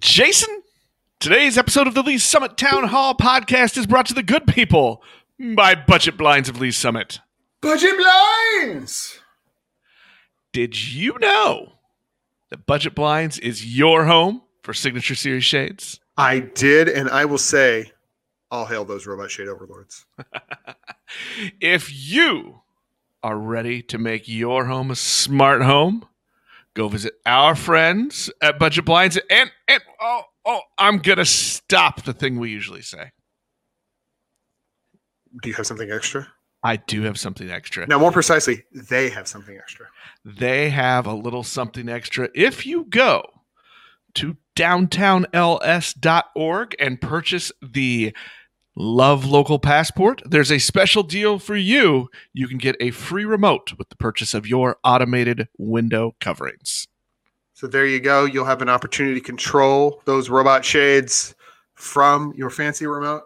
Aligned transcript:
Jason, 0.00 0.62
today's 1.18 1.58
episode 1.58 1.86
of 1.86 1.94
the 1.94 2.02
Lee's 2.02 2.24
Summit 2.24 2.56
Town 2.56 2.84
Hall 2.84 3.14
podcast 3.14 3.76
is 3.76 3.86
brought 3.86 4.06
to 4.06 4.14
the 4.14 4.22
good 4.22 4.46
people 4.46 5.02
by 5.38 5.74
Budget 5.74 6.16
Blinds 6.16 6.48
of 6.48 6.58
Lee's 6.58 6.76
Summit. 6.76 7.20
Budget 7.60 7.94
blinds. 7.98 9.20
Did 10.52 10.92
you 10.92 11.18
know 11.18 11.72
that 12.48 12.64
Budget 12.64 12.94
Blinds 12.94 13.38
is 13.38 13.76
your 13.76 14.06
home 14.06 14.42
for 14.62 14.72
Signature 14.72 15.14
Series 15.14 15.44
shades? 15.44 16.00
I 16.16 16.40
did, 16.40 16.88
and 16.88 17.10
I 17.10 17.26
will 17.26 17.38
say, 17.38 17.92
all 18.50 18.64
hail 18.66 18.84
those 18.86 19.06
robot 19.06 19.30
shade 19.30 19.48
overlords. 19.48 20.06
If 21.60 21.92
you 21.92 22.60
are 23.24 23.36
ready 23.36 23.82
to 23.82 23.98
make 23.98 24.28
your 24.28 24.66
home 24.66 24.92
a 24.92 24.96
smart 24.96 25.62
home, 25.62 26.06
go 26.80 26.88
visit 26.88 27.14
our 27.26 27.54
friends 27.54 28.30
at 28.42 28.58
Budget 28.58 28.86
Blinds. 28.86 29.18
And, 29.28 29.50
and 29.68 29.82
oh, 30.00 30.22
oh, 30.46 30.60
I'm 30.78 30.96
going 30.98 31.18
to 31.18 31.26
stop 31.26 32.04
the 32.04 32.14
thing 32.14 32.38
we 32.38 32.48
usually 32.50 32.80
say. 32.80 33.10
Do 35.42 35.50
you 35.50 35.54
have 35.56 35.66
something 35.66 35.90
extra? 35.90 36.28
I 36.62 36.76
do 36.76 37.02
have 37.02 37.18
something 37.18 37.50
extra. 37.50 37.86
Now, 37.86 37.98
more 37.98 38.12
precisely, 38.12 38.64
they 38.72 39.10
have 39.10 39.28
something 39.28 39.56
extra. 39.56 39.86
they 40.24 40.70
have 40.70 41.06
a 41.06 41.14
little 41.14 41.42
something 41.42 41.88
extra 41.88 42.28
if 42.34 42.66
you 42.66 42.84
go 42.84 43.24
to 44.14 44.36
downtownls.org 44.56 46.76
and 46.78 47.00
purchase 47.00 47.52
the 47.62 48.14
Love 48.76 49.26
Local 49.26 49.58
Passport. 49.58 50.22
There's 50.24 50.52
a 50.52 50.58
special 50.58 51.02
deal 51.02 51.38
for 51.38 51.56
you. 51.56 52.08
You 52.32 52.48
can 52.48 52.58
get 52.58 52.76
a 52.80 52.90
free 52.92 53.24
remote 53.24 53.72
with 53.76 53.88
the 53.88 53.96
purchase 53.96 54.32
of 54.34 54.46
your 54.46 54.78
automated 54.84 55.48
window 55.58 56.14
coverings. 56.20 56.86
So 57.54 57.66
there 57.66 57.86
you 57.86 58.00
go. 58.00 58.24
You'll 58.24 58.46
have 58.46 58.62
an 58.62 58.68
opportunity 58.68 59.20
to 59.20 59.26
control 59.26 60.00
those 60.06 60.30
robot 60.30 60.64
shades 60.64 61.34
from 61.74 62.32
your 62.36 62.48
fancy 62.48 62.86
remote. 62.86 63.24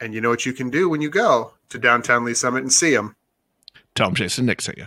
And 0.00 0.14
you 0.14 0.20
know 0.20 0.30
what 0.30 0.46
you 0.46 0.52
can 0.52 0.70
do 0.70 0.88
when 0.88 1.00
you 1.00 1.10
go 1.10 1.52
to 1.68 1.78
downtown 1.78 2.24
Lee 2.24 2.34
Summit 2.34 2.62
and 2.62 2.72
see 2.72 2.94
them. 2.94 3.14
Tom 3.94 4.14
Jason 4.14 4.46
Nick 4.46 4.60
say 4.60 4.72
you. 4.76 4.86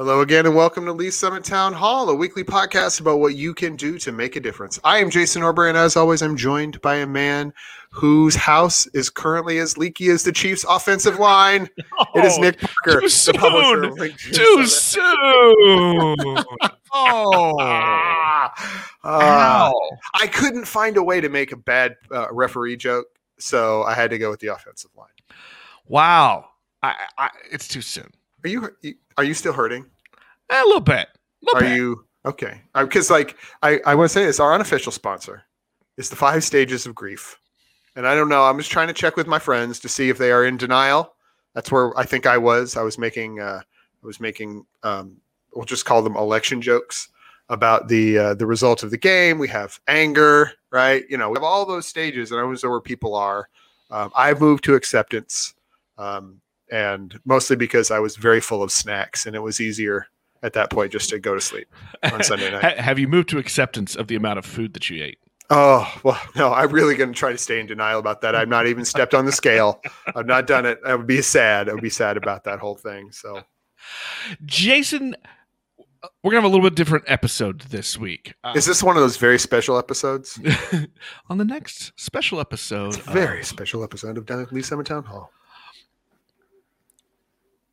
Hello 0.00 0.22
again, 0.22 0.46
and 0.46 0.56
welcome 0.56 0.86
to 0.86 0.94
Lee 0.94 1.10
Summit 1.10 1.44
Town 1.44 1.74
Hall, 1.74 2.08
a 2.08 2.14
weekly 2.14 2.42
podcast 2.42 3.02
about 3.02 3.20
what 3.20 3.34
you 3.34 3.52
can 3.52 3.76
do 3.76 3.98
to 3.98 4.12
make 4.12 4.34
a 4.34 4.40
difference. 4.40 4.80
I 4.82 4.96
am 4.96 5.10
Jason 5.10 5.42
Orber, 5.42 5.68
and 5.68 5.76
as 5.76 5.94
always, 5.94 6.22
I'm 6.22 6.38
joined 6.38 6.80
by 6.80 6.94
a 6.94 7.06
man 7.06 7.52
whose 7.90 8.34
house 8.34 8.86
is 8.94 9.10
currently 9.10 9.58
as 9.58 9.76
leaky 9.76 10.08
as 10.08 10.22
the 10.22 10.32
Chiefs' 10.32 10.64
offensive 10.66 11.18
line. 11.18 11.68
it 12.14 12.24
is 12.24 12.38
Nick 12.38 12.58
Parker, 12.58 13.02
too 13.02 13.08
the 13.08 13.34
publisher 13.36 13.84
of 13.84 13.98
soon. 13.98 14.32
Too 14.32 14.66
soon. 14.66 16.44
oh. 16.94 17.58
Ow. 19.04 19.74
I 20.14 20.26
couldn't 20.28 20.64
find 20.64 20.96
a 20.96 21.02
way 21.02 21.20
to 21.20 21.28
make 21.28 21.52
a 21.52 21.58
bad 21.58 21.96
uh, 22.10 22.28
referee 22.32 22.78
joke, 22.78 23.08
so 23.38 23.82
I 23.82 23.92
had 23.92 24.08
to 24.12 24.18
go 24.18 24.30
with 24.30 24.40
the 24.40 24.54
offensive 24.54 24.92
line. 24.96 25.08
Wow. 25.86 26.46
I, 26.82 26.94
I, 27.18 27.28
it's 27.52 27.68
too 27.68 27.82
soon. 27.82 28.10
Are 28.44 28.48
you 28.48 28.70
are 29.16 29.24
you 29.24 29.34
still 29.34 29.52
hurting? 29.52 29.86
A 30.50 30.62
little 30.64 30.80
bit. 30.80 31.08
A 31.08 31.44
little 31.44 31.58
Are 31.58 31.70
bit. 31.70 31.76
you 31.76 32.04
okay? 32.26 32.62
Because 32.74 33.10
like 33.10 33.36
I, 33.62 33.80
I 33.86 33.94
want 33.94 34.10
to 34.10 34.12
say 34.12 34.24
this, 34.24 34.40
our 34.40 34.54
unofficial 34.54 34.92
sponsor 34.92 35.42
is 35.96 36.10
the 36.10 36.16
five 36.16 36.44
stages 36.44 36.86
of 36.86 36.94
grief, 36.94 37.38
and 37.96 38.06
I 38.06 38.14
don't 38.14 38.28
know. 38.28 38.44
I'm 38.44 38.58
just 38.58 38.70
trying 38.70 38.88
to 38.88 38.94
check 38.94 39.16
with 39.16 39.26
my 39.26 39.38
friends 39.38 39.78
to 39.80 39.88
see 39.88 40.08
if 40.08 40.18
they 40.18 40.32
are 40.32 40.44
in 40.44 40.56
denial. 40.56 41.14
That's 41.54 41.70
where 41.70 41.96
I 41.98 42.04
think 42.04 42.26
I 42.26 42.38
was. 42.38 42.76
I 42.76 42.82
was 42.82 42.98
making 42.98 43.40
uh, 43.40 43.60
I 44.02 44.06
was 44.06 44.20
making 44.20 44.64
um, 44.82 45.20
we'll 45.54 45.64
just 45.64 45.84
call 45.84 46.02
them 46.02 46.16
election 46.16 46.62
jokes 46.62 47.08
about 47.48 47.88
the 47.88 48.18
uh, 48.18 48.34
the 48.34 48.46
result 48.46 48.82
of 48.82 48.90
the 48.90 48.98
game. 48.98 49.38
We 49.38 49.48
have 49.48 49.78
anger, 49.88 50.52
right? 50.70 51.04
You 51.08 51.18
know, 51.18 51.30
we 51.30 51.34
have 51.34 51.42
all 51.44 51.66
those 51.66 51.86
stages, 51.86 52.30
and 52.30 52.40
I 52.40 52.44
was 52.44 52.62
know 52.62 52.70
where 52.70 52.80
people 52.80 53.14
are. 53.14 53.48
Um, 53.90 54.12
I've 54.14 54.40
moved 54.40 54.64
to 54.64 54.74
acceptance, 54.76 55.54
um, 55.98 56.40
and 56.70 57.18
mostly 57.24 57.56
because 57.56 57.90
I 57.90 57.98
was 57.98 58.16
very 58.16 58.40
full 58.40 58.62
of 58.62 58.72
snacks, 58.72 59.26
and 59.26 59.34
it 59.36 59.40
was 59.40 59.60
easier 59.60 60.06
at 60.42 60.54
that 60.54 60.70
point 60.70 60.92
just 60.92 61.10
to 61.10 61.18
go 61.18 61.34
to 61.34 61.40
sleep 61.40 61.68
on 62.02 62.22
Sunday 62.22 62.50
night. 62.62 62.78
Have 62.78 62.98
you 62.98 63.08
moved 63.08 63.28
to 63.30 63.38
acceptance 63.38 63.94
of 63.96 64.08
the 64.08 64.16
amount 64.16 64.38
of 64.38 64.46
food 64.46 64.72
that 64.74 64.88
you 64.88 65.02
ate? 65.02 65.18
Oh, 65.50 65.92
well, 66.04 66.20
no, 66.36 66.52
I'm 66.52 66.70
really 66.70 66.94
going 66.94 67.12
to 67.12 67.18
try 67.18 67.32
to 67.32 67.38
stay 67.38 67.60
in 67.60 67.66
denial 67.66 67.98
about 67.98 68.20
that. 68.22 68.34
I've 68.34 68.48
not 68.48 68.66
even 68.66 68.84
stepped 68.84 69.14
on 69.14 69.26
the 69.26 69.32
scale. 69.32 69.80
I've 70.14 70.26
not 70.26 70.46
done 70.46 70.64
it. 70.64 70.78
I 70.86 70.94
would 70.94 71.06
be 71.06 71.22
sad. 71.22 71.68
I 71.68 71.72
would 71.74 71.82
be 71.82 71.90
sad 71.90 72.16
about 72.16 72.44
that 72.44 72.60
whole 72.60 72.76
thing. 72.76 73.10
So, 73.12 73.42
Jason, 74.44 75.16
we're 76.22 76.30
gonna 76.30 76.42
have 76.42 76.50
a 76.50 76.54
little 76.54 76.68
bit 76.68 76.76
different 76.76 77.04
episode 77.08 77.62
this 77.62 77.98
week. 77.98 78.34
Uh, 78.44 78.52
is 78.56 78.64
this 78.64 78.82
one 78.82 78.96
of 78.96 79.02
those 79.02 79.16
very 79.16 79.38
special 79.38 79.76
episodes? 79.76 80.38
on 81.28 81.38
the 81.38 81.44
next 81.44 81.92
special 81.96 82.40
episode? 82.40 82.96
Very 83.02 83.40
of- 83.40 83.46
special 83.46 83.82
episode 83.82 84.16
of 84.16 84.26
Down 84.26 84.40
at 84.42 84.52
Lee 84.52 84.62
Summit 84.62 84.86
Town 84.86 85.04
Hall. 85.04 85.30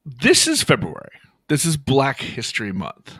This 0.07 0.47
is 0.47 0.63
February. 0.63 1.11
This 1.49 1.65
is 1.65 1.75
Black 1.75 2.21
History 2.21 2.71
Month, 2.71 3.17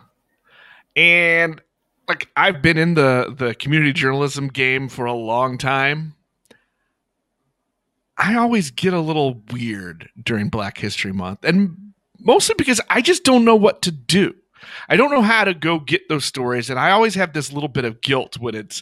and 0.96 1.62
like 2.08 2.30
I've 2.36 2.62
been 2.62 2.78
in 2.78 2.94
the 2.94 3.34
the 3.38 3.54
community 3.56 3.92
journalism 3.92 4.48
game 4.48 4.88
for 4.88 5.06
a 5.06 5.14
long 5.14 5.58
time. 5.58 6.16
I 8.18 8.36
always 8.36 8.72
get 8.72 8.94
a 8.94 9.00
little 9.00 9.42
weird 9.52 10.10
during 10.22 10.50
Black 10.50 10.78
History 10.78 11.12
Month, 11.12 11.44
and 11.44 11.94
mostly 12.20 12.56
because 12.58 12.80
I 12.90 13.02
just 13.02 13.24
don't 13.24 13.46
know 13.46 13.56
what 13.56 13.82
to 13.84 13.92
do. 13.92 14.34
I 14.90 14.96
don't 14.96 15.12
know 15.12 15.22
how 15.22 15.44
to 15.44 15.54
go 15.54 15.80
get 15.80 16.08
those 16.08 16.26
stories, 16.26 16.70
and 16.70 16.80
I 16.80 16.92
always 16.92 17.16
have 17.16 17.34
this 17.34 17.52
little 17.52 17.70
bit 17.70 17.86
of 17.86 18.02
guilt 18.02 18.38
when 18.40 18.56
it's 18.56 18.82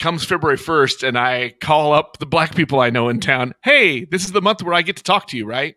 comes 0.00 0.24
February 0.24 0.58
1st 0.58 1.06
and 1.06 1.18
I 1.18 1.54
call 1.60 1.92
up 1.92 2.18
the 2.18 2.26
black 2.26 2.54
people 2.54 2.78
I 2.78 2.90
know 2.90 3.08
in 3.08 3.18
town. 3.18 3.52
Hey, 3.64 4.04
this 4.04 4.24
is 4.24 4.30
the 4.30 4.40
month 4.40 4.62
where 4.62 4.74
I 4.74 4.82
get 4.82 4.96
to 4.98 5.02
talk 5.02 5.26
to 5.28 5.36
you, 5.36 5.44
right? 5.44 5.74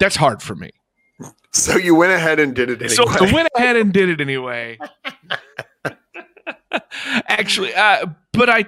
That's 0.00 0.16
hard 0.16 0.42
for 0.42 0.56
me. 0.56 0.70
So 1.52 1.76
you 1.76 1.94
went 1.94 2.12
ahead 2.12 2.40
and 2.40 2.54
did 2.54 2.70
it 2.70 2.80
anyway. 2.80 2.94
So 2.94 3.04
I 3.08 3.32
went 3.32 3.48
ahead 3.54 3.76
and 3.76 3.92
did 3.92 4.08
it 4.08 4.20
anyway. 4.20 4.78
Actually, 7.28 7.74
uh, 7.74 8.06
but 8.32 8.48
I, 8.48 8.64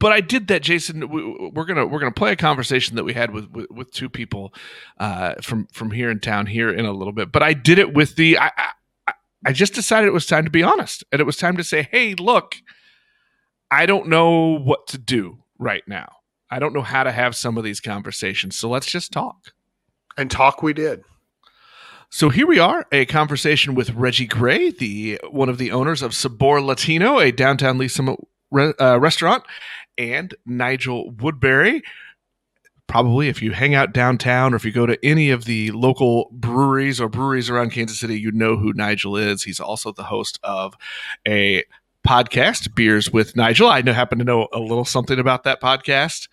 but 0.00 0.12
I 0.12 0.20
did 0.20 0.48
that, 0.48 0.62
Jason. 0.62 1.08
We, 1.08 1.50
we're 1.54 1.64
gonna 1.64 1.86
we're 1.86 2.00
gonna 2.00 2.12
play 2.12 2.32
a 2.32 2.36
conversation 2.36 2.96
that 2.96 3.04
we 3.04 3.14
had 3.14 3.32
with 3.32 3.50
with, 3.50 3.70
with 3.70 3.90
two 3.92 4.08
people 4.08 4.52
uh, 4.98 5.34
from 5.42 5.66
from 5.72 5.90
here 5.90 6.10
in 6.10 6.20
town 6.20 6.46
here 6.46 6.70
in 6.70 6.84
a 6.84 6.92
little 6.92 7.12
bit. 7.12 7.32
But 7.32 7.42
I 7.42 7.52
did 7.52 7.78
it 7.78 7.94
with 7.94 8.16
the 8.16 8.38
I, 8.38 8.50
I 9.06 9.12
I 9.46 9.52
just 9.52 9.74
decided 9.74 10.08
it 10.08 10.12
was 10.12 10.26
time 10.26 10.44
to 10.44 10.50
be 10.50 10.62
honest, 10.62 11.04
and 11.12 11.20
it 11.20 11.24
was 11.24 11.36
time 11.36 11.56
to 11.56 11.64
say, 11.64 11.88
hey, 11.90 12.14
look, 12.14 12.56
I 13.70 13.86
don't 13.86 14.08
know 14.08 14.58
what 14.58 14.88
to 14.88 14.98
do 14.98 15.38
right 15.58 15.82
now. 15.86 16.16
I 16.50 16.58
don't 16.58 16.72
know 16.72 16.82
how 16.82 17.04
to 17.04 17.12
have 17.12 17.36
some 17.36 17.56
of 17.56 17.64
these 17.64 17.80
conversations. 17.80 18.56
So 18.56 18.68
let's 18.68 18.86
just 18.86 19.12
talk. 19.12 19.52
And 20.18 20.30
talk 20.30 20.62
we 20.62 20.72
did. 20.74 21.02
So 22.10 22.30
here 22.30 22.46
we 22.46 22.58
are, 22.58 22.86
a 22.90 23.04
conversation 23.04 23.74
with 23.74 23.90
Reggie 23.90 24.26
Gray, 24.26 24.70
the 24.70 25.20
one 25.30 25.48
of 25.48 25.58
the 25.58 25.70
owners 25.72 26.02
of 26.02 26.14
Sabor 26.14 26.60
Latino, 26.60 27.18
a 27.18 27.30
downtown 27.30 27.76
Lee 27.76 27.88
Summit 27.88 28.18
re, 28.50 28.72
uh, 28.80 28.98
restaurant, 28.98 29.44
and 29.98 30.34
Nigel 30.46 31.10
Woodbury. 31.10 31.82
Probably, 32.86 33.28
if 33.28 33.42
you 33.42 33.52
hang 33.52 33.74
out 33.74 33.92
downtown 33.92 34.54
or 34.54 34.56
if 34.56 34.64
you 34.64 34.72
go 34.72 34.86
to 34.86 34.98
any 35.04 35.28
of 35.28 35.44
the 35.44 35.70
local 35.72 36.30
breweries 36.32 36.98
or 36.98 37.10
breweries 37.10 37.50
around 37.50 37.72
Kansas 37.72 38.00
City, 38.00 38.18
you 38.18 38.32
know 38.32 38.56
who 38.56 38.72
Nigel 38.72 39.14
is. 39.14 39.42
He's 39.42 39.60
also 39.60 39.92
the 39.92 40.04
host 40.04 40.40
of 40.42 40.74
a 41.26 41.64
podcast, 42.06 42.74
Beers 42.74 43.12
with 43.12 43.36
Nigel. 43.36 43.68
I 43.68 43.82
know, 43.82 43.92
happen 43.92 44.18
to 44.18 44.24
know 44.24 44.48
a 44.54 44.58
little 44.58 44.86
something 44.86 45.18
about 45.18 45.44
that 45.44 45.60
podcast. 45.60 46.28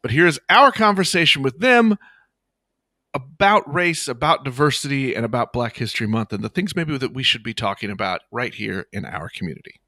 But 0.00 0.10
here's 0.10 0.38
our 0.48 0.72
conversation 0.72 1.42
with 1.42 1.58
them 1.58 1.98
about 3.16 3.72
race, 3.72 4.08
about 4.08 4.44
diversity, 4.44 5.14
and 5.14 5.24
about 5.24 5.50
Black 5.50 5.78
History 5.78 6.06
Month, 6.06 6.34
and 6.34 6.44
the 6.44 6.50
things 6.50 6.76
maybe 6.76 6.98
that 6.98 7.14
we 7.14 7.22
should 7.22 7.42
be 7.42 7.54
talking 7.54 7.90
about 7.90 8.20
right 8.30 8.52
here 8.52 8.88
in 8.92 9.06
our 9.06 9.30
community. 9.30 9.80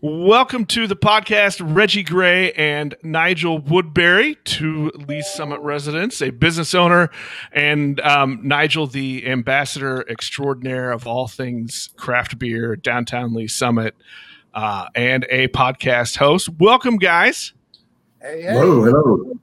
Welcome 0.00 0.64
to 0.66 0.86
the 0.86 0.94
podcast, 0.94 1.60
Reggie 1.60 2.04
Gray 2.04 2.52
and 2.52 2.94
Nigel 3.02 3.58
Woodbury, 3.58 4.36
two 4.44 4.92
Lee 5.08 5.22
Summit 5.22 5.60
residents, 5.60 6.22
a 6.22 6.30
business 6.30 6.72
owner, 6.72 7.10
and 7.50 7.98
um, 8.00 8.38
Nigel, 8.44 8.86
the 8.86 9.26
ambassador 9.26 10.08
extraordinaire 10.08 10.92
of 10.92 11.08
all 11.08 11.26
things 11.26 11.90
craft 11.96 12.38
beer, 12.38 12.76
downtown 12.76 13.34
Lee 13.34 13.48
Summit, 13.48 13.96
uh, 14.54 14.86
and 14.94 15.26
a 15.30 15.48
podcast 15.48 16.16
host. 16.16 16.48
Welcome, 16.60 16.96
guys. 16.96 17.54
Hey, 18.22 18.42
Hello, 18.42 18.84
hello. 18.84 19.38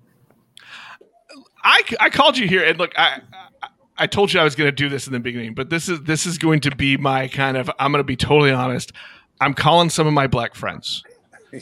I, 1.65 1.83
I 1.99 2.09
called 2.09 2.37
you 2.37 2.47
here 2.47 2.63
and 2.63 2.77
look 2.79 2.93
I, 2.97 3.21
I 3.61 3.67
I 3.97 4.07
told 4.07 4.33
you 4.33 4.39
I 4.41 4.43
was 4.43 4.55
going 4.55 4.67
to 4.67 4.75
do 4.75 4.89
this 4.89 5.07
in 5.07 5.13
the 5.13 5.19
beginning, 5.19 5.53
but 5.53 5.69
this 5.69 5.89
is 5.89 6.01
this 6.03 6.25
is 6.25 6.37
going 6.37 6.59
to 6.61 6.75
be 6.75 6.97
my 6.97 7.27
kind 7.27 7.57
of 7.57 7.69
I'm 7.79 7.91
going 7.91 7.99
to 7.99 8.05
be 8.05 8.15
totally 8.15 8.51
honest. 8.51 8.91
I'm 9.41 9.53
calling 9.53 9.89
some 9.89 10.07
of 10.07 10.13
my 10.13 10.27
black 10.27 10.55
friends 10.55 11.03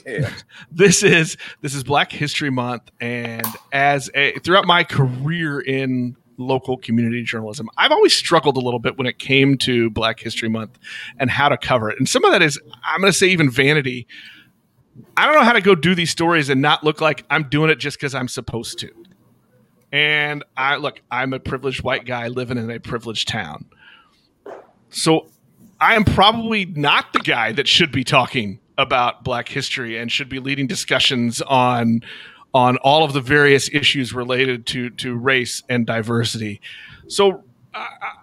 yeah. 0.06 0.32
this 0.72 1.04
is 1.04 1.38
this 1.62 1.76
is 1.76 1.84
Black 1.84 2.12
History 2.12 2.50
Month, 2.50 2.92
and 3.00 3.46
as 3.72 4.10
a 4.16 4.34
throughout 4.40 4.66
my 4.66 4.84
career 4.84 5.60
in 5.60 6.16
local 6.38 6.78
community 6.78 7.24
journalism, 7.24 7.70
I've 7.78 7.92
always 7.92 8.16
struggled 8.16 8.58
a 8.58 8.60
little 8.60 8.80
bit 8.80 8.98
when 8.98 9.08
it 9.08 9.20
came 9.20 9.58
to 9.60 9.90
Black 9.90 10.20
History 10.20 10.50
Month 10.50 10.80
and 11.18 11.30
how 11.30 11.50
to 11.50 11.58
cover 11.58 11.90
it. 11.92 12.00
And 12.00 12.10
some 12.10 12.26
of 12.26 12.32
that 12.32 12.42
is, 12.42 12.60
I'm 12.84 13.02
going 13.02 13.12
to 13.12 13.18
say, 13.18 13.28
even 13.28 13.50
vanity. 13.50 14.08
I 15.18 15.26
don't 15.26 15.36
know 15.36 15.44
how 15.44 15.54
to 15.54 15.62
go 15.62 15.74
do 15.74 15.96
these 15.96 16.12
stories 16.12 16.50
and 16.50 16.62
not 16.62 16.84
look 16.84 17.02
like 17.02 17.26
I'm 17.30 17.50
doing 17.50 17.70
it 17.72 17.76
just 17.76 17.98
because 17.98 18.14
I'm 18.14 18.28
supposed 18.28 18.80
to. 18.80 18.92
And 19.94 20.44
I 20.58 20.78
look, 20.78 21.02
I'm 21.12 21.34
a 21.34 21.40
privileged 21.40 21.84
white 21.84 22.04
guy 22.04 22.28
living 22.28 22.58
in 22.58 22.72
a 22.72 22.80
privileged 22.80 23.28
town. 23.28 23.66
So 24.90 25.28
I 25.80 25.94
am 25.94 26.04
probably 26.04 26.66
not 26.66 27.14
the 27.14 27.20
guy 27.20 27.52
that 27.52 27.68
should 27.68 27.92
be 27.92 28.04
talking 28.04 28.60
about 28.76 29.24
black 29.24 29.48
history 29.48 30.00
and 30.00 30.12
should 30.12 30.30
be 30.30 30.40
leading 30.40 30.66
discussions 30.66 31.44
on 31.44 32.02
on 32.56 32.78
all 32.78 33.04
of 33.04 33.14
the 33.14 33.22
various 33.22 33.70
issues 33.72 34.14
related 34.14 34.66
to 34.66 34.90
to 34.90 35.16
race 35.16 35.62
and 35.70 35.86
diversity. 35.86 36.60
So 37.08 37.44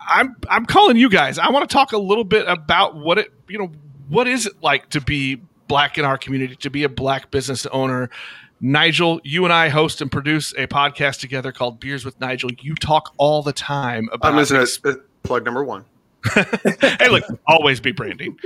I'm 0.08 0.34
I'm 0.48 0.66
calling 0.66 0.96
you 0.96 1.08
guys. 1.08 1.38
I 1.38 1.50
want 1.50 1.70
to 1.70 1.72
talk 1.72 1.92
a 1.92 1.98
little 1.98 2.24
bit 2.24 2.48
about 2.48 2.96
what 2.96 3.18
it 3.18 3.32
you 3.46 3.58
know 3.58 3.70
what 4.08 4.26
is 4.26 4.46
it 4.46 4.60
like 4.60 4.88
to 4.90 5.00
be 5.00 5.40
black 5.68 5.98
in 5.98 6.04
our 6.04 6.18
community, 6.18 6.56
to 6.56 6.68
be 6.68 6.82
a 6.82 6.88
black 6.88 7.30
business 7.30 7.64
owner. 7.66 8.10
Nigel, 8.60 9.20
you 9.24 9.44
and 9.44 9.52
I 9.52 9.68
host 9.68 10.00
and 10.00 10.12
produce 10.12 10.52
a 10.52 10.66
podcast 10.66 11.20
together 11.20 11.50
called 11.52 11.80
Beers 11.80 12.04
with 12.04 12.20
Nigel. 12.20 12.50
You 12.60 12.74
talk 12.74 13.14
all 13.16 13.42
the 13.42 13.52
time 13.52 14.08
about. 14.12 14.32
I'm 14.32 14.36
listening 14.36 14.66
to 14.66 15.02
plug 15.22 15.44
number 15.44 15.64
one. 15.64 15.84
hey, 16.34 17.08
look, 17.08 17.24
always 17.46 17.80
be 17.80 17.92
branding. 17.92 18.38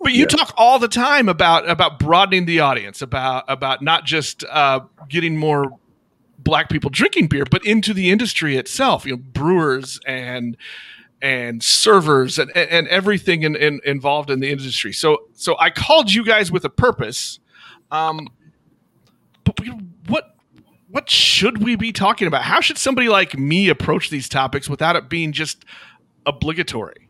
But 0.00 0.12
you 0.12 0.24
talk 0.24 0.54
all 0.56 0.78
the 0.78 0.88
time 0.88 1.28
about 1.28 1.68
about 1.68 1.98
broadening 1.98 2.46
the 2.46 2.60
audience, 2.60 3.02
about 3.02 3.44
about 3.48 3.82
not 3.82 4.06
just 4.06 4.44
uh, 4.44 4.80
getting 5.08 5.36
more 5.36 5.78
black 6.38 6.70
people 6.70 6.88
drinking 6.88 7.26
beer, 7.26 7.44
but 7.50 7.64
into 7.66 7.92
the 7.92 8.10
industry 8.10 8.56
itself. 8.56 9.04
You 9.04 9.12
know, 9.12 9.16
brewers 9.18 10.00
and 10.06 10.56
and 11.20 11.62
servers 11.62 12.38
and 12.38 12.50
and 12.56 12.88
everything 12.88 13.42
in, 13.42 13.54
in, 13.54 13.80
involved 13.84 14.30
in 14.30 14.40
the 14.40 14.50
industry. 14.50 14.94
So 14.94 15.24
so 15.34 15.56
I 15.58 15.68
called 15.68 16.12
you 16.12 16.24
guys 16.24 16.50
with 16.50 16.64
a 16.64 16.70
purpose. 16.70 17.38
Um, 17.90 18.28
but 19.56 19.66
what 20.06 20.36
what 20.90 21.08
should 21.08 21.62
we 21.62 21.76
be 21.76 21.92
talking 21.92 22.26
about? 22.26 22.42
How 22.42 22.60
should 22.60 22.76
somebody 22.78 23.08
like 23.08 23.38
me 23.38 23.68
approach 23.68 24.10
these 24.10 24.28
topics 24.28 24.68
without 24.68 24.96
it 24.96 25.08
being 25.08 25.32
just 25.32 25.64
obligatory? 26.26 27.08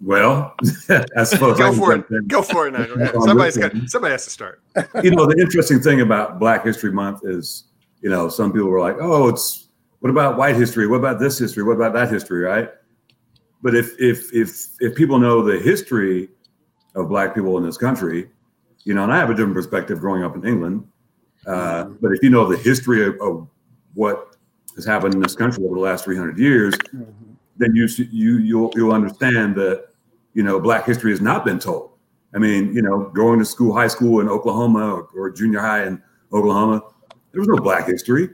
Well, 0.00 0.54
I 1.16 1.24
suppose 1.24 1.58
go 1.58 1.72
for 1.72 1.94
it. 1.94 2.28
Go 2.28 2.42
for 2.42 2.66
it, 2.66 2.72
Nigel. 2.72 2.98
Yeah. 2.98 3.12
Somebody's 3.20 3.56
got. 3.56 3.72
Somebody 3.86 4.12
has 4.12 4.24
to 4.24 4.30
start. 4.30 4.60
you 5.02 5.10
know, 5.10 5.26
the 5.26 5.40
interesting 5.40 5.80
thing 5.80 6.00
about 6.00 6.38
Black 6.38 6.64
History 6.64 6.92
Month 6.92 7.20
is, 7.24 7.64
you 8.02 8.10
know, 8.10 8.28
some 8.28 8.52
people 8.52 8.68
were 8.68 8.80
like, 8.80 8.96
"Oh, 9.00 9.28
it's 9.28 9.68
what 10.00 10.10
about 10.10 10.36
white 10.36 10.56
history? 10.56 10.86
What 10.86 10.98
about 10.98 11.18
this 11.18 11.38
history? 11.38 11.62
What 11.62 11.76
about 11.76 11.94
that 11.94 12.10
history?" 12.10 12.42
Right? 12.42 12.68
But 13.62 13.74
if 13.74 13.98
if 13.98 14.34
if 14.34 14.66
if 14.80 14.94
people 14.94 15.18
know 15.18 15.42
the 15.42 15.58
history 15.58 16.28
of 16.94 17.08
Black 17.08 17.34
people 17.34 17.56
in 17.56 17.64
this 17.64 17.78
country, 17.78 18.28
you 18.86 18.94
know, 18.94 19.02
and 19.02 19.12
I 19.12 19.18
have 19.18 19.28
a 19.28 19.34
different 19.34 19.54
perspective 19.54 20.00
growing 20.00 20.22
up 20.22 20.34
in 20.34 20.46
England, 20.46 20.88
uh, 21.46 21.84
but 22.00 22.12
if 22.12 22.22
you 22.22 22.30
know 22.30 22.48
the 22.48 22.56
history 22.56 23.06
of, 23.06 23.20
of 23.20 23.46
what 23.92 24.36
has 24.74 24.86
happened 24.86 25.12
in 25.12 25.20
this 25.20 25.34
country 25.34 25.64
over 25.64 25.74
the 25.74 25.80
last 25.80 26.04
300 26.04 26.38
years, 26.38 26.74
mm-hmm 26.74 27.26
then 27.58 27.74
you 27.74 27.88
you 28.10 28.38
you'll 28.38 28.70
you'll 28.74 28.92
understand 28.92 29.54
that 29.56 29.88
you 30.34 30.42
know 30.42 30.60
Black 30.60 30.84
history 30.84 31.10
has 31.10 31.20
not 31.20 31.44
been 31.44 31.58
told. 31.58 31.92
I 32.34 32.38
mean, 32.38 32.74
you 32.74 32.82
know, 32.82 33.10
going 33.14 33.38
to 33.38 33.44
school, 33.44 33.72
high 33.72 33.88
school 33.88 34.20
in 34.20 34.28
Oklahoma 34.28 34.92
or, 34.92 35.08
or 35.16 35.30
junior 35.30 35.60
high 35.60 35.86
in 35.86 36.02
Oklahoma, 36.32 36.82
there 37.32 37.40
was 37.40 37.48
no 37.48 37.56
Black 37.56 37.86
history. 37.86 38.30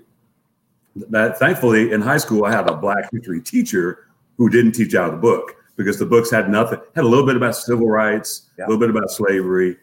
That 0.96 1.38
thankfully 1.38 1.92
in 1.92 2.00
high 2.00 2.18
school, 2.18 2.44
I 2.44 2.50
had 2.50 2.68
a 2.68 2.76
Black 2.76 3.08
history 3.12 3.40
teacher 3.40 4.08
who 4.38 4.48
didn't 4.48 4.72
teach 4.72 4.94
out 4.94 5.06
of 5.06 5.12
the 5.12 5.18
book 5.18 5.56
because 5.76 5.98
the 5.98 6.06
books 6.06 6.30
had 6.30 6.50
nothing 6.50 6.80
had 6.94 7.04
a 7.04 7.08
little 7.08 7.26
bit 7.26 7.36
about 7.36 7.54
civil 7.54 7.88
rights, 7.88 8.50
yeah. 8.58 8.64
a 8.64 8.66
little 8.66 8.80
bit 8.80 8.90
about 8.90 9.10
slavery, 9.10 9.76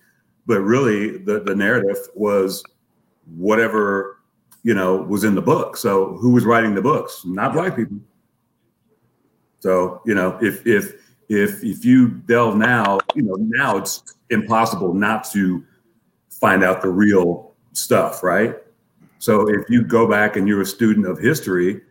but 0.50 0.62
really 0.62 1.20
the 1.20 1.40
the 1.42 1.56
narrative 1.56 1.98
was 2.16 2.64
whatever 3.38 4.18
you 4.64 4.74
know 4.74 4.98
was 4.98 5.24
in 5.24 5.36
the 5.36 5.42
book. 5.42 5.78
So 5.78 6.18
who 6.18 6.32
was 6.32 6.44
writing 6.44 6.74
the 6.74 6.82
books? 6.82 7.22
Not 7.24 7.54
Black 7.54 7.76
people. 7.76 8.00
So 9.60 10.02
you 10.06 10.16
know, 10.16 10.40
if 10.42 10.66
if 10.66 10.96
if 11.30 11.64
if 11.64 11.86
you 11.86 12.10
delve 12.10 12.58
now, 12.58 12.98
you 13.14 13.22
know 13.22 13.36
now 13.38 13.78
it's 13.78 14.16
impossible 14.32 14.94
not 14.94 15.24
to 15.32 15.64
find 16.32 16.64
out 16.64 16.82
the 16.82 16.90
real 16.90 17.54
stuff, 17.74 18.24
right? 18.24 18.56
So 19.20 19.48
if 19.50 19.70
you 19.70 19.84
go 19.84 20.08
back 20.08 20.36
and 20.36 20.48
you're 20.48 20.62
a 20.62 20.66
student 20.66 21.06
of 21.06 21.20
history, 21.20 21.82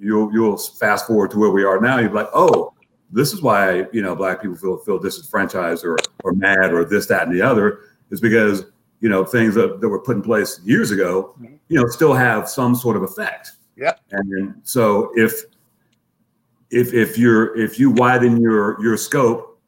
you'll 0.00 0.32
you'll 0.32 0.56
fast 0.56 1.06
forward 1.06 1.32
to 1.32 1.38
where 1.38 1.50
we 1.50 1.64
are 1.64 1.80
now. 1.80 1.98
You're 1.98 2.10
like, 2.10 2.30
oh, 2.32 2.72
this 3.14 3.32
is 3.32 3.40
why 3.40 3.86
you 3.92 4.02
know 4.02 4.14
black 4.14 4.42
people 4.42 4.56
feel 4.56 4.76
feel 4.78 4.98
disenfranchised 4.98 5.84
or 5.84 5.96
or 6.24 6.32
mad 6.32 6.72
or 6.72 6.84
this 6.84 7.06
that 7.06 7.26
and 7.26 7.34
the 7.34 7.40
other 7.40 7.80
is 8.10 8.20
because 8.20 8.64
you 9.00 9.08
know 9.08 9.24
things 9.24 9.54
that, 9.54 9.80
that 9.80 9.88
were 9.88 10.00
put 10.00 10.16
in 10.16 10.22
place 10.22 10.60
years 10.64 10.90
ago, 10.90 11.34
mm-hmm. 11.40 11.54
you 11.68 11.80
know, 11.80 11.86
still 11.88 12.14
have 12.14 12.48
some 12.48 12.74
sort 12.74 12.96
of 12.96 13.02
effect. 13.02 13.52
Yeah. 13.76 13.92
And 14.10 14.54
so 14.62 15.12
if 15.14 15.42
if 16.70 16.94
if 16.94 17.18
you're 17.18 17.56
if 17.58 17.78
you 17.78 17.90
widen 17.90 18.40
your 18.40 18.82
your 18.82 18.96
scope 18.96 19.60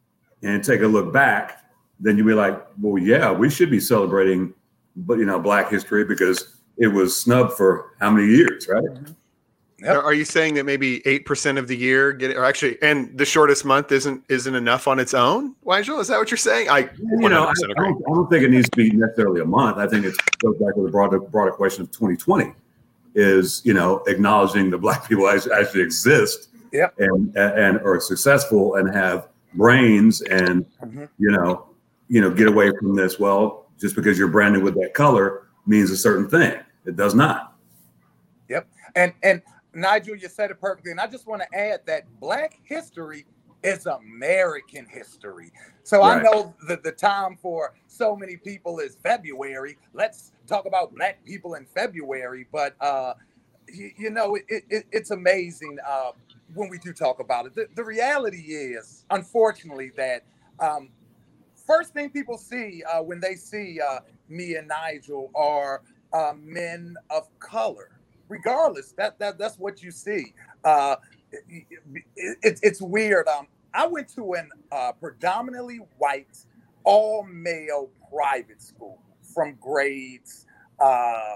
and 0.43 0.63
take 0.63 0.81
a 0.81 0.87
look 0.87 1.13
back, 1.13 1.63
then 1.99 2.17
you'll 2.17 2.27
be 2.27 2.33
like, 2.33 2.65
well, 2.81 3.01
yeah, 3.01 3.31
we 3.31 3.49
should 3.49 3.69
be 3.69 3.79
celebrating, 3.79 4.53
but 4.95 5.19
you 5.19 5.25
know, 5.25 5.39
Black 5.39 5.69
History 5.69 6.03
because 6.03 6.57
it 6.77 6.87
was 6.87 7.19
snubbed 7.19 7.53
for 7.53 7.93
how 7.99 8.09
many 8.11 8.27
years, 8.27 8.67
right? 8.67 8.83
Mm-hmm. 8.83 9.13
Yep. 9.79 10.03
Are 10.03 10.13
you 10.13 10.25
saying 10.25 10.55
that 10.55 10.65
maybe 10.65 11.05
eight 11.05 11.25
percent 11.25 11.59
of 11.59 11.67
the 11.67 11.77
year 11.77 12.11
get 12.11 12.31
it, 12.31 12.37
or 12.37 12.45
actually, 12.45 12.81
and 12.81 13.15
the 13.15 13.25
shortest 13.25 13.63
month 13.63 13.91
isn't 13.91 14.23
isn't 14.27 14.55
enough 14.55 14.87
on 14.87 14.97
its 14.97 15.13
own? 15.13 15.55
Nigel, 15.63 15.99
is 15.99 16.07
that 16.07 16.17
what 16.17 16.31
you're 16.31 16.37
saying? 16.37 16.67
I 16.67 16.89
you 16.99 17.29
know 17.29 17.43
I, 17.43 17.51
I, 17.51 17.53
don't, 17.75 18.03
I, 18.09 18.13
don't, 18.13 18.27
think 18.27 18.43
it 18.43 18.49
needs 18.49 18.67
to 18.69 18.75
be 18.75 18.89
necessarily 18.89 19.41
a 19.41 19.45
month. 19.45 19.77
I 19.77 19.87
think 19.87 20.05
it 20.05 20.15
goes 20.39 20.57
back 20.57 20.73
to 20.75 20.83
the 20.83 20.89
broader 20.89 21.19
broader 21.19 21.51
question 21.51 21.83
of 21.83 21.91
2020 21.91 22.53
is 23.13 23.61
you 23.65 23.73
know 23.73 24.03
acknowledging 24.07 24.71
the 24.71 24.79
black 24.79 25.07
people 25.07 25.29
actually 25.29 25.81
exist 25.81 26.49
yeah, 26.71 26.89
and 26.97 27.35
and 27.37 27.77
are 27.81 27.99
successful 27.99 28.75
and 28.75 28.93
have 28.93 29.27
brains 29.53 30.21
and 30.21 30.65
mm-hmm. 30.83 31.05
you 31.19 31.31
know 31.31 31.67
you 32.07 32.21
know 32.21 32.31
get 32.31 32.47
away 32.47 32.71
from 32.79 32.95
this. 32.95 33.19
Well, 33.19 33.67
just 33.79 33.95
because 33.95 34.17
you're 34.17 34.27
branded 34.27 34.63
with 34.63 34.73
that 34.75 34.95
color 34.95 35.47
means 35.67 35.91
a 35.91 35.97
certain 35.97 36.27
thing. 36.27 36.59
It 36.85 36.95
does 36.95 37.13
not. 37.13 37.53
Yep, 38.49 38.67
and 38.95 39.13
and 39.21 39.41
Nigel, 39.77 40.15
you 40.15 40.27
said 40.27 40.51
it 40.51 40.59
perfectly, 40.59 40.91
and 40.91 40.99
I 40.99 41.07
just 41.07 41.27
want 41.27 41.41
to 41.41 41.57
add 41.57 41.81
that 41.85 42.05
Black 42.19 42.59
history 42.63 43.25
is 43.63 43.85
American 43.85 44.85
history. 44.85 45.51
So 45.83 45.99
right. 45.99 46.19
I 46.19 46.21
know 46.21 46.55
that 46.67 46.83
the 46.83 46.91
time 46.91 47.37
for 47.41 47.73
so 47.87 48.15
many 48.15 48.37
people 48.37 48.79
is 48.79 48.97
February. 49.03 49.77
Let's 49.93 50.31
talk 50.47 50.65
about 50.65 50.93
Black 50.95 51.23
people 51.25 51.55
in 51.55 51.65
February, 51.65 52.47
but 52.51 52.75
uh, 52.81 53.13
you, 53.71 53.91
you 53.97 54.09
know 54.09 54.35
it, 54.35 54.63
it, 54.69 54.85
it's 54.91 55.11
amazing. 55.11 55.77
Uh, 55.87 56.11
when 56.53 56.69
we 56.69 56.77
do 56.77 56.93
talk 56.93 57.19
about 57.19 57.45
it. 57.45 57.55
The, 57.55 57.67
the 57.75 57.83
reality 57.83 58.37
is, 58.37 59.05
unfortunately, 59.09 59.91
that 59.97 60.23
um, 60.59 60.89
first 61.65 61.93
thing 61.93 62.09
people 62.09 62.37
see 62.37 62.83
uh, 62.91 63.01
when 63.01 63.19
they 63.19 63.35
see 63.35 63.79
uh, 63.79 63.99
me 64.29 64.55
and 64.55 64.67
Nigel 64.67 65.31
are 65.35 65.81
uh, 66.13 66.33
men 66.41 66.95
of 67.09 67.27
color. 67.39 67.96
Regardless, 68.29 68.91
that, 68.93 69.17
that 69.19 69.37
that's 69.37 69.57
what 69.57 69.81
you 69.81 69.91
see. 69.91 70.33
Uh, 70.63 70.97
it, 71.31 71.65
it, 72.15 72.59
it's 72.61 72.81
weird. 72.81 73.27
Um, 73.27 73.47
I 73.73 73.87
went 73.87 74.13
to 74.15 74.33
an 74.33 74.49
uh, 74.71 74.91
predominantly 74.93 75.79
white, 75.97 76.37
all 76.83 77.23
male 77.23 77.89
private 78.11 78.61
school 78.61 79.01
from 79.21 79.57
grades 79.61 80.45
uh, 80.79 81.35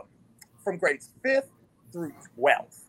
from 0.63 0.77
grades 0.77 1.09
fifth 1.23 1.49
through 1.91 2.13
twelfth. 2.35 2.85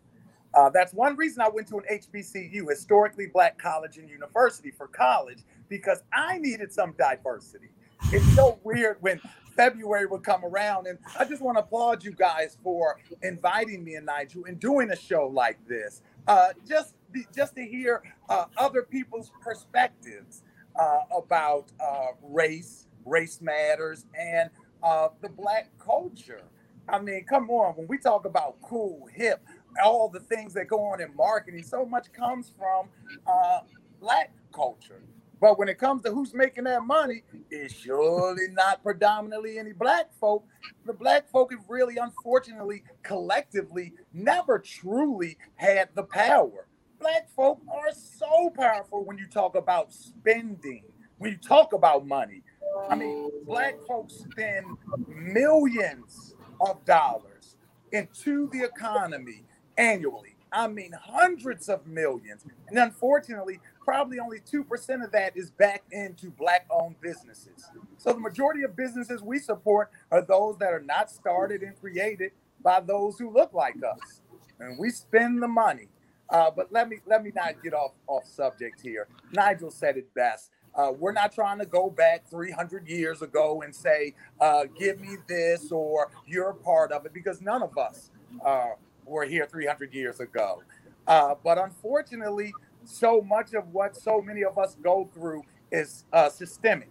Uh, 0.54 0.68
that's 0.68 0.92
one 0.92 1.16
reason 1.16 1.40
I 1.40 1.48
went 1.48 1.66
to 1.68 1.78
an 1.78 1.84
HBCU, 1.90 2.68
historically 2.68 3.26
black 3.26 3.58
college 3.58 3.96
and 3.96 4.08
university 4.08 4.70
for 4.70 4.86
college, 4.86 5.38
because 5.68 6.02
I 6.12 6.38
needed 6.38 6.72
some 6.72 6.94
diversity. 6.98 7.70
It's 8.10 8.24
so 8.34 8.58
weird 8.64 8.96
when 9.00 9.20
February 9.56 10.06
would 10.06 10.22
come 10.22 10.44
around, 10.44 10.86
and 10.86 10.98
I 11.18 11.24
just 11.24 11.42
want 11.42 11.56
to 11.56 11.62
applaud 11.62 12.04
you 12.04 12.12
guys 12.12 12.56
for 12.62 12.98
inviting 13.22 13.84
me 13.84 13.94
and 13.94 14.06
Nigel 14.06 14.44
and 14.46 14.58
doing 14.58 14.90
a 14.90 14.96
show 14.96 15.26
like 15.28 15.58
this. 15.66 16.02
Uh, 16.26 16.48
just 16.66 16.94
just 17.34 17.54
to 17.56 17.62
hear 17.64 18.02
uh, 18.28 18.46
other 18.56 18.82
people's 18.82 19.30
perspectives 19.42 20.42
uh, 20.78 21.00
about 21.16 21.70
uh, 21.80 22.08
race, 22.22 22.86
race 23.04 23.40
matters, 23.40 24.06
and 24.18 24.50
uh, 24.82 25.08
the 25.20 25.28
black 25.28 25.70
culture. 25.78 26.42
I 26.88 26.98
mean, 27.00 27.24
come 27.24 27.50
on, 27.50 27.74
when 27.76 27.86
we 27.86 27.98
talk 27.98 28.24
about 28.24 28.60
cool, 28.62 29.08
hip, 29.14 29.40
all 29.84 30.08
the 30.08 30.20
things 30.20 30.54
that 30.54 30.68
go 30.68 30.80
on 30.80 31.00
in 31.00 31.14
marketing, 31.14 31.62
so 31.62 31.84
much 31.84 32.12
comes 32.12 32.52
from 32.58 32.88
uh, 33.26 33.60
black 34.00 34.32
culture. 34.52 35.00
But 35.42 35.58
when 35.58 35.68
it 35.68 35.76
comes 35.76 36.02
to 36.02 36.12
who's 36.12 36.34
making 36.34 36.64
that 36.64 36.84
money, 36.84 37.24
it's 37.50 37.74
surely 37.74 38.46
not 38.52 38.80
predominantly 38.80 39.58
any 39.58 39.72
black 39.72 40.14
folk. 40.20 40.46
The 40.86 40.92
black 40.92 41.28
folk 41.28 41.50
have 41.50 41.64
really, 41.68 41.96
unfortunately, 41.96 42.84
collectively 43.02 43.92
never 44.12 44.60
truly 44.60 45.36
had 45.56 45.88
the 45.96 46.04
power. 46.04 46.68
Black 47.00 47.28
folk 47.34 47.60
are 47.68 47.90
so 47.92 48.50
powerful 48.56 49.04
when 49.04 49.18
you 49.18 49.26
talk 49.26 49.56
about 49.56 49.92
spending, 49.92 50.84
when 51.18 51.32
you 51.32 51.38
talk 51.38 51.72
about 51.72 52.06
money. 52.06 52.44
I 52.88 52.94
mean, 52.94 53.28
black 53.44 53.74
folks 53.88 54.24
spend 54.30 54.64
millions 55.08 56.36
of 56.60 56.84
dollars 56.84 57.56
into 57.90 58.48
the 58.52 58.62
economy 58.62 59.42
annually. 59.76 60.36
I 60.52 60.68
mean, 60.68 60.92
hundreds 60.92 61.68
of 61.68 61.84
millions. 61.86 62.44
And 62.68 62.78
unfortunately, 62.78 63.58
probably 63.84 64.18
only 64.18 64.38
2% 64.40 65.04
of 65.04 65.12
that 65.12 65.36
is 65.36 65.50
back 65.50 65.82
into 65.90 66.30
black 66.30 66.66
owned 66.70 67.00
businesses. 67.00 67.70
So 67.98 68.12
the 68.12 68.20
majority 68.20 68.62
of 68.62 68.76
businesses 68.76 69.22
we 69.22 69.38
support 69.38 69.90
are 70.10 70.22
those 70.22 70.56
that 70.58 70.72
are 70.72 70.80
not 70.82 71.10
started 71.10 71.62
and 71.62 71.78
created 71.80 72.32
by 72.62 72.80
those 72.80 73.18
who 73.18 73.32
look 73.32 73.52
like 73.52 73.76
us. 73.76 74.22
And 74.60 74.78
we 74.78 74.90
spend 74.90 75.42
the 75.42 75.48
money. 75.48 75.88
Uh, 76.30 76.50
but 76.50 76.72
let 76.72 76.88
me 76.88 76.96
let 77.06 77.22
me 77.22 77.30
not 77.34 77.62
get 77.62 77.74
off 77.74 77.92
off 78.06 78.24
subject 78.24 78.80
here. 78.80 79.06
Nigel 79.32 79.70
said 79.70 79.98
it 79.98 80.12
best. 80.14 80.50
Uh, 80.74 80.90
we're 80.98 81.12
not 81.12 81.30
trying 81.32 81.58
to 81.58 81.66
go 81.66 81.90
back 81.90 82.26
300 82.30 82.88
years 82.88 83.20
ago 83.20 83.60
and 83.60 83.74
say, 83.74 84.14
uh, 84.40 84.64
"Give 84.78 84.98
me 84.98 85.16
this" 85.28 85.70
or 85.70 86.10
"You're 86.26 86.50
a 86.50 86.54
part 86.54 86.90
of 86.90 87.04
it," 87.04 87.12
because 87.12 87.42
none 87.42 87.62
of 87.62 87.76
us 87.76 88.10
uh, 88.42 88.70
were 89.04 89.26
here 89.26 89.44
300 89.44 89.92
years 89.92 90.20
ago. 90.20 90.62
Uh, 91.06 91.34
but 91.44 91.58
unfortunately, 91.58 92.54
so 92.84 93.20
much 93.22 93.54
of 93.54 93.68
what 93.72 93.96
so 93.96 94.20
many 94.20 94.44
of 94.44 94.58
us 94.58 94.76
go 94.82 95.08
through 95.14 95.42
is 95.70 96.04
uh, 96.12 96.28
systemic. 96.28 96.90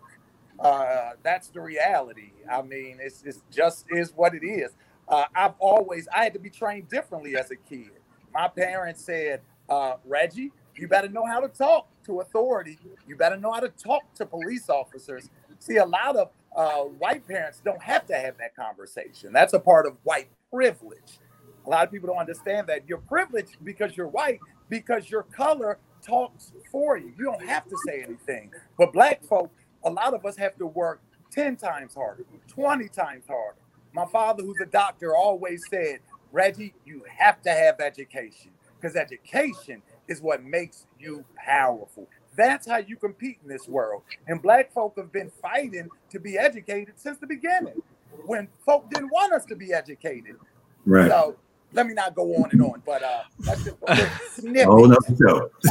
Uh, 0.60 1.12
that's 1.24 1.50
the 1.50 1.60
reality. 1.60 2.32
I 2.52 2.62
mean, 2.62 2.98
it's, 3.00 3.24
it's 3.24 3.42
just 3.52 3.86
is 3.90 4.14
what 4.16 4.36
it 4.36 4.46
is. 4.46 4.72
Uh, 5.08 5.26
I've 5.36 5.56
always 5.60 6.08
I 6.16 6.24
had 6.24 6.34
to 6.34 6.40
be 6.40 6.50
trained 6.50 6.90
differently 6.90 7.36
as 7.36 7.52
a 7.52 7.56
kid. 7.56 7.92
My 8.34 8.48
parents 8.48 9.04
said, 9.04 9.42
uh, 9.70 9.96
"Reggie, 10.06 10.52
you 10.76 10.88
better 10.88 11.10
know 11.10 11.26
how 11.26 11.40
to 11.40 11.48
talk 11.50 11.88
to 12.06 12.22
authority. 12.22 12.80
You 13.08 13.16
better 13.16 13.38
know 13.38 13.52
how 13.52 13.60
to 13.60 13.70
talk 13.70 14.14
to 14.16 14.26
police 14.26 14.70
officers." 14.70 15.30
See, 15.60 15.78
a 15.78 15.86
lot 15.86 16.16
of 16.16 16.30
uh, 16.56 16.84
white 16.84 17.28
parents 17.28 17.62
don't 17.64 17.82
have 17.82 18.06
to 18.08 18.16
have 18.16 18.38
that 18.38 18.56
conversation. 18.56 19.34
That's 19.34 19.54
a 19.54 19.60
part 19.60 19.86
of 19.86 19.98
white 20.04 20.30
privilege. 20.52 21.20
A 21.66 21.70
lot 21.70 21.86
of 21.86 21.92
people 21.92 22.08
don't 22.08 22.18
understand 22.18 22.68
that 22.68 22.88
you're 22.88 22.98
privileged 23.00 23.58
because 23.64 23.96
you're 23.96 24.08
white, 24.08 24.40
because 24.72 25.12
your 25.12 25.24
color 25.24 25.78
talks 26.02 26.54
for 26.72 26.98
you. 26.98 27.14
You 27.20 27.26
don't 27.26 27.46
have 27.46 27.68
to 27.68 27.78
say 27.86 28.02
anything. 28.02 28.50
But 28.80 28.94
black 28.94 29.24
folk, 29.24 29.52
a 29.84 29.92
lot 29.92 30.16
of 30.16 30.26
us 30.26 30.38
have 30.38 30.58
to 30.58 30.66
work 30.66 31.02
10 31.32 31.58
times 31.58 31.94
harder, 31.94 32.26
20 32.48 32.88
times 32.88 33.26
harder. 33.28 33.60
My 33.94 34.06
father, 34.06 34.42
who's 34.42 34.62
a 34.64 34.66
doctor, 34.66 35.14
always 35.14 35.62
said, 35.70 36.00
Reggie, 36.32 36.74
you 36.86 37.04
have 37.06 37.42
to 37.44 37.52
have 37.52 37.82
education 37.82 38.52
because 38.80 38.96
education 38.96 39.84
is 40.08 40.22
what 40.22 40.44
makes 40.44 40.88
you 40.98 41.26
powerful. 41.36 42.08
That's 42.38 42.66
how 42.66 42.78
you 42.78 42.96
compete 42.96 43.40
in 43.44 43.50
this 43.50 43.68
world. 43.68 44.04
And 44.28 44.42
black 44.42 44.72
folk 44.72 44.94
have 44.98 45.12
been 45.12 45.32
fighting 45.42 45.90
to 46.10 46.20
be 46.20 46.38
educated 46.38 46.94
since 46.96 47.18
the 47.18 47.28
beginning 47.28 47.82
when 48.26 48.48
folk 48.66 48.90
didn't 48.90 49.10
want 49.10 49.34
us 49.34 49.44
to 49.46 49.56
be 49.56 49.74
educated. 49.74 50.38
Right. 50.86 51.10
So 51.10 51.36
let 51.74 51.88
me 51.88 51.94
not 51.94 52.16
go 52.16 52.24
on 52.36 52.50
and 52.52 52.62
on, 52.62 52.82
but 52.86 53.04
uh, 53.04 53.24
that's 53.40 53.64
just 53.64 53.78
a 53.88 53.96
snippet. 54.32 54.68
Oh 54.68 54.86
no, 54.86 54.98
no. 55.20 55.50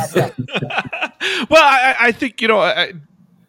well, 1.50 1.62
I, 1.62 1.96
I, 2.00 2.12
think 2.12 2.40
you 2.40 2.48
know. 2.48 2.60
I, 2.60 2.92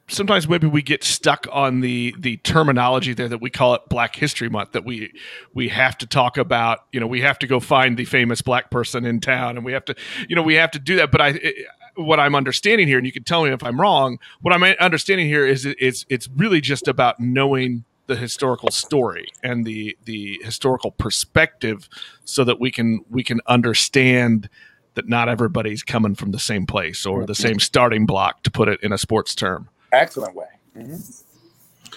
sometimes 0.08 0.48
maybe 0.48 0.68
we 0.68 0.82
get 0.82 1.04
stuck 1.04 1.48
on 1.52 1.82
the 1.82 2.14
the 2.20 2.38
terminology 2.38 3.14
there 3.14 3.30
that 3.30 3.42
we 3.42 3.50
call 3.50 3.74
it 3.76 3.82
Black 3.90 4.16
History 4.16 4.50
Month. 4.50 4.74
That 4.74 4.86
we 4.86 5.14
we 5.54 5.70
have 5.70 5.98
to 6.00 6.08
talk 6.08 6.38
about. 6.38 6.80
You 6.92 7.00
know, 7.00 7.08
we 7.08 7.22
have 7.22 7.40
to 7.40 7.48
go 7.48 7.60
find 7.60 7.98
the 7.98 8.06
famous 8.06 8.42
black 8.42 8.70
person 8.70 9.06
in 9.06 9.20
town, 9.22 9.58
and 9.58 9.66
we 9.66 9.74
have 9.74 9.86
to, 9.86 9.96
you 10.28 10.36
know, 10.36 10.44
we 10.44 10.56
have 10.56 10.72
to 10.72 10.80
do 10.80 10.98
that. 10.98 11.12
But 11.12 11.22
I. 11.22 11.28
It, 11.30 11.56
what 11.96 12.22
I'm 12.22 12.36
understanding 12.36 12.88
here, 12.88 12.98
and 12.98 13.06
you 13.06 13.12
can 13.12 13.26
tell 13.26 13.44
me 13.44 13.52
if 13.52 13.62
I'm 13.64 13.80
wrong. 13.80 14.18
What 14.40 14.54
I'm 14.54 14.64
understanding 14.64 15.28
here 15.28 15.46
is 15.46 15.66
it's 15.66 16.06
it's 16.08 16.30
really 16.38 16.62
just 16.62 16.88
about 16.88 17.20
knowing 17.20 17.84
the 18.12 18.18
historical 18.18 18.70
story 18.70 19.30
and 19.42 19.66
the 19.66 19.98
the 20.04 20.38
historical 20.44 20.92
perspective 20.92 21.88
so 22.26 22.44
that 22.44 22.60
we 22.60 22.70
can 22.70 23.00
we 23.10 23.24
can 23.24 23.40
understand 23.48 24.50
that 24.96 25.08
not 25.08 25.30
everybody's 25.30 25.82
coming 25.82 26.14
from 26.14 26.32
the 26.32 26.40
same 26.40 26.66
place 26.66 27.06
or 27.06 27.26
the 27.26 27.34
same 27.34 27.58
starting 27.58 28.06
block 28.06 28.44
to 28.44 28.52
put 28.52 28.68
it 28.68 28.78
in 28.84 28.92
a 28.92 28.98
sports 28.98 29.34
term. 29.34 29.70
Excellent 29.94 30.36
way. 30.36 30.48
Mm-hmm. 30.78 30.96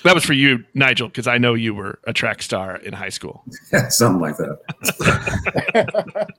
that 0.04 0.14
was 0.14 0.24
for 0.24 0.32
you 0.32 0.64
nigel 0.74 1.06
because 1.06 1.28
i 1.28 1.38
know 1.38 1.54
you 1.54 1.72
were 1.72 2.00
a 2.08 2.12
track 2.12 2.42
star 2.42 2.76
in 2.76 2.92
high 2.92 3.08
school. 3.08 3.42
Something 3.88 4.20
like 4.20 4.36
that. 4.36 6.28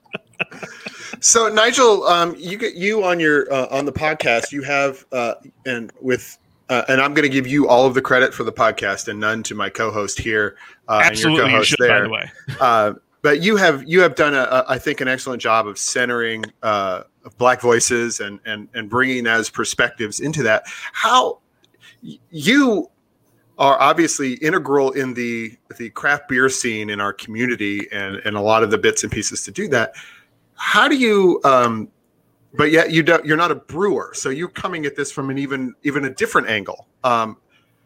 So 1.20 1.48
nigel 1.48 2.04
um, 2.04 2.34
you 2.38 2.58
get 2.58 2.74
you 2.74 3.02
on 3.04 3.20
your 3.20 3.50
uh, 3.52 3.68
on 3.70 3.86
the 3.86 3.92
podcast 3.92 4.52
you 4.52 4.62
have 4.62 5.06
uh, 5.12 5.34
and 5.64 5.90
with 6.00 6.38
uh, 6.68 6.82
and 6.88 7.00
I'm 7.00 7.14
going 7.14 7.22
to 7.22 7.32
give 7.32 7.46
you 7.46 7.68
all 7.68 7.86
of 7.86 7.94
the 7.94 8.02
credit 8.02 8.34
for 8.34 8.44
the 8.44 8.52
podcast 8.52 9.08
and 9.08 9.20
none 9.20 9.42
to 9.44 9.54
my 9.54 9.70
co-host 9.70 10.18
here 10.18 10.56
uh, 10.88 11.00
Absolutely, 11.04 11.42
and 11.42 11.50
your 11.50 11.58
co-host 11.58 11.70
should, 11.70 11.78
there. 11.80 12.00
By 12.00 12.04
the 12.04 12.10
way. 12.10 12.32
uh, 12.60 12.92
but 13.22 13.42
you 13.42 13.56
have 13.56 13.82
you 13.88 14.00
have 14.02 14.14
done 14.14 14.34
a, 14.34 14.42
a 14.42 14.64
I 14.68 14.78
think 14.78 15.00
an 15.00 15.08
excellent 15.08 15.42
job 15.42 15.66
of 15.66 15.78
centering 15.78 16.44
uh, 16.62 17.02
black 17.38 17.60
voices 17.60 18.20
and 18.20 18.38
and 18.46 18.68
and 18.74 18.88
bringing 18.88 19.26
as 19.26 19.50
perspectives 19.50 20.20
into 20.20 20.42
that. 20.44 20.64
How 20.92 21.40
you 22.30 22.88
are 23.58 23.80
obviously 23.80 24.34
integral 24.34 24.92
in 24.92 25.14
the 25.14 25.56
the 25.76 25.90
craft 25.90 26.28
beer 26.28 26.48
scene 26.48 26.90
in 26.90 27.00
our 27.00 27.12
community 27.12 27.88
and 27.90 28.16
and 28.24 28.36
a 28.36 28.40
lot 28.40 28.62
of 28.62 28.70
the 28.70 28.78
bits 28.78 29.02
and 29.02 29.10
pieces 29.10 29.42
to 29.44 29.50
do 29.50 29.66
that. 29.68 29.94
How 30.54 30.86
do 30.86 30.96
you 30.96 31.40
um, 31.44 31.88
but 32.56 32.70
yet 32.70 32.90
you 32.90 33.02
don't 33.02 33.24
you're 33.24 33.36
not 33.36 33.50
a 33.50 33.56
brewer. 33.56 34.12
So 34.14 34.30
you're 34.30 34.48
coming 34.48 34.86
at 34.86 34.96
this 34.96 35.10
from 35.10 35.30
an 35.30 35.38
even 35.38 35.74
even 35.82 36.04
a 36.04 36.10
different 36.10 36.48
angle. 36.48 36.88
Um, 37.04 37.36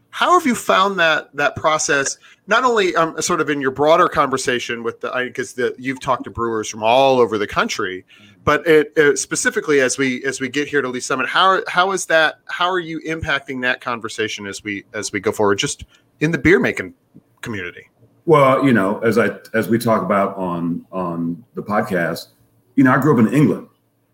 how 0.09 0.37
have 0.37 0.45
you 0.45 0.55
found 0.55 0.99
that 0.99 1.35
that 1.35 1.55
process? 1.55 2.17
Not 2.47 2.63
only 2.63 2.95
um, 2.95 3.21
sort 3.21 3.41
of 3.41 3.49
in 3.49 3.61
your 3.61 3.71
broader 3.71 4.07
conversation 4.09 4.83
with 4.83 4.99
the 5.01 5.11
because 5.25 5.59
you've 5.77 6.01
talked 6.01 6.25
to 6.25 6.29
brewers 6.29 6.69
from 6.69 6.83
all 6.83 7.19
over 7.19 7.37
the 7.37 7.47
country 7.47 8.05
but 8.43 8.65
it, 8.67 8.91
it, 8.95 9.19
specifically 9.19 9.81
as 9.81 9.97
we 9.97 10.23
as 10.25 10.41
we 10.41 10.49
get 10.49 10.67
here 10.67 10.81
to 10.81 10.87
Lee's 10.87 11.05
Summit 11.05 11.27
how 11.27 11.61
how 11.67 11.91
is 11.91 12.05
that 12.07 12.39
how 12.47 12.69
are 12.69 12.79
you 12.79 12.99
impacting 13.01 13.61
that 13.61 13.81
conversation 13.81 14.47
as 14.47 14.63
we 14.63 14.83
as 14.93 15.11
we 15.11 15.19
go 15.19 15.31
forward 15.31 15.59
just 15.59 15.85
in 16.19 16.31
the 16.31 16.37
beer 16.37 16.59
making 16.59 16.93
community? 17.41 17.89
Well 18.25 18.65
you 18.65 18.73
know 18.73 18.99
as 18.99 19.17
i 19.17 19.29
as 19.53 19.67
we 19.67 19.77
talk 19.77 20.03
about 20.03 20.35
on 20.37 20.85
on 20.91 21.43
the 21.55 21.63
podcast 21.63 22.27
you 22.75 22.83
know 22.83 22.91
i 22.91 22.97
grew 22.97 23.13
up 23.13 23.27
in 23.27 23.33
england 23.33 23.67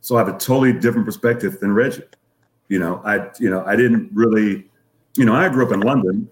so 0.07 0.15
I 0.15 0.19
have 0.19 0.29
a 0.29 0.37
totally 0.37 0.71
different 0.71 1.05
perspective 1.05 1.59
than 1.59 1.73
Reggie. 1.73 2.01
You 2.69 2.79
know, 2.79 3.01
I 3.03 3.29
you 3.41 3.49
know 3.49 3.61
I 3.65 3.75
didn't 3.75 4.09
really, 4.13 4.65
you 5.17 5.25
know, 5.25 5.35
I 5.35 5.49
grew 5.49 5.65
up 5.65 5.73
in 5.73 5.81
London 5.81 6.29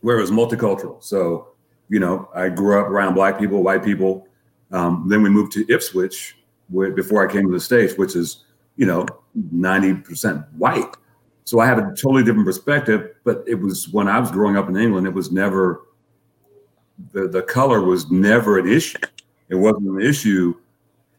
where 0.00 0.18
it 0.18 0.20
was 0.20 0.32
multicultural. 0.32 1.00
So 1.04 1.52
you 1.88 2.00
know, 2.00 2.28
I 2.34 2.48
grew 2.48 2.80
up 2.80 2.88
around 2.88 3.14
black 3.14 3.38
people, 3.38 3.62
white 3.62 3.84
people. 3.84 4.26
Um, 4.72 5.06
then 5.08 5.22
we 5.22 5.30
moved 5.30 5.52
to 5.52 5.64
Ipswich 5.72 6.36
where, 6.68 6.90
before 6.90 7.24
I 7.24 7.32
came 7.32 7.46
to 7.46 7.52
the 7.52 7.60
states, 7.60 7.96
which 7.96 8.16
is 8.16 8.42
you 8.74 8.86
know 8.86 9.06
ninety 9.52 9.94
percent 9.94 10.44
white. 10.56 10.92
So 11.44 11.60
I 11.60 11.66
have 11.66 11.78
a 11.78 11.94
totally 11.94 12.24
different 12.24 12.46
perspective. 12.46 13.14
But 13.22 13.44
it 13.46 13.54
was 13.54 13.88
when 13.90 14.08
I 14.08 14.18
was 14.18 14.32
growing 14.32 14.56
up 14.56 14.68
in 14.68 14.76
England, 14.76 15.06
it 15.06 15.14
was 15.14 15.30
never 15.30 15.82
the 17.12 17.28
the 17.28 17.42
color 17.42 17.82
was 17.82 18.10
never 18.10 18.58
an 18.58 18.66
issue. 18.66 18.98
It 19.48 19.54
wasn't 19.54 19.90
an 19.90 20.00
issue 20.00 20.56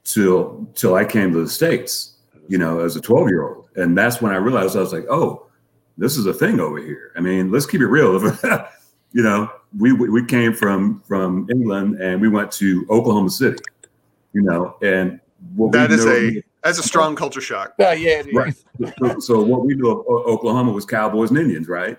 till 0.03 0.67
till 0.75 0.95
I 0.95 1.05
came 1.05 1.33
to 1.33 1.43
the 1.43 1.49
states, 1.49 2.17
you 2.47 2.57
know, 2.57 2.79
as 2.79 2.95
a 2.95 3.01
12 3.01 3.29
year 3.29 3.47
old, 3.47 3.69
and 3.75 3.97
that's 3.97 4.21
when 4.21 4.31
I 4.31 4.37
realized 4.37 4.75
I 4.75 4.81
was 4.81 4.93
like, 4.93 5.05
oh, 5.09 5.47
this 5.97 6.17
is 6.17 6.25
a 6.25 6.33
thing 6.33 6.59
over 6.59 6.77
here. 6.77 7.11
I 7.15 7.21
mean, 7.21 7.51
let's 7.51 7.65
keep 7.65 7.81
it 7.81 7.87
real. 7.87 8.19
you 9.13 9.23
know, 9.23 9.49
we 9.77 9.93
we 9.93 10.25
came 10.25 10.53
from 10.53 11.01
from 11.01 11.47
England 11.49 12.01
and 12.01 12.21
we 12.21 12.29
went 12.29 12.51
to 12.53 12.85
Oklahoma 12.89 13.29
City, 13.29 13.63
you 14.33 14.41
know, 14.41 14.75
and 14.81 15.19
that 15.71 15.91
is 15.91 16.05
a 16.05 16.43
that's 16.63 16.79
a 16.79 16.83
strong 16.83 17.15
culture 17.15 17.41
shock. 17.41 17.73
Uh, 17.79 17.89
yeah, 17.91 18.23
right. 18.33 18.55
So, 18.97 19.19
so, 19.19 19.41
what 19.41 19.65
we 19.65 19.75
knew 19.75 19.89
of 19.89 20.07
Oklahoma 20.07 20.71
was 20.71 20.85
cowboys 20.85 21.29
and 21.29 21.39
Indians, 21.39 21.67
right? 21.67 21.97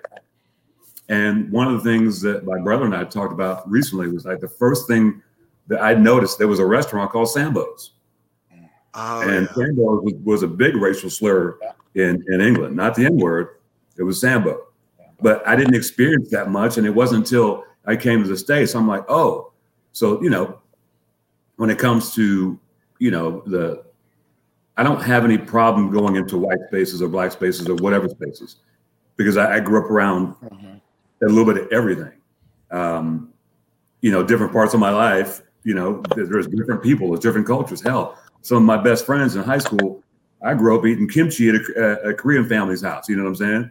And 1.09 1.51
one 1.53 1.69
of 1.69 1.75
the 1.75 1.91
things 1.91 2.21
that 2.23 2.45
my 2.45 2.59
brother 2.59 2.85
and 2.85 2.95
I 2.95 3.05
talked 3.05 3.33
about 3.33 3.69
recently 3.71 4.09
was 4.09 4.25
like 4.25 4.41
the 4.41 4.49
first 4.49 4.89
thing 4.89 5.23
that 5.67 5.83
I 5.83 5.95
noticed 5.95 6.39
there 6.39 6.49
was 6.49 6.61
a 6.61 6.67
restaurant 6.67 7.11
called 7.11 7.29
Sambo's. 7.29 7.93
Oh, 8.95 9.23
and 9.23 9.49
yeah. 9.49 9.55
Sambo 9.55 10.01
was, 10.01 10.15
was, 10.25 10.43
a 10.43 10.49
big 10.49 10.77
racial 10.77 11.11
slur 11.11 11.59
in, 11.95 12.25
in 12.29 12.41
England, 12.41 12.77
not 12.77 12.95
the 12.95 13.05
N 13.07 13.17
word, 13.17 13.57
it 13.97 14.03
was 14.03 14.21
Sambo. 14.21 14.69
But 15.21 15.47
I 15.47 15.57
didn't 15.57 15.75
experience 15.75 16.31
that 16.31 16.51
much. 16.51 16.77
And 16.79 16.87
it 16.87 16.91
wasn't 16.91 17.25
until 17.25 17.65
I 17.87 17.97
came 17.97 18.23
to 18.23 18.29
the 18.29 18.37
States, 18.37 18.75
I'm 18.75 18.87
like, 18.87 19.05
oh, 19.09 19.53
so, 19.93 20.23
you 20.23 20.31
know, 20.31 20.61
when 21.57 21.71
it 21.71 21.79
comes 21.79 22.15
to, 22.15 22.59
you 22.99 23.11
know, 23.11 23.43
the, 23.47 23.85
I 24.77 24.83
don't 24.83 25.01
have 25.03 25.25
any 25.25 25.39
problem 25.39 25.91
going 25.91 26.17
into 26.17 26.37
white 26.37 26.59
spaces 26.69 27.01
or 27.01 27.09
black 27.09 27.33
spaces 27.33 27.69
or 27.69 27.77
whatever 27.77 28.09
spaces. 28.09 28.57
because 29.17 29.37
I, 29.37 29.57
I 29.57 29.61
grew 29.61 29.85
up 29.85 29.91
around 29.91 30.35
mm-hmm. 30.37 30.77
a 31.25 31.29
little 31.29 31.53
bit 31.53 31.63
of 31.63 31.73
everything. 31.73 32.13
Um, 32.71 33.33
you 34.01 34.11
know, 34.11 34.23
different 34.23 34.53
parts 34.53 34.75
of 34.75 34.81
my 34.81 34.91
life. 34.91 35.43
You 35.63 35.75
know, 35.75 36.03
there's 36.15 36.47
different 36.49 36.83
people, 36.83 37.09
there's 37.09 37.21
different 37.21 37.47
cultures. 37.47 37.81
Hell, 37.81 38.19
some 38.45 38.59
of 38.59 38.63
my 38.63 38.77
best 38.77 39.05
friends 39.07 39.37
in 39.37 39.43
high 39.43 39.59
school, 39.59 40.03
I 40.43 40.55
grew 40.55 40.79
up 40.79 40.87
eating 40.87 41.09
kimchi 41.09 41.49
at 41.49 41.55
a, 41.55 42.11
a 42.11 42.15
Korean 42.15 42.49
family's 42.49 42.83
house. 42.83 43.09
You 43.09 43.17
know 43.17 43.25
what 43.25 43.31
I'm 43.31 43.37
saying? 43.37 43.71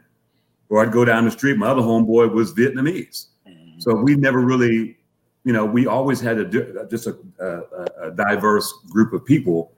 Or 0.69 0.81
I'd 0.81 0.91
go 0.91 1.05
down 1.05 1.25
the 1.25 1.31
street. 1.31 1.57
My 1.57 1.67
other 1.67 1.81
homeboy 1.81 2.33
was 2.33 2.53
Vietnamese, 2.53 3.27
mm-hmm. 3.47 3.79
so 3.79 3.95
we 3.95 4.15
never 4.15 4.39
really, 4.39 4.97
you 5.43 5.53
know, 5.53 5.63
we 5.63 5.87
always 5.87 6.19
had 6.19 6.37
a 6.37 6.85
just 6.85 7.07
a, 7.07 7.15
a, 7.39 8.07
a 8.07 8.11
diverse 8.11 8.73
group 8.89 9.13
of 9.13 9.23
people 9.23 9.71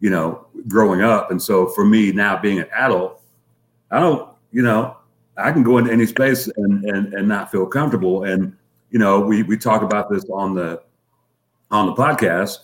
you 0.00 0.10
know, 0.10 0.46
growing 0.68 1.02
up. 1.02 1.30
And 1.30 1.40
so 1.40 1.66
for 1.66 1.84
me 1.84 2.12
now 2.12 2.40
being 2.40 2.58
an 2.58 2.68
adult, 2.72 3.20
I 3.90 4.00
don't, 4.00 4.28
you 4.52 4.62
know, 4.62 4.96
I 5.36 5.52
can 5.52 5.62
go 5.62 5.78
into 5.78 5.92
any 5.92 6.06
space 6.06 6.48
and 6.56 6.84
and 6.84 7.14
and 7.14 7.28
not 7.28 7.50
feel 7.50 7.66
comfortable. 7.66 8.24
And 8.24 8.56
you 8.90 8.98
know, 8.98 9.20
we 9.20 9.42
we 9.42 9.56
talk 9.56 9.82
about 9.82 10.10
this 10.10 10.24
on 10.30 10.54
the 10.54 10.82
on 11.70 11.86
the 11.86 11.94
podcast 11.94 12.58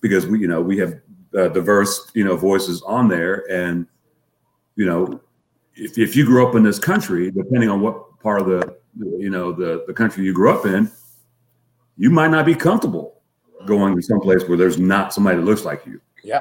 because 0.00 0.26
we 0.26 0.40
you 0.40 0.48
know 0.48 0.60
we 0.60 0.78
have 0.78 1.00
uh, 1.36 1.48
diverse 1.48 2.10
you 2.14 2.24
know 2.24 2.36
voices 2.36 2.82
on 2.82 3.08
there, 3.08 3.50
and 3.50 3.86
you 4.76 4.86
know, 4.86 5.20
if 5.74 5.98
if 5.98 6.16
you 6.16 6.24
grew 6.24 6.46
up 6.46 6.54
in 6.54 6.62
this 6.62 6.78
country, 6.78 7.30
depending 7.30 7.68
on 7.68 7.80
what 7.80 8.18
part 8.20 8.40
of 8.40 8.46
the 8.46 8.76
you 8.96 9.30
know 9.30 9.52
the 9.52 9.84
the 9.86 9.92
country 9.92 10.24
you 10.24 10.32
grew 10.32 10.50
up 10.50 10.66
in, 10.66 10.90
you 11.96 12.10
might 12.10 12.30
not 12.30 12.46
be 12.46 12.54
comfortable 12.54 13.20
going 13.66 13.94
to 13.94 14.00
some 14.00 14.20
place 14.20 14.42
where 14.48 14.56
there's 14.56 14.78
not 14.78 15.12
somebody 15.12 15.36
that 15.36 15.44
looks 15.44 15.64
like 15.64 15.84
you. 15.86 16.00
Yeah 16.24 16.40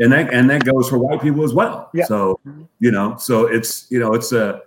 and 0.00 0.12
that 0.12 0.32
and 0.32 0.48
that 0.50 0.64
goes 0.64 0.88
for 0.88 0.98
white 0.98 1.20
people 1.20 1.44
as 1.44 1.52
well. 1.52 1.90
Yeah. 1.92 2.04
So 2.04 2.40
you 2.78 2.90
know, 2.90 3.16
so 3.16 3.46
it's 3.46 3.90
you 3.90 3.98
know, 3.98 4.14
it's 4.14 4.32
a 4.32 4.62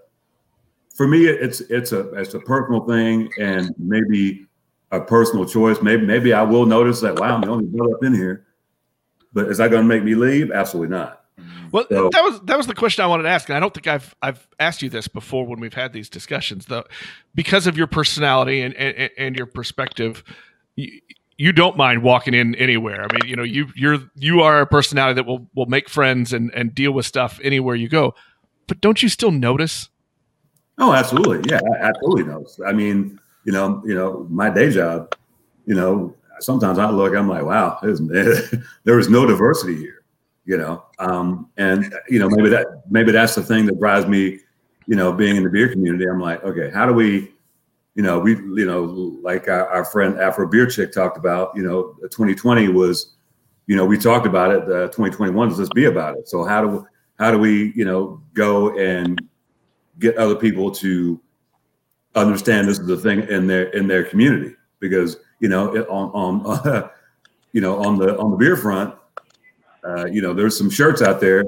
for 0.94 1.08
me, 1.08 1.28
it's 1.28 1.62
it's 1.62 1.94
a 1.94 2.14
it's 2.14 2.34
a 2.34 2.40
personal 2.40 2.86
thing 2.86 3.32
and 3.40 3.74
maybe 3.78 4.46
a 4.92 5.00
personal 5.00 5.46
choice. 5.46 5.82
Maybe 5.82 6.06
maybe 6.06 6.34
I 6.34 6.42
will 6.42 6.66
notice 6.66 7.00
that 7.02 7.20
wow, 7.20 7.36
I'm 7.36 7.42
the 7.42 7.48
only 7.48 7.66
brother 7.66 7.96
up 7.96 8.04
in 8.04 8.14
here. 8.14 8.46
But 9.34 9.48
is 9.48 9.58
that 9.58 9.72
going 9.72 9.84
to 9.84 9.88
make 9.88 10.04
me 10.04 10.16
leave? 10.16 10.52
Absolutely 10.52 10.96
not. 10.96 11.24
Mm-hmm. 11.40 11.70
Well, 11.72 11.86
so, 11.90 12.10
that 12.10 12.24
was 12.24 12.42
that 12.42 12.58
was 12.58 12.68
the 12.68 12.76
question 12.76 13.04
I 13.04 13.08
wanted 13.08 13.24
to 13.24 13.30
ask, 13.30 13.48
and 13.50 13.56
I 13.56 13.60
don't 13.60 13.74
think 13.74 13.88
I've 13.88 14.14
I've 14.22 14.48
asked 14.60 14.82
you 14.82 14.90
this 14.90 15.08
before 15.08 15.46
when 15.46 15.60
we've 15.60 15.74
had 15.74 15.94
these 15.94 16.10
discussions, 16.10 16.66
though, 16.66 16.84
because 17.34 17.68
of 17.68 17.78
your 17.78 17.88
personality 17.88 18.62
and 18.62 18.74
and, 18.76 19.10
and 19.18 19.36
your 19.36 19.46
perspective. 19.46 20.24
You, 20.76 21.00
you 21.38 21.52
don't 21.52 21.76
mind 21.76 22.04
walking 22.04 22.36
in 22.36 22.54
anywhere. 22.56 23.04
I 23.04 23.14
mean, 23.14 23.28
you 23.28 23.36
know, 23.36 23.42
you 23.42 23.68
you're 23.76 23.98
you 24.16 24.42
are 24.42 24.62
a 24.62 24.68
personality 24.68 25.16
that 25.16 25.26
will 25.26 25.48
will 25.56 25.66
make 25.66 25.90
friends 25.90 26.34
and 26.34 26.52
and 26.54 26.76
deal 26.76 26.92
with 26.92 27.06
stuff 27.06 27.40
anywhere 27.44 27.74
you 27.74 27.90
go. 27.90 28.14
But 28.68 28.80
don't 28.80 29.02
you 29.02 29.10
still 29.10 29.32
notice? 29.32 29.90
Oh, 30.78 30.94
absolutely. 30.94 31.50
Yeah, 31.50 31.60
I 31.74 31.78
absolutely 31.78 32.26
notice. 32.26 32.60
I 32.66 32.74
mean, 32.74 33.20
you 33.44 33.52
know, 33.52 33.82
you 33.86 33.96
know, 33.96 34.28
my 34.30 34.50
day 34.50 34.70
job, 34.70 35.16
you 35.66 35.74
know, 35.74 36.16
sometimes 36.42 36.78
I 36.80 36.90
look, 36.90 37.16
I'm 37.16 37.30
like, 37.30 37.44
wow, 37.44 37.80
there 37.84 39.00
is 39.00 39.10
no 39.10 39.26
diversity 39.26 39.76
here, 39.76 40.04
you 40.46 40.58
know. 40.58 40.86
Um, 41.00 41.50
and 41.58 41.94
you 42.10 42.20
know, 42.20 42.30
maybe 42.30 42.50
that 42.50 42.84
maybe 42.90 43.12
that's 43.12 43.36
the 43.36 43.44
thing 43.44 43.66
that 43.68 43.80
drives 43.80 44.08
me, 44.08 44.40
you 44.88 44.96
know, 44.96 45.12
being 45.12 45.36
in 45.36 45.44
the 45.44 45.50
beer 45.50 45.70
community. 45.70 46.06
I'm 46.06 46.20
like, 46.20 46.44
okay, 46.44 46.70
how 46.72 46.86
do 46.86 46.94
we 46.94 47.32
you 47.96 48.04
know, 48.04 48.20
we, 48.20 48.36
you 48.36 48.66
know, 48.66 48.84
like 49.22 49.48
our, 49.48 49.68
our, 49.68 49.86
friend 49.86 50.18
Afro 50.20 50.48
Beer 50.48 50.66
Chick 50.66 50.94
talked 50.94 51.18
about, 51.18 51.52
you 51.56 51.64
know, 51.64 51.96
2020 52.04 52.70
was, 52.70 53.16
you 53.68 53.76
know, 53.76 53.86
we 53.86 53.98
talked 53.98 54.26
about 54.26 54.52
it. 54.52 54.64
Uh, 54.64 54.88
2021 54.88 55.52
is 55.52 55.60
let's 55.60 55.70
be 55.72 55.86
about 55.86 56.18
it. 56.18 56.28
So 56.28 56.44
how 56.46 56.62
do 56.62 56.88
how 57.20 57.32
do 57.32 57.38
we, 57.38 57.74
you 57.76 57.86
know, 57.86 58.22
go 58.34 58.78
and 58.78 59.22
get 60.00 60.18
other 60.18 60.36
people 60.36 60.72
to 60.72 61.22
understand 62.16 62.68
this 62.68 62.80
is 62.80 62.88
the 62.88 62.98
thing 62.98 63.28
in 63.30 63.46
their 63.46 63.66
in 63.76 63.88
their 63.88 64.04
community? 64.04 64.56
Because 64.80 65.18
you 65.42 65.50
know, 65.50 65.76
on 65.90 66.46
on 66.46 66.66
uh, 66.66 66.90
you 67.52 67.60
know 67.60 67.84
on 67.84 67.98
the 67.98 68.18
on 68.18 68.32
the 68.32 68.38
beer 68.38 68.56
front, 68.56 68.96
uh, 69.84 70.06
you 70.06 70.22
know, 70.22 70.34
there's 70.34 70.58
some 70.58 70.70
shirts 70.70 71.02
out 71.02 71.20
there 71.20 71.44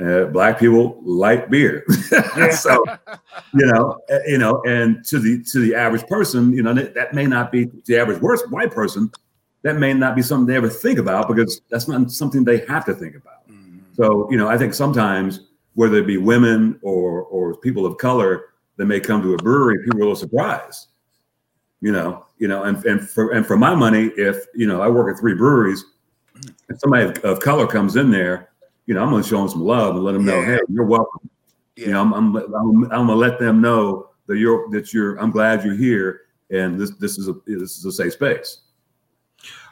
uh, 0.00 0.26
black 0.26 0.58
people 0.58 1.00
like 1.04 1.50
beer. 1.50 1.84
so, 2.52 2.84
you 3.54 3.66
know, 3.66 3.98
uh, 4.10 4.18
you 4.26 4.38
know, 4.38 4.62
and 4.66 5.04
to 5.04 5.18
the 5.18 5.42
to 5.44 5.58
the 5.60 5.74
average 5.74 6.06
person, 6.06 6.52
you 6.52 6.62
know, 6.62 6.72
that, 6.72 6.94
that 6.94 7.14
may 7.14 7.26
not 7.26 7.50
be 7.50 7.68
the 7.86 7.96
average 7.96 8.20
worst 8.20 8.48
white 8.50 8.70
person. 8.70 9.10
That 9.62 9.76
may 9.76 9.92
not 9.92 10.14
be 10.14 10.22
something 10.22 10.46
they 10.46 10.56
ever 10.56 10.68
think 10.68 11.00
about 11.00 11.26
because 11.26 11.60
that's 11.68 11.88
not 11.88 12.12
something 12.12 12.44
they 12.44 12.64
have 12.66 12.84
to 12.84 12.94
think 12.94 13.16
about. 13.16 13.48
Mm-hmm. 13.50 13.78
So, 13.94 14.30
you 14.30 14.36
know, 14.36 14.46
I 14.46 14.56
think 14.56 14.72
sometimes 14.72 15.48
whether 15.74 15.96
it 15.96 16.06
be 16.06 16.16
women 16.16 16.78
or 16.82 17.22
or 17.22 17.56
people 17.56 17.84
of 17.84 17.98
color 17.98 18.44
that 18.76 18.86
may 18.86 19.00
come 19.00 19.20
to 19.22 19.34
a 19.34 19.36
brewery, 19.38 19.78
people 19.84 19.98
are 19.98 20.02
a 20.02 20.04
little 20.04 20.16
surprised. 20.16 20.88
You 21.80 21.92
know, 21.92 22.26
you 22.38 22.48
know, 22.48 22.64
and 22.64 22.84
and 22.84 23.08
for 23.08 23.30
and 23.32 23.46
for 23.46 23.56
my 23.56 23.74
money, 23.74 24.10
if 24.16 24.46
you 24.54 24.66
know, 24.66 24.80
I 24.80 24.88
work 24.88 25.14
at 25.14 25.20
three 25.20 25.34
breweries, 25.34 25.84
and 26.68 26.80
somebody 26.80 27.04
of, 27.04 27.18
of 27.24 27.40
color 27.40 27.66
comes 27.66 27.96
in 27.96 28.10
there 28.10 28.48
you 28.88 28.94
know, 28.94 29.02
I'm 29.02 29.10
going 29.10 29.22
to 29.22 29.28
show 29.28 29.36
them 29.36 29.50
some 29.50 29.64
love 29.64 29.96
and 29.96 30.04
let 30.04 30.12
them 30.12 30.24
know, 30.24 30.42
hey, 30.42 30.58
you're 30.70 30.86
welcome. 30.86 31.28
Yeah. 31.76 31.86
You 31.86 31.92
know, 31.92 32.00
I'm, 32.00 32.14
I'm, 32.14 32.36
I'm, 32.36 32.84
I'm 32.84 32.88
going 32.88 33.08
to 33.08 33.14
let 33.14 33.38
them 33.38 33.60
know 33.60 34.08
that 34.26 34.38
you're 34.38 34.68
that 34.70 34.94
you're. 34.94 35.16
I'm 35.16 35.30
glad 35.30 35.62
you're 35.62 35.76
here, 35.76 36.22
and 36.50 36.80
this 36.80 36.92
this 36.96 37.18
is 37.18 37.28
a 37.28 37.34
this 37.46 37.76
is 37.76 37.84
a 37.84 37.92
safe 37.92 38.14
space. 38.14 38.62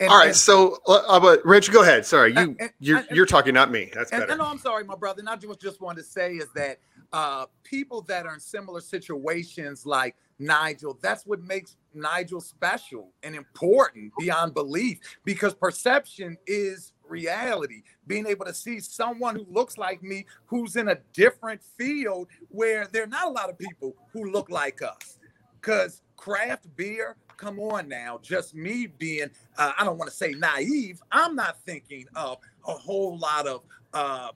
And, 0.01 0.11
All 0.11 0.19
right, 0.19 0.29
and, 0.29 0.37
so 0.37 0.79
uh, 0.87 1.19
but 1.19 1.45
Rich, 1.45 1.73
go 1.73 1.83
ahead. 1.83 2.07
Sorry, 2.07 2.33
you 2.33 2.57
and, 2.61 2.71
you're 2.79 3.05
you're 3.11 3.27
talking, 3.27 3.55
not 3.55 3.71
me. 3.71 3.91
That's 3.93 4.11
better. 4.11 4.27
And, 4.27 4.39
no, 4.39 4.47
I'm 4.47 4.59
sorry, 4.59 4.85
my 4.85 4.95
brother. 4.95 5.21
And 5.21 5.29
I 5.29 5.37
just 5.37 5.61
just 5.61 5.81
wanted 5.81 6.03
to 6.03 6.09
say 6.09 6.35
is 6.35 6.49
that 6.55 6.79
uh, 7.13 7.47
people 7.65 8.03
that 8.03 8.27
are 8.27 8.35
in 8.35 8.41
similar 8.41 8.81
situations 8.81 9.85
like 9.85 10.17
Nigel, 10.39 10.99
that's 11.01 11.27
what 11.27 11.43
makes 11.43 11.77
Nigel 11.95 12.41
special 12.41 13.13
and 13.23 13.35
important 13.35 14.13
beyond 14.19 14.55
belief 14.55 14.99
because 15.25 15.55
perception 15.55 16.37
is 16.47 16.93
reality. 17.09 17.83
Being 18.07 18.27
able 18.27 18.45
to 18.45 18.55
see 18.55 18.81
someone 18.81 19.37
who 19.37 19.47
looks 19.49 19.79
like 19.79 20.03
me, 20.03 20.27
who's 20.47 20.77
in 20.77 20.89
a 20.89 20.99
different 21.13 21.63
field 21.63 22.29
where 22.49 22.87
there 22.93 23.03
are 23.03 23.09
not 23.09 23.27
a 23.27 23.31
lot 23.31 23.51
of 23.51 23.59
people 23.59 23.97
who 24.13 24.31
look 24.31 24.51
like 24.51 24.83
us. 24.83 25.19
Because 25.61 26.03
craft 26.17 26.65
beer, 26.77 27.17
come 27.37 27.59
on 27.59 27.89
now, 27.89 28.19
just 28.23 28.55
me 28.55 28.87
being, 28.87 29.31
uh, 29.59 29.73
I 29.79 29.85
don't 29.85 29.99
want 29.99 30.11
to 30.11 30.17
say 30.17 30.33
naive, 30.33 31.01
I'm 31.13 31.35
not 31.35 31.59
thinking 31.65 32.07
of 32.15 32.39
a 32.67 32.73
whole 32.73 33.19
lot 33.19 33.47
of 33.47 33.63
uh, 33.95 34.31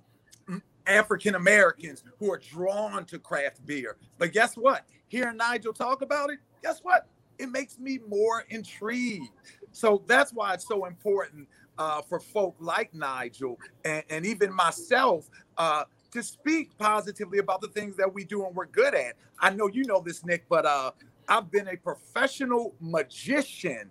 African 0.86 1.34
Americans 1.34 2.04
who 2.18 2.32
are 2.32 2.38
drawn 2.38 3.04
to 3.06 3.18
craft 3.18 3.64
beer. 3.66 3.96
But 4.18 4.32
guess 4.32 4.56
what? 4.56 4.84
Hearing 5.08 5.36
Nigel 5.36 5.72
talk 5.72 6.02
about 6.02 6.30
it, 6.30 6.38
guess 6.62 6.80
what? 6.82 7.06
It 7.38 7.50
makes 7.50 7.78
me 7.78 7.98
more 8.08 8.44
intrigued. 8.50 9.30
So 9.72 10.02
that's 10.06 10.32
why 10.32 10.54
it's 10.54 10.66
so 10.66 10.84
important 10.84 11.48
uh, 11.78 12.02
for 12.02 12.20
folk 12.20 12.54
like 12.58 12.92
Nigel 12.92 13.58
and, 13.84 14.04
and 14.10 14.26
even 14.26 14.52
myself 14.52 15.30
uh, 15.56 15.84
to 16.10 16.22
speak 16.22 16.76
positively 16.76 17.38
about 17.38 17.60
the 17.60 17.68
things 17.68 17.96
that 17.96 18.12
we 18.12 18.24
do 18.24 18.44
and 18.44 18.54
we're 18.54 18.66
good 18.66 18.94
at. 18.94 19.14
I 19.38 19.50
know 19.50 19.68
you 19.68 19.84
know 19.84 20.02
this, 20.04 20.24
Nick, 20.24 20.44
but 20.48 20.66
uh, 20.66 20.90
I've 21.30 21.50
been 21.50 21.68
a 21.68 21.76
professional 21.76 22.74
magician. 22.80 23.88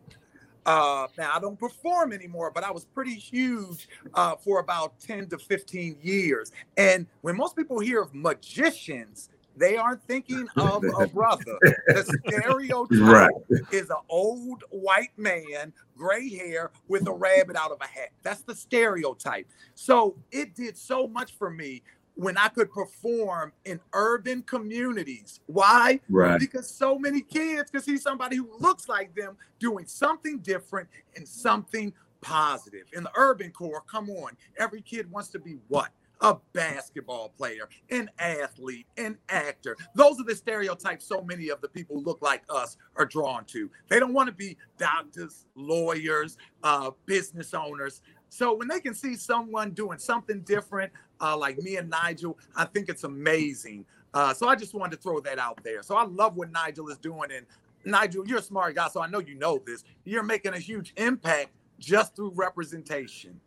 Uh, 0.66 1.08
now 1.18 1.32
I 1.34 1.40
don't 1.40 1.58
perform 1.58 2.12
anymore, 2.12 2.52
but 2.54 2.66
I 2.66 2.72
was 2.72 2.84
pretty 2.84 3.16
huge 3.16 3.88
uh, 4.14 4.36
for 4.36 4.60
about 4.60 5.00
10 5.00 5.30
to 5.30 5.38
15 5.38 5.98
years. 6.02 6.52
And 6.76 7.08
when 7.22 7.38
most 7.38 7.56
people 7.56 7.80
hear 7.80 8.02
of 8.02 8.14
magicians, 8.14 9.30
they 9.56 9.78
aren't 9.78 10.04
thinking 10.04 10.48
of 10.58 10.84
a 10.84 11.08
brother. 11.08 11.58
The 11.88 12.20
stereotype 12.28 12.92
right. 12.92 13.64
is 13.72 13.90
an 13.90 13.98
old 14.10 14.64
white 14.70 15.18
man, 15.18 15.74
gray 15.98 16.30
hair, 16.30 16.72
with 16.90 17.08
a 17.08 17.14
rabbit 17.14 17.56
out 17.56 17.72
of 17.72 17.78
a 17.82 17.88
hat. 17.88 18.10
That's 18.22 18.42
the 18.42 18.56
stereotype. 18.56 19.48
So 19.76 20.18
it 20.32 20.56
did 20.56 20.78
so 20.78 21.08
much 21.08 21.38
for 21.38 21.50
me 21.50 21.84
when 22.20 22.38
I 22.38 22.50
could 22.50 22.70
perform 22.70 23.54
in 23.64 23.80
urban 23.94 24.42
communities. 24.42 25.40
Why? 25.46 26.02
Right. 26.10 26.38
Because 26.38 26.70
so 26.70 27.00
many 27.00 27.22
kids 27.22 27.72
can 27.72 27.82
see 27.82 27.98
somebody 27.98 28.36
who 28.36 28.50
looks 28.60 28.90
like 28.90 29.16
them 29.16 29.38
doing 29.58 29.86
something 29.88 30.40
different 30.40 30.90
and 31.16 31.26
something 31.26 31.94
positive. 32.20 32.88
In 32.92 33.04
the 33.04 33.12
urban 33.16 33.52
core, 33.52 33.84
come 33.90 34.10
on, 34.10 34.34
every 34.58 34.82
kid 34.82 35.10
wants 35.10 35.30
to 35.30 35.40
be 35.40 35.60
what? 35.70 35.92
a 36.22 36.36
basketball 36.52 37.30
player, 37.30 37.70
an 37.92 38.10
athlete, 38.20 38.86
an 38.98 39.18
actor. 39.30 39.78
Those 39.96 40.20
are 40.20 40.26
the 40.26 40.36
stereotypes 40.36 41.06
so 41.06 41.22
many 41.22 41.48
of 41.48 41.62
the 41.62 41.70
people 41.70 41.96
who 41.96 42.04
look 42.04 42.22
like 42.22 42.44
us 42.50 42.76
are 42.98 43.06
drawn 43.06 43.46
to. 43.46 43.72
They 43.88 44.02
don't 44.02 44.12
want 44.12 44.28
to 44.28 44.34
be 44.34 44.58
doctors, 44.78 45.46
lawyers, 45.56 46.38
uh, 46.62 46.92
business 47.06 47.54
owners. 47.54 48.02
So 48.28 48.54
when 48.54 48.68
they 48.68 48.82
can 48.82 48.94
see 48.94 49.16
someone 49.16 49.72
doing 49.72 49.98
something 49.98 50.42
different, 50.42 50.92
uh, 51.22 51.38
like 51.38 51.58
me 51.60 51.78
and 51.78 51.90
Nigel, 51.90 52.38
I 52.56 52.66
think 52.66 52.90
it's 52.90 53.04
amazing. 53.04 53.86
Uh, 54.14 54.34
so 54.34 54.48
I 54.48 54.56
just 54.56 54.74
wanted 54.74 54.96
to 54.98 55.02
throw 55.02 55.20
that 55.22 55.40
out 55.40 55.60
there. 55.64 55.84
So 55.84 55.96
I 55.96 56.06
love 56.06 56.36
what 56.36 56.52
Nigel 56.52 56.90
is 56.90 56.98
doing. 56.98 57.30
And 57.32 57.46
Nigel, 57.86 58.28
you're 58.28 58.40
a 58.40 58.44
smart 58.44 58.76
guy, 58.76 58.88
so 58.90 59.02
I 59.02 59.08
know 59.08 59.20
you 59.20 59.36
know 59.36 59.62
this. 59.66 59.84
You're 60.04 60.24
making 60.24 60.54
a 60.54 60.60
huge 60.60 60.94
impact 60.98 61.52
just 61.80 62.16
through 62.16 62.32
representation 62.36 63.40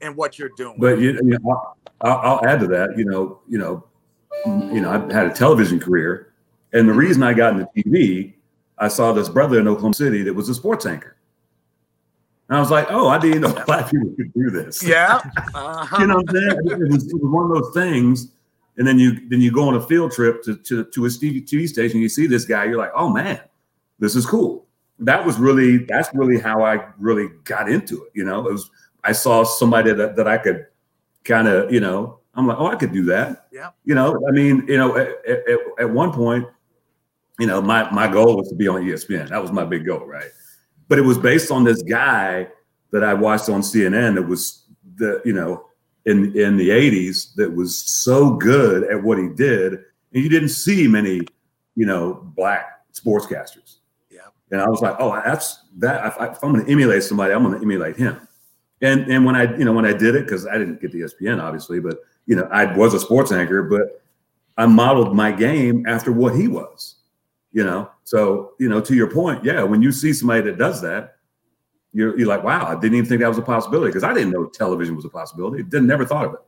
and 0.00 0.16
what 0.16 0.38
you're 0.38 0.50
doing. 0.56 0.76
But 0.78 0.98
you, 0.98 1.12
you 1.12 1.38
know, 1.38 1.74
I'll, 2.00 2.18
I'll, 2.18 2.46
add 2.46 2.60
to 2.60 2.66
that. 2.68 2.96
You 2.96 3.04
know, 3.04 3.40
you 3.48 3.58
know, 3.58 3.84
you 4.46 4.80
know, 4.80 4.90
I've 4.90 5.10
had 5.10 5.26
a 5.26 5.34
television 5.34 5.80
career, 5.80 6.32
And 6.72 6.88
the 6.88 6.92
reason 6.92 7.22
I 7.22 7.34
got 7.34 7.54
into 7.54 7.68
TV, 7.76 8.34
I 8.78 8.88
saw 8.88 9.12
this 9.12 9.28
brother 9.28 9.58
in 9.58 9.68
Oklahoma 9.68 9.94
City 9.94 10.22
that 10.22 10.32
was 10.32 10.48
a 10.48 10.54
sports 10.54 10.86
anchor. 10.86 11.16
And 12.50 12.56
I 12.56 12.60
was 12.60 12.70
like, 12.70 12.88
oh, 12.90 13.06
I 13.06 13.18
didn't 13.18 13.42
know 13.42 13.54
black 13.66 13.88
people 13.88 14.10
could 14.16 14.34
do 14.34 14.50
this. 14.50 14.82
Yeah. 14.82 15.20
Uh-huh. 15.54 15.96
you 16.00 16.06
know 16.08 16.16
what 16.16 16.30
I'm 16.30 16.34
saying? 16.34 16.82
It 16.82 16.92
was, 16.92 17.06
it 17.06 17.14
was, 17.14 17.22
one 17.22 17.48
of 17.48 17.62
those 17.62 17.72
things. 17.72 18.32
And 18.76 18.86
then 18.86 18.98
you 18.98 19.28
then 19.28 19.40
you 19.40 19.52
go 19.52 19.68
on 19.68 19.76
a 19.76 19.80
field 19.80 20.10
trip 20.10 20.42
to, 20.44 20.56
to, 20.56 20.84
to 20.84 21.04
a 21.04 21.08
TV, 21.08 21.46
TV 21.46 21.68
station, 21.68 22.00
you 22.00 22.08
see 22.08 22.26
this 22.26 22.44
guy, 22.44 22.64
you're 22.64 22.76
like, 22.76 22.92
oh 22.94 23.08
man, 23.08 23.40
this 24.00 24.16
is 24.16 24.26
cool. 24.26 24.66
That 24.98 25.24
was 25.24 25.38
really 25.38 25.78
that's 25.84 26.08
really 26.12 26.40
how 26.40 26.64
I 26.64 26.88
really 26.98 27.28
got 27.44 27.70
into 27.70 28.02
it. 28.04 28.10
You 28.14 28.24
know, 28.24 28.46
it 28.48 28.52
was 28.52 28.68
I 29.04 29.12
saw 29.12 29.44
somebody 29.44 29.92
that, 29.92 30.16
that 30.16 30.26
I 30.26 30.38
could 30.38 30.66
kind 31.24 31.46
of, 31.46 31.72
you 31.72 31.80
know, 31.80 32.18
I'm 32.34 32.46
like, 32.46 32.58
oh, 32.58 32.66
I 32.66 32.74
could 32.74 32.92
do 32.92 33.04
that. 33.04 33.46
Yeah. 33.52 33.70
You 33.84 33.94
know, 33.94 34.24
I 34.28 34.32
mean, 34.32 34.64
you 34.66 34.76
know, 34.76 34.96
at, 34.96 35.08
at, 35.28 35.58
at 35.78 35.90
one 35.90 36.12
point, 36.12 36.46
you 37.38 37.46
know, 37.46 37.62
my 37.62 37.88
my 37.90 38.08
goal 38.08 38.36
was 38.36 38.48
to 38.48 38.56
be 38.56 38.66
on 38.66 38.82
ESPN. 38.82 39.28
That 39.28 39.40
was 39.40 39.52
my 39.52 39.64
big 39.64 39.86
goal, 39.86 40.04
right? 40.04 40.30
But 40.90 40.98
it 40.98 41.02
was 41.02 41.18
based 41.18 41.52
on 41.52 41.62
this 41.62 41.82
guy 41.84 42.48
that 42.90 43.04
I 43.04 43.14
watched 43.14 43.48
on 43.48 43.60
CNN 43.60 44.16
that 44.16 44.26
was 44.26 44.64
the, 44.96 45.22
you 45.24 45.32
know, 45.32 45.66
in 46.04 46.36
in 46.36 46.56
the 46.56 46.70
80s 46.70 47.32
that 47.36 47.54
was 47.54 47.76
so 47.76 48.32
good 48.32 48.82
at 48.90 49.00
what 49.00 49.16
he 49.16 49.28
did. 49.28 49.74
And 50.12 50.24
you 50.24 50.28
didn't 50.28 50.48
see 50.48 50.88
many, 50.88 51.20
you 51.76 51.86
know, 51.86 52.14
black 52.34 52.84
sportscasters. 52.92 53.76
Yeah. 54.10 54.22
And 54.50 54.60
I 54.60 54.68
was 54.68 54.80
like, 54.80 54.96
oh, 54.98 55.14
that's 55.24 55.62
that. 55.78 56.04
If, 56.06 56.20
I, 56.20 56.26
if 56.32 56.42
I'm 56.42 56.52
going 56.52 56.66
to 56.66 56.72
emulate 56.72 57.04
somebody, 57.04 57.32
I'm 57.32 57.44
going 57.44 57.54
to 57.54 57.62
emulate 57.62 57.96
him. 57.96 58.26
And 58.82 59.08
and 59.08 59.24
when 59.24 59.36
I, 59.36 59.56
you 59.56 59.64
know, 59.64 59.72
when 59.72 59.86
I 59.86 59.92
did 59.92 60.16
it, 60.16 60.24
because 60.24 60.44
I 60.44 60.58
didn't 60.58 60.80
get 60.80 60.90
the 60.90 61.02
ESPN, 61.02 61.40
obviously, 61.40 61.78
but 61.78 61.98
you 62.26 62.34
know, 62.34 62.48
I 62.50 62.76
was 62.76 62.94
a 62.94 62.98
sports 62.98 63.30
anchor, 63.30 63.62
but 63.62 64.02
I 64.56 64.66
modeled 64.66 65.14
my 65.14 65.30
game 65.30 65.86
after 65.86 66.10
what 66.10 66.34
he 66.34 66.48
was. 66.48 66.96
You 67.52 67.64
know, 67.64 67.90
so 68.04 68.52
you 68.58 68.68
know, 68.68 68.80
to 68.80 68.94
your 68.94 69.10
point, 69.10 69.44
yeah, 69.44 69.62
when 69.62 69.82
you 69.82 69.90
see 69.90 70.12
somebody 70.12 70.42
that 70.42 70.58
does 70.58 70.80
that, 70.82 71.16
you're, 71.92 72.16
you're 72.16 72.28
like, 72.28 72.44
wow, 72.44 72.66
I 72.66 72.80
didn't 72.80 72.96
even 72.96 73.08
think 73.08 73.20
that 73.22 73.28
was 73.28 73.38
a 73.38 73.42
possibility 73.42 73.88
because 73.88 74.04
I 74.04 74.14
didn't 74.14 74.30
know 74.30 74.46
television 74.46 74.94
was 74.94 75.04
a 75.04 75.08
possibility. 75.08 75.64
Didn't 75.64 75.88
never 75.88 76.06
thought 76.06 76.26
of 76.26 76.34
it. 76.34 76.40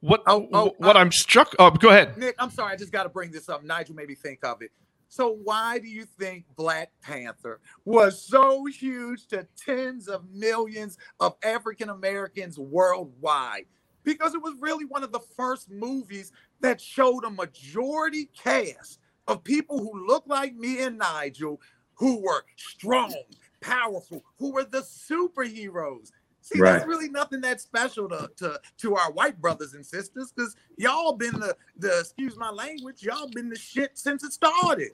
What 0.00 0.22
oh, 0.26 0.48
oh, 0.52 0.74
what 0.78 0.96
uh, 0.96 0.98
I'm 0.98 1.12
struck 1.12 1.54
oh 1.60 1.70
go 1.70 1.90
ahead. 1.90 2.18
Nick, 2.18 2.34
I'm 2.40 2.50
sorry, 2.50 2.72
I 2.72 2.76
just 2.76 2.90
gotta 2.90 3.08
bring 3.08 3.30
this 3.30 3.48
up. 3.48 3.62
Nigel 3.62 3.94
made 3.94 4.08
me 4.08 4.16
think 4.16 4.44
of 4.44 4.60
it. 4.60 4.72
So 5.06 5.38
why 5.44 5.78
do 5.78 5.86
you 5.88 6.04
think 6.04 6.44
Black 6.56 6.90
Panther 7.02 7.60
was 7.84 8.20
so 8.20 8.64
huge 8.64 9.26
to 9.28 9.46
tens 9.56 10.08
of 10.08 10.28
millions 10.32 10.98
of 11.20 11.36
African 11.44 11.90
Americans 11.90 12.58
worldwide? 12.58 13.66
Because 14.02 14.34
it 14.34 14.42
was 14.42 14.54
really 14.58 14.86
one 14.86 15.04
of 15.04 15.12
the 15.12 15.20
first 15.36 15.70
movies 15.70 16.32
that 16.62 16.80
showed 16.80 17.24
a 17.24 17.30
majority 17.30 18.28
cast 18.36 18.98
of 19.28 19.44
people 19.44 19.78
who 19.78 20.06
look 20.06 20.24
like 20.26 20.54
me 20.54 20.82
and 20.82 20.98
Nigel, 20.98 21.60
who 21.94 22.20
were 22.22 22.44
strong, 22.56 23.14
powerful, 23.60 24.24
who 24.38 24.52
were 24.52 24.64
the 24.64 24.80
superheroes. 24.80 26.10
See, 26.40 26.58
right. 26.58 26.72
there's 26.72 26.86
really 26.86 27.08
nothing 27.08 27.40
that 27.42 27.60
special 27.60 28.08
to, 28.08 28.28
to 28.38 28.60
to 28.78 28.96
our 28.96 29.12
white 29.12 29.40
brothers 29.40 29.74
and 29.74 29.86
sisters 29.86 30.32
because 30.34 30.56
y'all 30.76 31.12
been 31.12 31.38
the 31.38 31.56
the 31.76 32.00
excuse 32.00 32.36
my 32.36 32.50
language, 32.50 33.02
y'all 33.02 33.28
been 33.28 33.48
the 33.48 33.58
shit 33.58 33.96
since 33.96 34.24
it 34.24 34.32
started. 34.32 34.90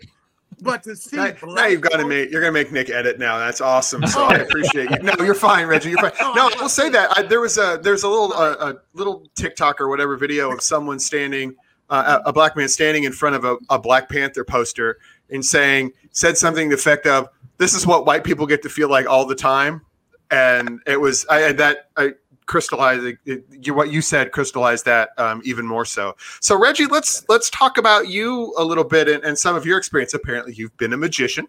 But 0.60 0.82
to 0.82 0.96
see 0.96 1.16
now, 1.16 1.34
now 1.44 1.66
you've 1.66 1.80
got 1.80 1.98
to 1.98 2.06
make 2.06 2.30
you're 2.30 2.40
gonna 2.40 2.52
make 2.52 2.72
Nick 2.72 2.90
edit 2.90 3.18
now. 3.18 3.38
That's 3.38 3.60
awesome. 3.60 4.06
So 4.06 4.24
I 4.24 4.40
oh. 4.40 4.42
appreciate 4.42 4.90
you. 4.90 4.98
No, 4.98 5.14
you're 5.24 5.34
fine, 5.34 5.66
Reggie. 5.66 5.90
You're 5.90 6.00
fine. 6.00 6.12
Oh, 6.20 6.32
no, 6.34 6.50
I 6.54 6.60
will 6.60 6.68
say 6.68 6.90
that 6.90 7.16
I, 7.16 7.22
there 7.22 7.40
was 7.40 7.56
a 7.58 7.78
there's 7.82 8.02
a 8.02 8.08
little 8.08 8.32
a, 8.32 8.70
a 8.70 8.76
little 8.92 9.26
TikTok 9.34 9.80
or 9.80 9.88
whatever 9.88 10.16
video 10.16 10.50
of 10.50 10.60
someone 10.60 10.98
standing 10.98 11.54
uh, 11.90 12.20
a 12.24 12.32
black 12.32 12.56
man 12.56 12.68
standing 12.68 13.04
in 13.04 13.12
front 13.12 13.36
of 13.36 13.44
a, 13.44 13.56
a 13.70 13.78
Black 13.78 14.08
Panther 14.08 14.44
poster 14.44 14.98
and 15.30 15.44
saying 15.44 15.92
said 16.10 16.36
something 16.36 16.68
to 16.68 16.76
the 16.76 16.80
effect 16.80 17.06
of 17.06 17.28
this 17.58 17.74
is 17.74 17.86
what 17.86 18.06
white 18.06 18.24
people 18.24 18.46
get 18.46 18.62
to 18.62 18.68
feel 18.68 18.88
like 18.88 19.06
all 19.06 19.26
the 19.26 19.34
time. 19.34 19.82
And 20.30 20.80
it 20.86 21.00
was 21.00 21.26
I 21.28 21.52
that 21.52 21.90
I 21.96 22.12
crystallized 22.46 23.16
it, 23.24 23.44
you, 23.50 23.74
what 23.74 23.90
you 23.92 24.00
said 24.00 24.32
crystallized 24.32 24.84
that 24.86 25.10
um, 25.18 25.40
even 25.44 25.66
more 25.66 25.84
so. 25.84 26.16
So 26.40 26.58
Reggie, 26.58 26.86
let's 26.86 27.24
let's 27.28 27.50
talk 27.50 27.78
about 27.78 28.08
you 28.08 28.54
a 28.58 28.64
little 28.64 28.84
bit 28.84 29.08
and, 29.08 29.22
and 29.24 29.38
some 29.38 29.54
of 29.56 29.64
your 29.64 29.78
experience. 29.78 30.14
Apparently, 30.14 30.54
you've 30.54 30.76
been 30.76 30.92
a 30.92 30.96
magician. 30.96 31.46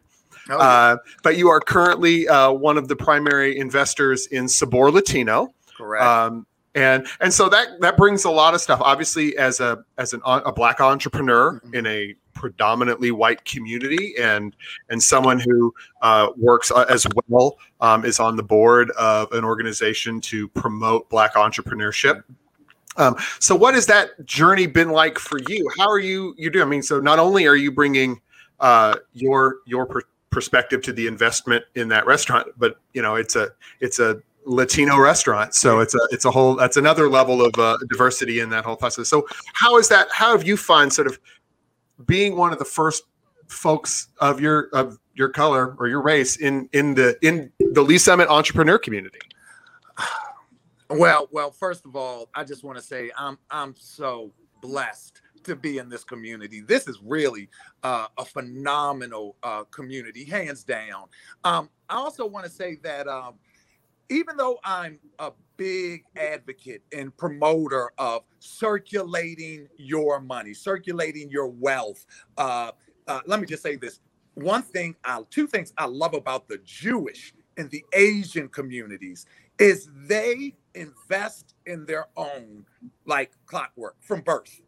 Oh, 0.49 0.57
yeah. 0.57 0.57
uh, 0.57 0.97
but 1.23 1.37
you 1.37 1.49
are 1.49 1.59
currently 1.59 2.27
uh, 2.27 2.51
one 2.51 2.77
of 2.77 2.87
the 2.87 2.95
primary 2.95 3.57
investors 3.57 4.27
in 4.27 4.47
Sabor 4.47 4.91
Latino. 4.91 5.53
Correct. 5.77 6.03
Um, 6.03 6.45
and 6.79 7.07
and 7.19 7.33
so 7.33 7.49
that 7.49 7.79
that 7.81 7.97
brings 7.97 8.23
a 8.23 8.31
lot 8.31 8.53
of 8.53 8.61
stuff. 8.61 8.79
Obviously, 8.81 9.37
as 9.37 9.59
a 9.59 9.83
as 9.97 10.13
an 10.13 10.21
a 10.25 10.51
black 10.51 10.79
entrepreneur 10.79 11.53
mm-hmm. 11.53 11.75
in 11.75 11.85
a 11.85 12.15
predominantly 12.33 13.11
white 13.11 13.43
community 13.43 14.15
and 14.17 14.55
and 14.89 15.03
someone 15.03 15.39
who 15.39 15.73
uh, 16.01 16.29
works 16.37 16.71
uh, 16.71 16.85
as 16.89 17.05
well 17.27 17.57
um, 17.81 18.05
is 18.05 18.17
on 18.19 18.37
the 18.37 18.43
board 18.43 18.91
of 18.91 19.29
an 19.33 19.43
organization 19.43 20.21
to 20.21 20.47
promote 20.49 21.09
black 21.09 21.33
entrepreneurship 21.33 22.23
um, 22.95 23.17
so 23.39 23.53
what 23.53 23.73
has 23.73 23.85
that 23.85 24.25
journey 24.25 24.67
been 24.67 24.89
like 24.89 25.19
for 25.19 25.39
you 25.49 25.69
how 25.77 25.89
are 25.89 25.99
you 25.99 26.33
you 26.37 26.49
doing 26.49 26.65
i 26.65 26.69
mean 26.69 26.81
so 26.81 27.01
not 27.01 27.19
only 27.19 27.45
are 27.45 27.57
you 27.57 27.71
bringing 27.73 28.21
uh, 28.61 28.95
your 29.13 29.57
your 29.65 29.85
per- 29.85 30.03
perspective 30.29 30.81
to 30.81 30.93
the 30.93 31.07
investment 31.07 31.65
in 31.75 31.89
that 31.89 32.05
restaurant 32.05 32.47
but 32.57 32.79
you 32.93 33.01
know 33.01 33.15
it's 33.15 33.35
a 33.35 33.49
it's 33.81 33.99
a 33.99 34.21
Latino 34.49 34.97
restaurant. 34.97 35.53
So 35.53 35.79
it's 35.79 35.93
a 35.93 35.99
it's 36.11 36.25
a 36.25 36.31
whole 36.31 36.55
that's 36.55 36.75
another 36.75 37.07
level 37.07 37.45
of 37.45 37.53
uh, 37.57 37.77
diversity 37.87 38.39
in 38.39 38.49
that 38.49 38.65
whole 38.65 38.75
process. 38.75 39.07
So 39.07 39.27
how 39.53 39.77
is 39.77 39.87
that? 39.89 40.07
How 40.11 40.31
have 40.31 40.45
you 40.45 40.57
found 40.57 40.91
sort 40.91 41.07
of 41.07 41.19
being 42.05 42.35
one 42.35 42.51
of 42.51 42.59
the 42.59 42.65
first 42.65 43.03
folks 43.47 44.09
of 44.19 44.41
your 44.41 44.69
of 44.73 44.97
your 45.13 45.29
color 45.29 45.75
or 45.77 45.87
your 45.87 46.01
race 46.01 46.37
in 46.37 46.67
in 46.73 46.95
the 46.95 47.17
in 47.21 47.51
the 47.59 47.81
Lee 47.81 47.99
Summit 47.99 48.27
entrepreneur 48.27 48.79
community? 48.79 49.19
Well, 50.89 51.29
well, 51.31 51.51
first 51.51 51.85
of 51.85 51.95
all, 51.95 52.29
I 52.33 52.43
just 52.43 52.63
want 52.63 52.79
to 52.79 52.83
say 52.83 53.11
I'm 53.15 53.37
I'm 53.51 53.75
so 53.77 54.31
blessed 54.59 55.21
to 55.43 55.55
be 55.55 55.77
in 55.77 55.87
this 55.87 56.03
community. 56.03 56.61
This 56.61 56.87
is 56.87 56.99
really 57.03 57.47
uh, 57.83 58.07
a 58.17 58.25
phenomenal 58.25 59.35
uh, 59.43 59.65
community, 59.65 60.23
hands 60.23 60.63
down. 60.63 61.05
Um, 61.43 61.69
I 61.89 61.95
also 61.97 62.25
want 62.25 62.45
to 62.45 62.51
say 62.51 62.79
that 62.81 63.07
um, 63.07 63.35
even 64.09 64.37
though 64.37 64.59
I'm 64.63 64.99
a 65.19 65.31
big 65.57 66.05
advocate 66.17 66.83
and 66.93 67.15
promoter 67.17 67.91
of 67.97 68.23
circulating 68.39 69.67
your 69.77 70.19
money, 70.21 70.53
circulating 70.53 71.29
your 71.31 71.47
wealth. 71.47 72.05
Uh, 72.37 72.71
uh, 73.07 73.21
let 73.27 73.39
me 73.39 73.47
just 73.47 73.63
say 73.63 73.75
this: 73.77 73.99
one 74.35 74.63
thing, 74.63 74.95
I, 75.05 75.21
two 75.29 75.47
things 75.47 75.73
I 75.77 75.85
love 75.85 76.13
about 76.15 76.47
the 76.47 76.59
Jewish 76.65 77.33
and 77.57 77.69
the 77.71 77.85
Asian 77.93 78.49
communities 78.49 79.25
is 79.59 79.89
they 80.07 80.55
invest 80.75 81.55
in 81.65 81.85
their 81.85 82.07
own 82.17 82.65
like 83.05 83.31
clockwork 83.45 83.95
from 84.01 84.21
birth. 84.21 84.61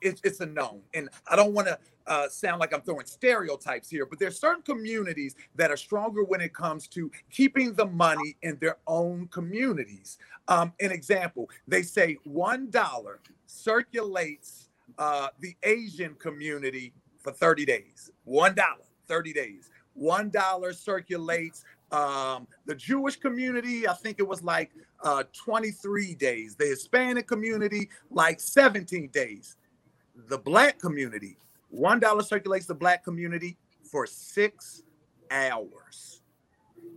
It's, 0.00 0.20
it's 0.24 0.40
a 0.40 0.46
known, 0.46 0.80
and 0.94 1.08
I 1.30 1.36
don't 1.36 1.52
want 1.52 1.68
to 1.68 1.78
uh, 2.06 2.28
sound 2.28 2.58
like 2.58 2.72
I'm 2.72 2.80
throwing 2.80 3.06
stereotypes 3.06 3.90
here, 3.90 4.06
but 4.06 4.18
there's 4.18 4.38
certain 4.38 4.62
communities 4.62 5.36
that 5.56 5.70
are 5.70 5.76
stronger 5.76 6.24
when 6.24 6.40
it 6.40 6.54
comes 6.54 6.88
to 6.88 7.10
keeping 7.30 7.74
the 7.74 7.86
money 7.86 8.36
in 8.42 8.56
their 8.60 8.78
own 8.86 9.28
communities. 9.28 10.18
Um, 10.48 10.72
an 10.80 10.90
example, 10.90 11.50
they 11.66 11.82
say 11.82 12.16
one 12.24 12.70
dollar 12.70 13.20
circulates 13.46 14.70
uh, 14.98 15.28
the 15.40 15.54
Asian 15.62 16.14
community 16.14 16.92
for 17.18 17.32
30 17.32 17.66
days. 17.66 18.10
One 18.24 18.54
dollar, 18.54 18.84
30 19.06 19.32
days. 19.32 19.70
One 19.94 20.30
dollar 20.30 20.72
circulates 20.72 21.64
um, 21.92 22.46
the 22.66 22.74
Jewish 22.74 23.16
community. 23.16 23.86
I 23.88 23.94
think 23.94 24.18
it 24.18 24.26
was 24.26 24.42
like 24.42 24.70
uh, 25.02 25.24
23 25.32 26.14
days. 26.14 26.54
The 26.54 26.66
Hispanic 26.66 27.26
community, 27.26 27.90
like 28.10 28.40
17 28.40 29.08
days. 29.08 29.56
The 30.26 30.38
Black 30.38 30.78
community, 30.78 31.38
one 31.70 32.00
dollar 32.00 32.22
circulates 32.22 32.66
the 32.66 32.74
black 32.74 33.04
community 33.04 33.56
for 33.82 34.06
six 34.06 34.82
hours. 35.30 36.22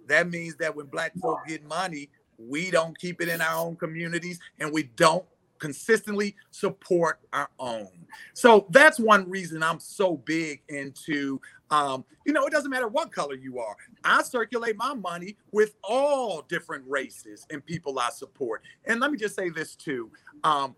That 0.07 0.29
means 0.29 0.55
that 0.55 0.75
when 0.75 0.87
black 0.87 1.13
folk 1.17 1.39
get 1.47 1.63
money, 1.65 2.09
we 2.37 2.71
don't 2.71 2.97
keep 2.97 3.21
it 3.21 3.29
in 3.29 3.41
our 3.41 3.57
own 3.65 3.75
communities 3.75 4.39
and 4.59 4.71
we 4.73 4.83
don't 4.83 5.25
consistently 5.59 6.35
support 6.49 7.19
our 7.33 7.49
own. 7.59 7.89
So 8.33 8.65
that's 8.71 8.99
one 8.99 9.29
reason 9.29 9.61
I'm 9.61 9.79
so 9.79 10.17
big 10.17 10.61
into 10.69 11.39
um, 11.69 12.03
you 12.25 12.33
know, 12.33 12.45
it 12.45 12.51
doesn't 12.51 12.69
matter 12.69 12.89
what 12.89 13.13
color 13.13 13.35
you 13.35 13.59
are. 13.59 13.77
I 14.03 14.23
circulate 14.23 14.75
my 14.75 14.93
money 14.93 15.37
with 15.53 15.75
all 15.83 16.41
different 16.41 16.83
races 16.85 17.47
and 17.49 17.65
people 17.65 17.97
I 17.97 18.09
support. 18.09 18.61
And 18.85 18.99
let 18.99 19.09
me 19.09 19.17
just 19.17 19.35
say 19.35 19.49
this 19.49 19.75
too. 19.75 20.11
Um, 20.43 20.75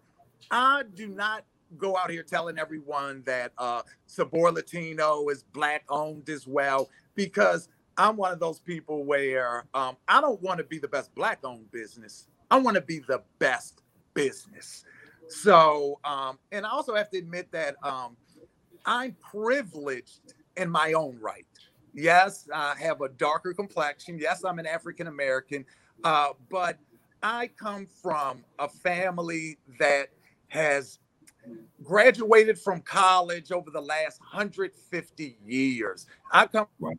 I 0.52 0.84
do 0.94 1.08
not 1.08 1.46
go 1.78 1.98
out 1.98 2.10
here 2.10 2.24
telling 2.24 2.58
everyone 2.58 3.24
that 3.26 3.52
uh, 3.58 3.82
Sabor 4.08 4.52
Latino 4.52 5.28
is 5.30 5.44
black 5.44 5.84
owned 5.90 6.30
as 6.30 6.48
well, 6.48 6.90
because 7.16 7.70
I'm 7.98 8.18
one 8.18 8.32
of 8.32 8.40
those 8.40 8.60
people 8.60 9.06
where 9.06 9.66
um, 9.74 9.98
I 10.08 10.22
don't 10.22 10.42
want 10.42 10.58
to 10.58 10.64
be 10.64 10.80
the 10.80 10.88
best 10.88 11.14
black 11.14 11.40
owned 11.44 11.72
business. 11.72 12.28
I 12.50 12.58
want 12.58 12.76
to 12.76 12.82
be 12.82 13.00
the 13.00 13.22
best 13.40 13.82
business. 14.14 14.84
So, 15.28 16.00
um, 16.04 16.38
and 16.52 16.66
I 16.66 16.70
also 16.70 16.96
have 16.96 17.10
to 17.12 17.18
admit 17.18 17.52
that 17.52 17.76
um, 17.84 18.18
I'm 18.86 19.16
privileged 19.22 20.34
in 20.58 20.70
my 20.70 20.94
own 20.94 21.18
right. 21.20 21.46
Yes, 21.94 22.48
I 22.54 22.76
have 22.80 23.02
a 23.02 23.10
darker 23.10 23.54
complexion. 23.54 24.18
Yes, 24.18 24.44
I'm 24.44 24.60
an 24.60 24.66
African 24.66 25.08
American, 25.08 25.66
uh, 26.04 26.30
but 26.50 26.78
I 27.22 27.48
come 27.48 27.88
from 28.02 28.44
a 28.60 28.68
family 28.68 29.58
that 29.80 30.10
has 30.48 31.00
graduated 31.84 32.58
from 32.58 32.82
college 32.82 33.52
over 33.52 33.70
the 33.70 33.82
last 33.82 34.20
150 34.20 35.38
years. 35.46 36.06
I 36.32 36.48
come 36.48 36.68
right. 36.80 36.98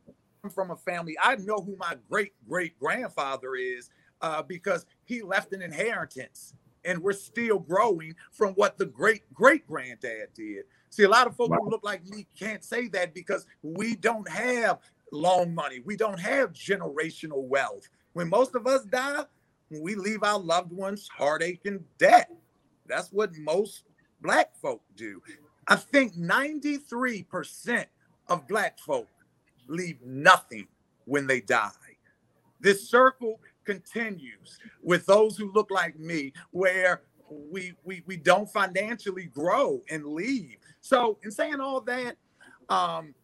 from 0.52 0.70
a 0.70 0.76
family, 0.76 1.16
I 1.22 1.36
know 1.36 1.56
who 1.56 1.76
my 1.76 1.96
great 2.08 2.32
great 2.48 2.78
grandfather 2.78 3.54
is 3.54 3.90
uh, 4.20 4.42
because 4.42 4.86
he 5.04 5.22
left 5.22 5.52
an 5.52 5.62
inheritance 5.62 6.54
and 6.84 6.98
we're 6.98 7.12
still 7.12 7.58
growing 7.58 8.14
from 8.32 8.54
what 8.54 8.78
the 8.78 8.86
great 8.86 9.22
great 9.32 9.66
granddad 9.66 10.28
did. 10.34 10.64
See, 10.90 11.04
a 11.04 11.08
lot 11.08 11.26
of 11.26 11.34
folks 11.34 11.56
who 11.58 11.70
look 11.70 11.84
like 11.84 12.06
me 12.06 12.26
can't 12.38 12.62
say 12.62 12.88
that 12.88 13.14
because 13.14 13.46
we 13.62 13.96
don't 13.96 14.28
have 14.28 14.78
long 15.10 15.54
money. 15.54 15.80
We 15.84 15.96
don't 15.96 16.20
have 16.20 16.52
generational 16.52 17.42
wealth. 17.48 17.88
When 18.12 18.28
most 18.28 18.54
of 18.54 18.66
us 18.66 18.84
die, 18.84 19.24
we 19.70 19.94
leave 19.94 20.22
our 20.22 20.38
loved 20.38 20.72
ones 20.72 21.08
heartache 21.16 21.62
and 21.64 21.84
debt. 21.98 22.30
That's 22.86 23.10
what 23.10 23.36
most 23.38 23.84
black 24.24 24.56
folk 24.56 24.82
do. 24.96 25.22
I 25.68 25.76
think 25.76 26.16
93% 26.16 27.84
of 28.28 28.48
black 28.48 28.78
folk 28.80 29.08
leave 29.68 30.00
nothing 30.02 30.66
when 31.04 31.26
they 31.26 31.40
die. 31.40 31.70
This 32.60 32.88
circle 32.88 33.38
continues 33.64 34.58
with 34.82 35.06
those 35.06 35.36
who 35.36 35.52
look 35.52 35.70
like 35.70 35.98
me, 35.98 36.32
where 36.50 37.02
we 37.30 37.74
we 37.84 38.02
we 38.06 38.16
don't 38.16 38.50
financially 38.50 39.26
grow 39.26 39.82
and 39.90 40.06
leave. 40.06 40.56
So, 40.80 41.18
in 41.22 41.30
saying 41.30 41.60
all 41.60 41.82
that, 41.82 42.16
um, 42.70 43.14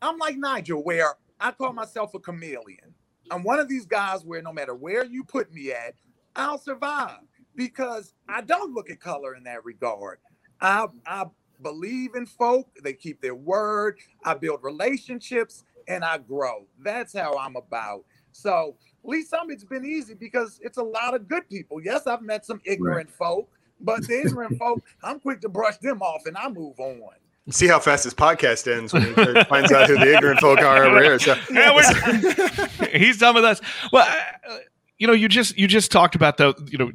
I'm 0.00 0.18
like 0.18 0.36
Nigel, 0.36 0.84
where 0.84 1.14
I 1.40 1.50
call 1.50 1.72
myself 1.72 2.14
a 2.14 2.20
chameleon. 2.20 2.94
I'm 3.30 3.42
one 3.42 3.58
of 3.58 3.68
these 3.68 3.86
guys 3.86 4.24
where 4.24 4.42
no 4.42 4.52
matter 4.52 4.74
where 4.74 5.04
you 5.04 5.24
put 5.24 5.52
me 5.52 5.72
at, 5.72 5.94
I'll 6.36 6.58
survive 6.58 7.18
because 7.56 8.14
I 8.28 8.40
don't 8.40 8.74
look 8.74 8.90
at 8.90 9.00
color 9.00 9.34
in 9.34 9.44
that 9.44 9.64
regard. 9.64 10.18
I 10.60 10.86
I 11.06 11.26
believe 11.62 12.14
in 12.14 12.26
folk, 12.26 12.68
they 12.82 12.92
keep 12.92 13.20
their 13.20 13.34
word, 13.34 13.98
I 14.24 14.34
build 14.34 14.62
relationships 14.62 15.64
and 15.88 16.04
I 16.04 16.18
grow. 16.18 16.66
That's 16.82 17.12
how 17.16 17.36
I'm 17.38 17.56
about. 17.56 18.04
So 18.32 18.76
Lee 19.02 19.22
Summit's 19.22 19.64
been 19.64 19.84
easy 19.84 20.14
because 20.14 20.58
it's 20.62 20.78
a 20.78 20.82
lot 20.82 21.14
of 21.14 21.28
good 21.28 21.48
people. 21.48 21.80
Yes, 21.82 22.06
I've 22.06 22.22
met 22.22 22.44
some 22.44 22.60
ignorant 22.64 23.08
right. 23.08 23.16
folk, 23.16 23.48
but 23.80 24.06
the 24.06 24.20
ignorant 24.20 24.58
folk, 24.58 24.82
I'm 25.02 25.20
quick 25.20 25.40
to 25.42 25.48
brush 25.48 25.78
them 25.78 26.02
off 26.02 26.26
and 26.26 26.36
I 26.36 26.48
move 26.48 26.78
on. 26.80 27.10
See 27.50 27.66
how 27.66 27.78
fast 27.78 28.04
this 28.04 28.14
podcast 28.14 28.72
ends 28.74 28.94
when 28.94 29.02
he 29.02 29.44
finds 29.44 29.70
out 29.70 29.88
who 29.88 29.98
the 29.98 30.14
ignorant 30.14 30.40
folk 30.40 30.60
are 30.60 30.84
over 30.84 31.02
here. 31.02 31.18
So. 31.18 31.34
Yeah, 31.52 32.88
he's 32.92 33.18
done 33.18 33.34
with 33.34 33.44
us. 33.44 33.60
Well, 33.92 34.06
uh, 34.48 34.58
you 34.98 35.06
know, 35.06 35.12
you 35.12 35.28
just 35.28 35.58
you 35.58 35.68
just 35.68 35.92
talked 35.92 36.14
about 36.14 36.38
the 36.38 36.54
you 36.70 36.78
know, 36.78 36.92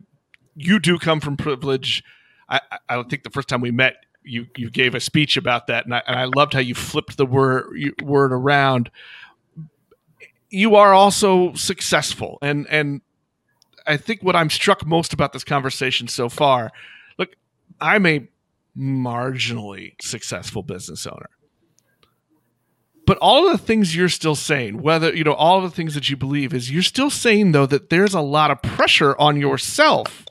you 0.60 0.80
do 0.80 1.00
come 1.00 1.20
from 1.20 1.38
privilege. 1.38 2.04
I 2.50 2.60
I 2.88 3.04
think 3.04 3.24
the 3.24 3.30
first 3.30 3.48
time 3.48 3.62
we 3.62 3.72
met, 3.72 3.96
you 4.24 4.48
you 4.56 4.70
gave 4.70 4.96
a 4.96 5.00
speech 5.00 5.38
about 5.38 5.68
that, 5.68 5.86
and 5.86 5.96
I, 5.96 6.04
and 6.08 6.18
I 6.18 6.26
loved 6.26 6.54
how 6.54 6.60
you 6.60 6.76
flipped 6.76 7.18
the 7.18 7.26
word 7.26 8.02
word 8.02 8.32
around 8.32 8.92
you 10.50 10.76
are 10.76 10.94
also 10.94 11.54
successful 11.54 12.38
and 12.42 12.68
and 12.70 13.02
i 13.88 13.96
think 13.98 14.22
what 14.22 14.36
i'm 14.36 14.50
struck 14.50 14.86
most 14.86 15.14
about 15.14 15.34
this 15.34 15.44
conversation 15.44 16.08
so 16.08 16.30
far 16.30 16.72
look 17.18 17.36
i'm 17.80 18.06
a 18.06 18.28
marginally 18.78 19.94
successful 20.02 20.64
business 20.64 21.06
owner 21.06 21.30
but 23.06 23.18
all 23.20 23.48
of 23.48 23.52
the 23.52 23.66
things 23.66 23.96
you're 23.96 24.10
still 24.10 24.36
saying 24.36 24.82
whether 24.82 25.14
you 25.16 25.24
know 25.24 25.34
all 25.34 25.58
of 25.58 25.64
the 25.64 25.76
things 25.76 25.94
that 25.94 26.10
you 26.10 26.18
believe 26.18 26.54
is 26.54 26.72
you're 26.72 26.82
still 26.82 27.10
saying 27.10 27.52
though 27.52 27.66
that 27.66 27.90
there's 27.90 28.14
a 28.14 28.22
lot 28.22 28.52
of 28.52 28.62
pressure 28.62 29.16
on 29.18 29.40
yourself 29.40 30.26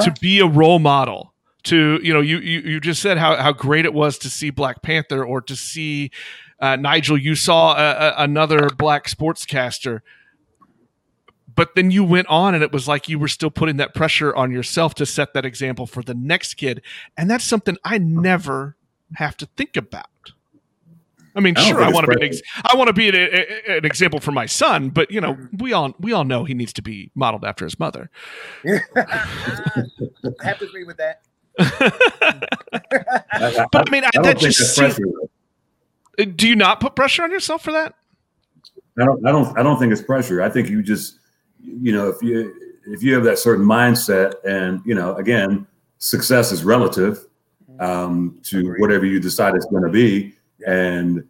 to 0.00 0.12
be 0.20 0.40
a 0.40 0.46
role 0.46 0.78
model 0.78 1.34
to 1.64 2.00
you 2.02 2.12
know 2.12 2.20
you 2.20 2.38
you, 2.38 2.60
you 2.60 2.80
just 2.80 3.00
said 3.00 3.18
how, 3.18 3.36
how 3.36 3.52
great 3.52 3.84
it 3.84 3.94
was 3.94 4.18
to 4.18 4.30
see 4.30 4.50
black 4.50 4.82
panther 4.82 5.24
or 5.24 5.40
to 5.40 5.54
see 5.54 6.10
uh, 6.62 6.76
Nigel, 6.76 7.18
you 7.18 7.34
saw 7.34 7.74
a, 7.74 7.90
a, 7.90 8.14
another 8.18 8.68
black 8.78 9.08
sportscaster, 9.08 10.00
but 11.52 11.74
then 11.74 11.90
you 11.90 12.04
went 12.04 12.28
on 12.28 12.54
and 12.54 12.62
it 12.62 12.72
was 12.72 12.86
like 12.86 13.08
you 13.08 13.18
were 13.18 13.26
still 13.26 13.50
putting 13.50 13.78
that 13.78 13.94
pressure 13.94 14.34
on 14.34 14.52
yourself 14.52 14.94
to 14.94 15.04
set 15.04 15.34
that 15.34 15.44
example 15.44 15.86
for 15.86 16.04
the 16.04 16.14
next 16.14 16.54
kid. 16.54 16.80
And 17.16 17.28
that's 17.28 17.44
something 17.44 17.76
I 17.84 17.98
never 17.98 18.76
have 19.16 19.36
to 19.38 19.46
think 19.56 19.76
about. 19.76 20.06
I 21.34 21.40
mean, 21.40 21.56
I 21.56 21.62
sure, 21.62 21.82
I 21.82 21.90
want 21.90 22.06
to 22.06 22.12
be 22.12 22.24
an 22.24 22.28
ex- 22.28 22.42
I 22.64 22.76
want 22.76 22.88
to 22.88 22.92
be 22.92 23.08
an, 23.08 23.14
a, 23.14 23.78
an, 23.78 23.84
example 23.84 24.20
for 24.20 24.32
my 24.32 24.46
son, 24.46 24.90
but 24.90 25.10
you 25.10 25.20
know, 25.20 25.36
we 25.58 25.72
all 25.72 25.94
we 25.98 26.12
all 26.12 26.24
know 26.24 26.44
he 26.44 26.54
needs 26.54 26.72
to 26.74 26.82
be 26.82 27.10
modeled 27.14 27.44
after 27.44 27.64
his 27.64 27.78
mother. 27.78 28.10
I 28.66 29.20
have 30.42 30.58
to 30.58 30.64
agree 30.64 30.84
with 30.84 30.98
that. 30.98 31.22
but 31.58 31.70
I 33.74 33.90
mean, 33.90 34.04
I, 34.04 34.10
I 34.16 34.22
that 34.22 34.38
just 34.38 34.74
seems, 34.74 34.98
uh, 34.98 36.24
do 36.36 36.48
you 36.48 36.56
not 36.56 36.80
put 36.80 36.94
pressure 36.94 37.22
on 37.22 37.30
yourself 37.30 37.62
for 37.62 37.72
that? 37.72 37.94
I 39.00 39.04
don't. 39.04 39.26
I 39.26 39.32
don't. 39.32 39.58
I 39.58 39.62
don't 39.62 39.78
think 39.78 39.92
it's 39.92 40.02
pressure. 40.02 40.42
I 40.42 40.50
think 40.50 40.68
you 40.68 40.82
just, 40.82 41.18
you 41.60 41.92
know, 41.92 42.08
if 42.08 42.22
you 42.22 42.54
if 42.86 43.02
you 43.02 43.14
have 43.14 43.24
that 43.24 43.38
certain 43.38 43.64
mindset, 43.64 44.34
and 44.44 44.80
you 44.84 44.94
know, 44.94 45.14
again, 45.16 45.66
success 45.98 46.52
is 46.52 46.62
relative 46.62 47.24
um, 47.80 48.38
to 48.44 48.74
whatever 48.78 49.06
you 49.06 49.18
decide 49.18 49.54
it's 49.54 49.66
going 49.66 49.82
to 49.82 49.88
be, 49.88 50.34
and 50.66 51.24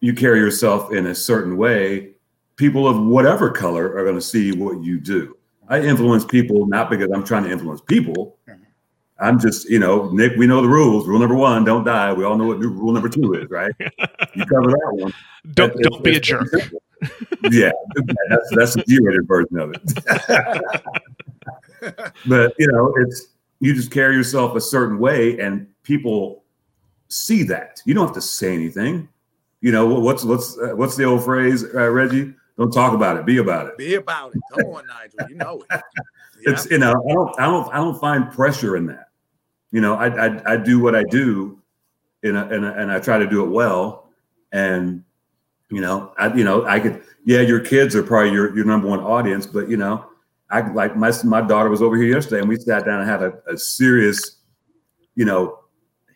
you 0.00 0.14
carry 0.14 0.38
yourself 0.38 0.92
in 0.92 1.06
a 1.06 1.14
certain 1.14 1.56
way. 1.56 2.12
People 2.56 2.86
of 2.86 3.02
whatever 3.02 3.50
color 3.50 3.96
are 3.96 4.04
going 4.04 4.16
to 4.16 4.20
see 4.20 4.52
what 4.52 4.82
you 4.82 5.00
do. 5.00 5.36
I 5.68 5.80
influence 5.80 6.24
people 6.24 6.66
not 6.66 6.90
because 6.90 7.10
I'm 7.12 7.24
trying 7.24 7.44
to 7.44 7.50
influence 7.50 7.80
people. 7.80 8.36
Mm-hmm. 8.48 8.62
I'm 9.20 9.38
just, 9.38 9.68
you 9.68 9.78
know, 9.78 10.10
Nick, 10.10 10.36
we 10.36 10.46
know 10.46 10.62
the 10.62 10.68
rules. 10.68 11.06
Rule 11.06 11.20
number 11.20 11.34
one, 11.34 11.64
don't 11.64 11.84
die. 11.84 12.12
We 12.12 12.24
all 12.24 12.36
know 12.36 12.46
what 12.46 12.58
rule 12.58 12.92
number 12.92 13.08
two 13.08 13.34
is, 13.34 13.48
right? 13.50 13.72
You 14.32 14.46
cover 14.46 14.70
that 14.70 14.90
one. 14.92 15.12
Don't 15.54 15.76
don't 15.82 16.04
be 16.04 16.14
a 16.14 16.20
jerk. 16.20 16.46
yeah, 17.50 17.72
that's 18.28 18.48
that's 18.54 18.74
the 18.74 18.84
G-rated 18.86 19.26
version 19.26 19.58
of 19.58 19.74
it. 19.74 19.82
but 22.28 22.54
you 22.58 22.68
know, 22.70 22.94
it's 22.98 23.26
you 23.58 23.74
just 23.74 23.90
carry 23.90 24.14
yourself 24.14 24.54
a 24.54 24.60
certain 24.60 25.00
way, 25.00 25.36
and 25.40 25.66
people 25.82 26.39
see 27.10 27.42
that. 27.44 27.82
You 27.84 27.94
don't 27.94 28.06
have 28.06 28.14
to 28.14 28.22
say 28.22 28.54
anything. 28.54 29.08
You 29.60 29.72
know 29.72 29.86
what's 29.86 30.24
what's 30.24 30.56
uh, 30.58 30.74
what's 30.74 30.96
the 30.96 31.04
old 31.04 31.24
phrase, 31.24 31.64
uh, 31.74 31.90
Reggie? 31.90 32.34
Don't 32.56 32.72
talk 32.72 32.94
about 32.94 33.16
it. 33.16 33.26
Be 33.26 33.38
about 33.38 33.66
it. 33.66 33.76
Be 33.76 33.94
about 33.94 34.34
it. 34.34 34.40
Come 34.52 34.66
on, 34.66 34.86
Nigel. 34.86 35.30
You 35.30 35.36
know 35.36 35.62
it. 35.62 35.66
Yeah. 35.70 35.80
It's 36.42 36.70
you 36.70 36.78
know 36.78 36.94
I 37.06 37.12
don't 37.12 37.38
I 37.38 37.44
don't 37.44 37.74
I 37.74 37.76
don't 37.76 38.00
find 38.00 38.32
pressure 38.32 38.78
in 38.78 38.86
that 38.86 39.10
you 39.72 39.80
know, 39.80 39.94
I, 39.94 40.26
I, 40.26 40.52
I 40.52 40.56
do 40.56 40.80
what 40.80 40.94
I 40.94 41.04
do, 41.04 41.58
and 42.22 42.36
and 42.36 42.64
and 42.64 42.90
I 42.90 42.98
try 42.98 43.18
to 43.18 43.26
do 43.26 43.44
it 43.44 43.50
well. 43.50 44.10
And 44.52 45.04
you 45.70 45.80
know, 45.80 46.12
I 46.18 46.34
you 46.34 46.44
know 46.44 46.64
I 46.66 46.80
could 46.80 47.02
yeah, 47.24 47.40
your 47.40 47.60
kids 47.60 47.94
are 47.94 48.02
probably 48.02 48.32
your 48.32 48.54
your 48.56 48.64
number 48.64 48.88
one 48.88 49.00
audience, 49.00 49.46
but 49.46 49.68
you 49.68 49.76
know, 49.76 50.06
I 50.50 50.72
like 50.72 50.96
my 50.96 51.12
my 51.24 51.40
daughter 51.40 51.68
was 51.68 51.82
over 51.82 51.96
here 51.96 52.06
yesterday, 52.06 52.40
and 52.40 52.48
we 52.48 52.56
sat 52.56 52.84
down 52.84 53.00
and 53.00 53.08
had 53.08 53.22
a, 53.22 53.32
a 53.48 53.56
serious, 53.56 54.38
you 55.14 55.24
know, 55.24 55.59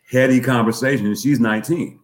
heady 0.09 0.39
conversation. 0.39 1.05
And 1.07 1.17
she's 1.17 1.39
19, 1.39 1.99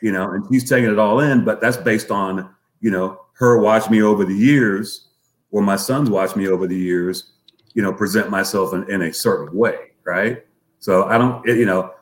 you 0.00 0.12
know, 0.12 0.30
and 0.30 0.44
she's 0.50 0.68
taking 0.68 0.90
it 0.90 0.98
all 0.98 1.20
in. 1.20 1.44
But 1.44 1.60
that's 1.60 1.76
based 1.76 2.10
on 2.10 2.54
you 2.80 2.90
know 2.90 3.20
her 3.34 3.58
watch 3.58 3.90
me 3.90 4.02
over 4.02 4.24
the 4.24 4.34
years, 4.34 5.08
or 5.50 5.62
my 5.62 5.76
sons 5.76 6.10
watch 6.10 6.36
me 6.36 6.48
over 6.48 6.66
the 6.66 6.76
years, 6.76 7.32
you 7.74 7.82
know, 7.82 7.92
present 7.92 8.30
myself 8.30 8.74
in, 8.74 8.90
in 8.90 9.02
a 9.02 9.12
certain 9.12 9.56
way, 9.56 9.92
right? 10.04 10.44
So 10.78 11.04
I 11.04 11.18
don't, 11.18 11.44
you 11.46 11.66
know, 11.66 11.92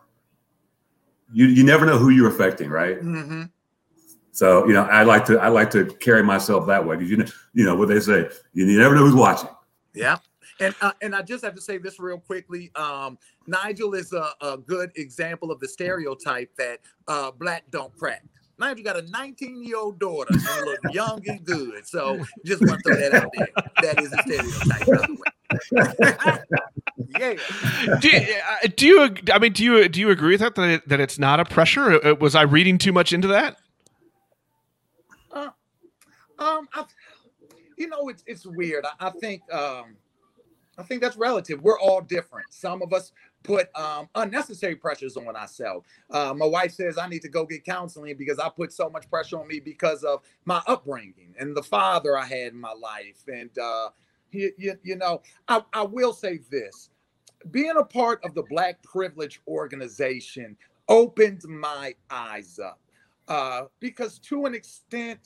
you 1.32 1.46
you 1.46 1.64
never 1.64 1.87
know 1.87 1.98
who 1.98 2.11
you're 2.11 2.28
affecting, 2.28 2.70
right? 2.70 3.00
Mm-hmm. 3.00 3.44
So 4.32 4.66
you 4.66 4.72
know, 4.72 4.84
I 4.84 5.02
like 5.02 5.24
to 5.26 5.38
I 5.38 5.48
like 5.48 5.70
to 5.72 5.84
carry 5.84 6.22
myself 6.22 6.66
that 6.68 6.87
way 6.87 6.96
because 6.96 7.11
you 7.11 7.16
know 7.16 7.26
you 7.54 7.64
know 7.64 7.76
what 7.76 7.88
they 7.88 8.00
say, 8.00 8.28
you, 8.52 8.66
you 8.66 8.78
never 8.78 8.94
know 8.94 9.04
who's 9.04 9.14
watching. 9.14 9.50
Yeah. 9.94 10.18
And, 10.61 10.74
uh, 10.80 10.92
and 11.02 11.14
I 11.14 11.22
just 11.22 11.44
have 11.44 11.54
to 11.54 11.61
say 11.61 11.78
this 11.78 12.00
real 12.00 12.18
quickly. 12.18 12.72
Um, 12.74 13.18
Nigel 13.48 13.94
is 13.94 14.12
a, 14.12 14.30
a, 14.42 14.58
good 14.58 14.92
example 14.96 15.50
of 15.50 15.58
the 15.58 15.66
stereotype 15.66 16.54
that 16.56 16.80
uh, 17.08 17.30
black 17.30 17.64
don't 17.70 17.96
crack. 17.96 18.22
Nigel 18.58 18.84
got 18.84 18.96
a 18.96 19.02
19 19.11 19.64
year 19.64 19.78
old 19.78 19.98
daughter 19.98 20.34
and 20.34 20.66
look 20.66 20.78
young 20.92 21.22
and 21.26 21.44
good. 21.44 21.87
So 21.87 22.22
just 22.44 22.61
want 22.66 22.82
to 22.84 22.92
throw 22.92 23.00
that 23.00 23.14
out 23.14 23.30
there. 23.37 23.48
That 23.82 24.00
is 24.02 24.12
a 24.12 24.22
stereotype. 24.22 24.87
yeah. 27.18 27.34
Do 28.00 28.08
you, 28.08 28.34
uh, 28.48 28.68
do 28.76 28.87
you? 28.87 29.14
I 29.32 29.38
mean, 29.38 29.52
do 29.52 29.64
you 29.64 29.88
do 29.88 30.00
you 30.00 30.11
agree 30.11 30.34
with 30.34 30.40
that 30.40 30.54
that, 30.56 30.68
it, 30.68 30.88
that 30.88 31.00
it's 31.00 31.18
not 31.18 31.40
a 31.40 31.44
pressure? 31.44 31.92
Uh, 31.92 32.11
uh, 32.11 32.14
was 32.20 32.34
I 32.34 32.42
reading 32.42 32.76
too 32.78 32.92
much 32.92 33.12
into 33.12 33.28
that? 33.28 33.56
Uh, 35.32 35.50
um, 36.38 36.68
I, 36.74 36.84
you 37.76 37.88
know, 37.88 38.08
it's 38.08 38.24
it's 38.26 38.44
weird. 38.44 38.84
I, 38.84 39.08
I 39.08 39.11
think 39.11 39.42
um, 39.52 39.96
I 40.78 40.82
think 40.82 41.00
that's 41.00 41.16
relative. 41.16 41.61
We're 41.62 41.78
all 41.78 42.00
different. 42.00 42.46
Some 42.52 42.82
of 42.82 42.92
us 42.92 43.12
put 43.42 43.74
um, 43.77 44.09
unnecessary 44.14 44.77
pressures 44.77 45.16
on 45.16 45.37
ourselves. 45.37 45.87
Uh, 46.11 46.35
my 46.37 46.46
wife 46.46 46.72
says 46.72 46.98
I 46.98 47.09
need 47.09 47.22
to 47.22 47.29
go 47.29 47.46
get 47.46 47.64
counseling 47.64 48.16
because 48.16 48.38
I 48.38 48.48
put 48.48 48.72
so 48.72 48.90
much 48.90 49.09
pressure 49.09 49.38
on 49.38 49.46
me 49.48 49.61
because 49.61 50.05
of 50.05 50.22
my 50.44 50.62
upbringing 50.66 51.35
and 51.38 51.57
the 51.57 51.62
father 51.62 52.16
I 52.16 52.24
had 52.24 52.53
in 52.53 52.61
my 52.61 52.72
life. 52.72 53.22
And 53.29 53.51
uh, 53.59 53.90
you, 54.33 54.53
you, 54.59 54.74
you 54.83 54.96
know, 54.96 55.22
I, 55.46 55.62
I 55.72 55.83
will 55.83 56.12
say 56.12 56.40
this: 56.51 56.90
being 57.51 57.77
a 57.79 57.85
part 57.85 58.24
of 58.24 58.35
the 58.35 58.42
Black 58.42 58.83
Privilege 58.83 59.40
organization 59.46 60.57
opened 60.88 61.42
my 61.44 61.94
eyes 62.11 62.59
up 62.59 62.81
uh, 63.29 63.64
because, 63.81 64.18
to 64.18 64.46
an 64.46 64.55
extent, 64.55 65.20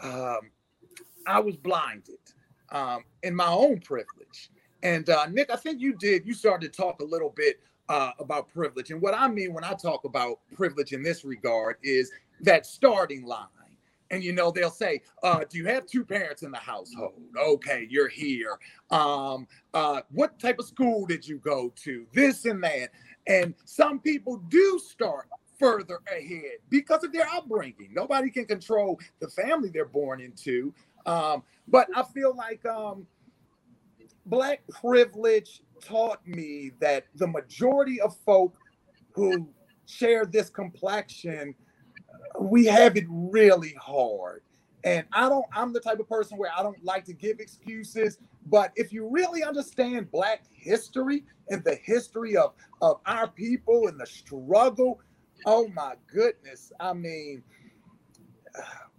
um, 0.00 0.40
I 1.26 1.38
was 1.40 1.56
blinded 1.56 2.18
um, 2.70 3.04
in 3.22 3.34
my 3.34 3.48
own 3.48 3.80
privilege. 3.80 4.50
And 4.82 5.08
uh, 5.08 5.26
Nick, 5.26 5.50
I 5.50 5.56
think 5.56 5.80
you 5.80 5.94
did. 5.94 6.26
You 6.26 6.34
started 6.34 6.72
to 6.72 6.76
talk 6.76 7.00
a 7.00 7.04
little 7.04 7.30
bit 7.30 7.60
uh, 7.88 8.12
about 8.18 8.48
privilege. 8.52 8.90
And 8.90 9.00
what 9.00 9.14
I 9.14 9.28
mean 9.28 9.52
when 9.52 9.64
I 9.64 9.74
talk 9.74 10.04
about 10.04 10.40
privilege 10.54 10.92
in 10.92 11.02
this 11.02 11.24
regard 11.24 11.76
is 11.82 12.10
that 12.40 12.66
starting 12.66 13.24
line. 13.24 13.46
And 14.10 14.22
you 14.22 14.32
know, 14.32 14.50
they'll 14.50 14.70
say, 14.70 15.00
uh, 15.22 15.40
Do 15.48 15.56
you 15.56 15.66
have 15.66 15.86
two 15.86 16.04
parents 16.04 16.42
in 16.42 16.50
the 16.50 16.58
household? 16.58 17.14
Okay, 17.36 17.86
you're 17.90 18.08
here. 18.08 18.58
Um, 18.90 19.46
uh, 19.72 20.02
what 20.10 20.38
type 20.38 20.58
of 20.58 20.66
school 20.66 21.06
did 21.06 21.26
you 21.26 21.38
go 21.38 21.72
to? 21.84 22.06
This 22.12 22.44
and 22.44 22.62
that. 22.62 22.90
And 23.26 23.54
some 23.64 24.00
people 24.00 24.36
do 24.48 24.80
start 24.84 25.28
further 25.58 26.00
ahead 26.10 26.58
because 26.68 27.04
of 27.04 27.12
their 27.12 27.26
upbringing. 27.28 27.90
Nobody 27.92 28.30
can 28.30 28.44
control 28.44 28.98
the 29.20 29.28
family 29.28 29.70
they're 29.70 29.86
born 29.86 30.20
into. 30.20 30.74
Um, 31.06 31.42
but 31.68 31.88
I 31.94 32.02
feel 32.02 32.34
like 32.34 32.64
um, 32.66 33.06
black 34.26 34.62
privilege 34.68 35.62
taught 35.82 36.26
me 36.26 36.72
that 36.80 37.06
the 37.16 37.26
majority 37.26 38.00
of 38.00 38.16
folk 38.24 38.54
who 39.12 39.48
share 39.86 40.24
this 40.24 40.48
complexion, 40.48 41.54
we 42.40 42.64
have 42.66 42.96
it 42.96 43.04
really 43.08 43.74
hard. 43.80 44.42
And 44.84 45.06
I 45.12 45.28
don't, 45.28 45.44
I'm 45.52 45.72
the 45.72 45.80
type 45.80 46.00
of 46.00 46.08
person 46.08 46.38
where 46.38 46.50
I 46.56 46.62
don't 46.62 46.82
like 46.84 47.04
to 47.04 47.12
give 47.12 47.38
excuses. 47.38 48.18
But 48.46 48.72
if 48.74 48.92
you 48.92 49.08
really 49.08 49.44
understand 49.44 50.10
Black 50.10 50.44
history 50.52 51.24
and 51.50 51.62
the 51.62 51.76
history 51.76 52.36
of, 52.36 52.54
of 52.80 53.00
our 53.06 53.28
people 53.28 53.86
and 53.86 54.00
the 54.00 54.06
struggle, 54.06 55.00
oh 55.46 55.68
my 55.68 55.94
goodness. 56.12 56.72
I 56.80 56.94
mean, 56.94 57.44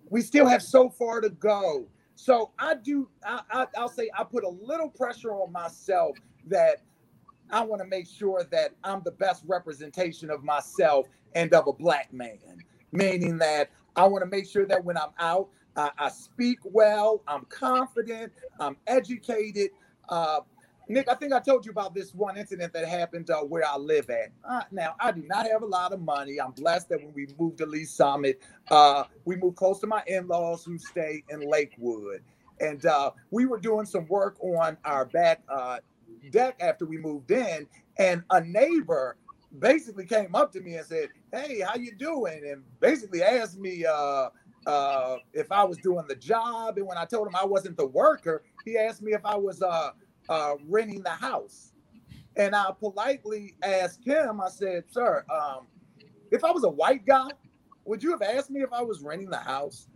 we 0.10 0.22
still 0.22 0.48
have 0.48 0.62
so 0.62 0.90
far 0.90 1.20
to 1.22 1.30
go. 1.30 1.88
So 2.24 2.52
I 2.58 2.76
do. 2.76 3.10
I, 3.26 3.42
I, 3.52 3.68
I'll 3.78 3.90
say 3.90 4.10
I 4.18 4.24
put 4.24 4.46
a 4.46 4.50
little 4.50 4.88
pressure 4.88 5.34
on 5.34 5.52
myself 5.52 6.16
that 6.48 6.82
I 7.52 7.62
want 7.66 7.82
to 7.82 7.88
make 7.88 8.08
sure 8.08 8.46
that 8.50 8.72
I'm 8.82 9.02
the 9.04 9.12
best 9.12 9.44
representation 9.46 10.30
of 10.30 10.42
myself 10.42 11.08
and 11.36 11.54
of 11.54 11.68
a 11.68 11.74
black 11.74 12.14
man. 12.14 12.64
Meaning 12.94 13.38
that 13.40 13.72
I 13.98 14.08
want 14.08 14.24
to 14.24 14.30
make 14.30 14.48
sure 14.48 14.66
that 14.66 14.86
when 14.86 14.96
I'm 14.98 15.10
out, 15.20 15.50
I, 15.76 15.92
I 15.98 16.10
speak 16.10 16.60
well, 16.64 17.22
I'm 17.28 17.44
confident, 17.50 18.32
I'm 18.58 18.78
educated. 18.88 19.72
Uh, 20.08 20.42
Nick, 20.90 21.08
I 21.08 21.16
think 21.16 21.32
I 21.34 21.40
told 21.40 21.66
you 21.66 21.72
about 21.72 21.94
this 21.94 22.14
one 22.14 22.38
incident 22.38 22.74
that 22.74 22.88
happened 22.88 23.30
uh, 23.30 23.42
where 23.42 23.66
I 23.66 23.78
live 23.78 24.10
at. 24.10 24.32
Uh, 24.44 24.62
now, 24.72 24.96
I 25.00 25.12
do 25.12 25.24
not 25.28 25.48
have 25.48 25.62
a 25.62 25.66
lot 25.66 25.94
of 25.94 26.02
money. 26.02 26.40
I'm 26.42 26.52
blessed 26.52 26.90
that 26.90 27.00
when 27.02 27.14
we 27.14 27.28
moved 27.40 27.60
to 27.60 27.66
Lee's 27.66 27.92
Summit, 27.92 28.42
uh, 28.70 29.06
we 29.26 29.36
moved 29.38 29.56
close 29.56 29.80
to 29.80 29.88
my 29.88 30.04
in 30.08 30.28
laws 30.28 30.66
who 30.66 30.78
stay 30.78 31.24
in 31.30 31.50
Lakewood. 31.50 32.22
And 32.60 32.86
uh, 32.86 33.12
we 33.32 33.46
were 33.46 33.60
doing 33.60 33.86
some 33.86 34.08
work 34.08 34.38
on 34.42 34.78
our 34.84 35.06
back 35.06 35.42
uh, 35.50 35.80
deck 36.32 36.58
after 36.60 36.86
we 36.86 36.98
moved 36.98 37.32
in. 37.32 37.66
And 37.98 38.24
a 38.30 38.42
neighbor 38.42 39.18
basically 39.60 40.06
came 40.06 40.36
up 40.36 40.52
to 40.54 40.62
me 40.62 40.76
and 40.76 40.86
said, 40.86 41.10
Hey, 41.32 41.62
how 41.62 41.76
you 41.76 41.96
doing? 41.96 42.42
And 42.46 42.64
basically 42.80 43.24
asked 43.24 43.58
me 43.58 43.86
uh, 43.86 44.30
if 45.34 45.52
I 45.52 45.64
was 45.64 45.78
doing 45.78 46.06
the 46.08 46.16
job. 46.16 46.78
And 46.78 46.86
when 46.88 46.98
I 46.98 47.06
told 47.06 47.28
him 47.28 47.36
I 47.36 47.46
wasn't 47.46 47.78
the 47.78 47.88
worker, 47.88 48.44
he 48.66 48.78
asked 48.78 49.02
me 49.02 49.14
if 49.14 49.26
I 49.26 49.36
was 49.36 49.62
uh, 50.30 50.56
renting 50.68 51.04
the 51.04 51.10
house. 51.10 51.74
And 52.36 52.56
I 52.56 52.72
politely 52.78 53.56
asked 53.64 54.06
him, 54.06 54.42
I 54.42 54.50
said, 54.50 54.86
Sir, 54.90 55.26
um, 55.32 55.68
if 56.32 56.44
I 56.44 56.52
was 56.52 56.64
a 56.64 56.70
white 56.70 57.06
guy, 57.06 57.30
would 57.86 58.02
you 58.02 58.12
have 58.12 58.22
asked 58.22 58.50
me 58.50 58.62
if 58.62 58.74
I 58.74 58.82
was 58.82 59.02
renting 59.02 59.30
the 59.30 59.38
house? 59.38 59.88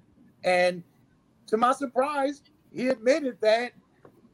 And 0.43 0.83
to 1.47 1.57
my 1.57 1.71
surprise, 1.71 2.43
he 2.71 2.89
admitted 2.89 3.37
that 3.41 3.71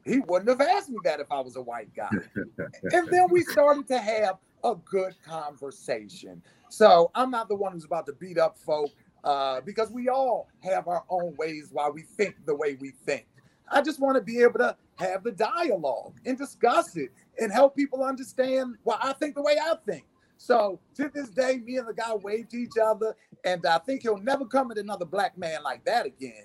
he 0.04 0.18
wouldn't 0.20 0.48
have 0.50 0.60
asked 0.60 0.90
me 0.90 0.98
that 1.04 1.20
if 1.20 1.30
I 1.30 1.40
was 1.40 1.56
a 1.56 1.62
white 1.62 1.94
guy. 1.94 2.10
and 2.92 3.08
then 3.08 3.28
we 3.30 3.42
started 3.42 3.86
to 3.88 3.98
have 3.98 4.36
a 4.64 4.74
good 4.74 5.14
conversation. 5.24 6.42
So 6.68 7.10
I'm 7.14 7.30
not 7.30 7.48
the 7.48 7.54
one 7.54 7.72
who's 7.72 7.84
about 7.84 8.06
to 8.06 8.12
beat 8.12 8.38
up 8.38 8.58
folk 8.58 8.90
uh, 9.22 9.60
because 9.62 9.90
we 9.90 10.08
all 10.08 10.48
have 10.62 10.88
our 10.88 11.04
own 11.08 11.34
ways 11.36 11.68
why 11.72 11.88
we 11.88 12.02
think 12.02 12.36
the 12.44 12.54
way 12.54 12.76
we 12.80 12.90
think. 12.90 13.26
I 13.70 13.82
just 13.82 14.00
want 14.00 14.16
to 14.16 14.22
be 14.22 14.40
able 14.42 14.58
to 14.58 14.76
have 14.96 15.24
the 15.24 15.32
dialogue 15.32 16.14
and 16.24 16.38
discuss 16.38 16.96
it 16.96 17.10
and 17.38 17.52
help 17.52 17.76
people 17.76 18.04
understand 18.04 18.76
why 18.84 18.98
I 19.02 19.12
think 19.14 19.34
the 19.34 19.42
way 19.42 19.56
I 19.60 19.74
think. 19.86 20.04
So 20.36 20.80
to 20.96 21.10
this 21.12 21.30
day, 21.30 21.58
me 21.64 21.76
and 21.76 21.88
the 21.88 21.94
guy 21.94 22.14
wave 22.14 22.48
to 22.50 22.56
each 22.56 22.76
other, 22.82 23.16
and 23.44 23.64
I 23.66 23.78
think 23.78 24.02
he'll 24.02 24.18
never 24.18 24.44
come 24.44 24.70
at 24.70 24.78
another 24.78 25.04
black 25.04 25.38
man 25.38 25.62
like 25.62 25.84
that 25.84 26.06
again. 26.06 26.44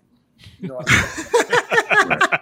You 0.60 0.70
know 0.70 0.80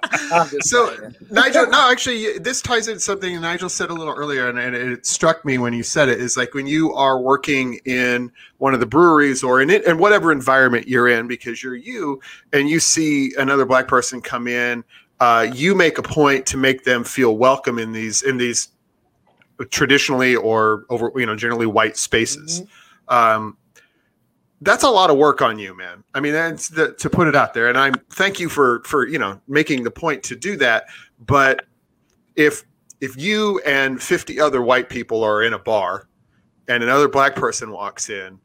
so. 0.61 1.11
Nigel, 1.29 1.67
no, 1.67 1.91
actually, 1.91 2.37
this 2.39 2.61
ties 2.61 2.87
into 2.87 2.99
something 2.99 3.39
Nigel 3.41 3.69
said 3.69 3.89
a 3.89 3.93
little 3.93 4.13
earlier, 4.13 4.49
and, 4.49 4.57
and, 4.59 4.75
it 4.75 5.05
struck 5.05 5.43
me 5.45 5.57
when 5.57 5.73
you 5.73 5.83
said 5.83 6.09
it. 6.09 6.19
Is 6.19 6.37
like 6.37 6.53
when 6.53 6.67
you 6.67 6.93
are 6.93 7.19
working 7.19 7.79
in 7.85 8.31
one 8.57 8.73
of 8.73 8.79
the 8.79 8.85
breweries 8.85 9.43
or 9.43 9.61
in 9.61 9.69
it, 9.69 9.85
in 9.85 9.97
whatever 9.97 10.31
environment 10.31 10.87
you're 10.87 11.07
in, 11.07 11.27
because 11.27 11.63
you're 11.63 11.75
you, 11.75 12.21
and 12.53 12.69
you 12.69 12.79
see 12.79 13.33
another 13.37 13.65
black 13.65 13.87
person 13.87 14.21
come 14.21 14.47
in 14.47 14.83
uh, 15.19 15.47
you 15.53 15.73
make 15.73 15.97
a 15.97 16.03
point 16.03 16.45
to 16.47 16.57
make 16.57 16.83
them 16.83 17.03
feel 17.03 17.37
welcome 17.37 17.79
in 17.79 17.91
these 17.91 18.21
in 18.21 18.37
these 18.37 18.69
traditionally 19.69 20.35
or 20.35 20.85
over 20.89 21.11
you 21.15 21.25
know 21.25 21.35
generally 21.35 21.65
white 21.65 21.97
spaces. 21.97 22.61
Mm-hmm. 22.61 23.13
Um, 23.13 23.57
that's 24.61 24.83
a 24.83 24.89
lot 24.89 25.09
of 25.09 25.17
work 25.17 25.41
on 25.41 25.59
you, 25.59 25.75
man. 25.75 26.03
I 26.13 26.19
mean, 26.19 26.33
that's 26.33 26.69
the, 26.69 26.93
to 26.93 27.09
put 27.09 27.27
it 27.27 27.35
out 27.35 27.53
there, 27.53 27.67
and 27.69 27.77
I'm 27.77 27.93
thank 28.11 28.39
you 28.39 28.49
for 28.49 28.81
for 28.83 29.07
you 29.07 29.19
know 29.19 29.39
making 29.47 29.83
the 29.83 29.91
point 29.91 30.23
to 30.23 30.35
do 30.35 30.57
that. 30.57 30.85
But 31.19 31.65
if 32.35 32.63
if 32.99 33.15
you 33.17 33.59
and 33.65 34.01
50 34.01 34.39
other 34.39 34.61
white 34.61 34.89
people 34.89 35.23
are 35.23 35.43
in 35.43 35.53
a 35.53 35.59
bar 35.59 36.07
and 36.67 36.83
another 36.83 37.07
black 37.07 37.35
person 37.35 37.71
walks 37.71 38.09
in, 38.09 38.39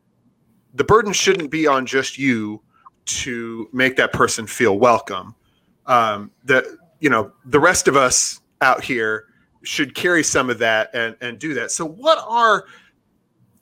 the 0.75 0.85
burden 0.85 1.13
shouldn't 1.13 1.51
be 1.51 1.67
on 1.67 1.87
just 1.87 2.19
you 2.19 2.63
to 3.05 3.69
make 3.73 3.97
that 3.97 4.13
person 4.13 4.47
feel 4.47 4.79
welcome 4.79 5.35
um, 5.87 6.31
that 6.45 6.65
you 7.01 7.11
know 7.11 7.33
the 7.47 7.61
rest 7.61 7.89
of 7.89 7.97
us 7.97 8.41
out 8.61 8.85
here 8.85 9.27
should 9.65 9.95
carry 9.95 10.23
some 10.23 10.51
of 10.51 10.59
that 10.59 10.91
and 10.95 11.17
and 11.21 11.39
do 11.39 11.55
that. 11.55 11.71
So 11.71 11.87
what 11.87 12.23
are 12.27 12.65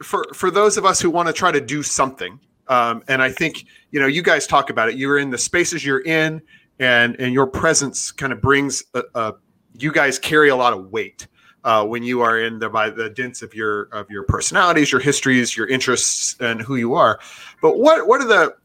for 0.03 0.27
for 0.35 0.51
those 0.51 0.77
of 0.77 0.85
us 0.85 1.01
who 1.01 1.11
want 1.11 1.29
to 1.29 1.33
try 1.33 1.53
to 1.53 1.61
do 1.61 1.83
something, 1.83 2.41
um, 2.69 3.03
and 3.09 3.23
I 3.23 3.31
think 3.31 3.67
you 3.91 4.01
know 4.01 4.07
you 4.07 4.23
guys 4.23 4.47
talk 4.47 4.71
about 4.71 4.89
it. 4.89 4.97
You're 4.97 5.19
in 5.19 5.31
the 5.31 5.39
spaces 5.39 5.85
you're 5.85 6.03
in, 6.03 6.43
and 6.79 7.17
and 7.19 7.33
your 7.33 7.47
presence 7.47 8.11
kind 8.11 8.33
of 8.33 8.41
brings 8.41 8.83
a, 8.95 9.03
a 9.15 9.35
you 9.79 9.93
guys 9.93 10.19
carry 10.19 10.49
a 10.49 10.57
lot 10.57 10.73
of 10.73 10.91
weight. 10.91 11.27
Uh, 11.63 11.85
when 11.85 12.03
you 12.03 12.23
are 12.23 12.41
in 12.41 12.59
the 12.59 12.71
by 12.71 12.89
the 12.89 13.11
dents 13.11 13.43
of 13.43 13.55
your 13.55 13.83
of 13.93 14.09
your 14.11 14.23
personalities, 14.23 14.91
your 14.91 15.01
histories, 15.01 15.55
your 15.55 15.67
interests, 15.67 16.35
and 16.41 16.63
who 16.63 16.77
you 16.77 16.95
are. 16.95 17.21
But 17.61 17.79
what 17.79 18.07
what 18.07 18.23
are 18.23 18.27
the 18.27 18.57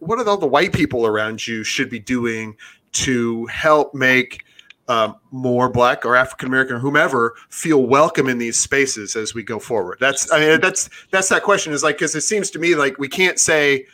what 0.00 0.18
are 0.18 0.28
all 0.28 0.36
the 0.36 0.46
white 0.46 0.72
people 0.72 1.06
around 1.06 1.46
you 1.46 1.64
should 1.64 1.88
be 1.88 1.98
doing 1.98 2.56
to 2.92 3.46
help 3.46 3.94
make 3.94 4.44
um, 4.88 5.16
more 5.30 5.68
black 5.68 6.04
or 6.04 6.16
African 6.16 6.48
American 6.48 6.76
or 6.76 6.78
whomever 6.78 7.34
feel 7.48 7.86
welcome 7.86 8.28
in 8.28 8.38
these 8.38 8.58
spaces 8.58 9.16
as 9.16 9.34
we 9.34 9.42
go 9.42 9.58
forward. 9.58 9.98
That's 10.00 10.30
I 10.32 10.40
mean 10.40 10.60
that's 10.60 10.90
that's 11.10 11.28
that 11.28 11.42
question 11.42 11.72
is 11.72 11.82
like 11.82 11.96
because 11.96 12.14
it 12.14 12.22
seems 12.22 12.50
to 12.50 12.58
me 12.58 12.74
like 12.74 12.98
we 12.98 13.08
can't 13.08 13.38
say, 13.38 13.86